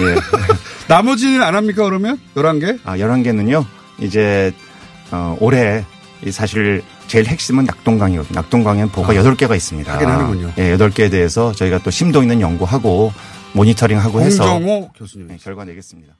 예. 0.00 0.14
나머지는 0.88 1.42
안 1.42 1.54
합니까 1.54 1.84
그러면? 1.84 2.18
11개? 2.34 2.78
아, 2.84 2.96
11개는요. 2.96 3.64
이제 4.00 4.52
어, 5.12 5.36
올해 5.40 5.84
이 6.24 6.32
사실 6.32 6.82
제일 7.06 7.26
핵심은 7.26 7.64
낙동강이거든요. 7.64 8.34
낙동강에는 8.34 8.88
보가 8.90 9.12
아, 9.12 9.14
8개가 9.14 9.54
있습니다. 9.54 9.94
하긴 9.94 10.08
하는군요. 10.08 10.52
예, 10.58 10.76
8개에 10.76 11.10
대해서 11.10 11.52
저희가 11.52 11.78
또 11.82 11.90
심도 11.90 12.22
있는 12.22 12.40
연구하고 12.40 13.12
모니터링하고 13.52 14.20
해서 14.22 14.44
홍정호 14.54 14.90
교수님. 14.96 15.28
네, 15.28 15.36
결과 15.40 15.64
내겠습니다. 15.64 16.14